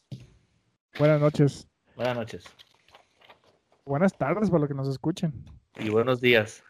Buenas 0.98 1.20
noches. 1.20 1.68
Buenas 1.94 2.16
noches. 2.16 2.44
Buenas 3.84 4.16
tardes 4.16 4.50
para 4.50 4.60
los 4.60 4.68
que 4.68 4.74
nos 4.74 4.88
escuchen. 4.88 5.32
Y 5.78 5.90
buenos 5.90 6.20
días. 6.20 6.64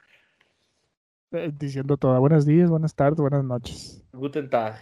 Eh, 1.33 1.53
diciendo 1.57 1.97
todo. 1.97 2.19
Buenos 2.21 2.47
días, 2.47 2.69
buenas 2.69 2.95
tardes, 2.95 3.19
buenas 3.21 3.45
noches. 3.45 4.05
Guten 4.13 4.51
Tag. 4.51 4.81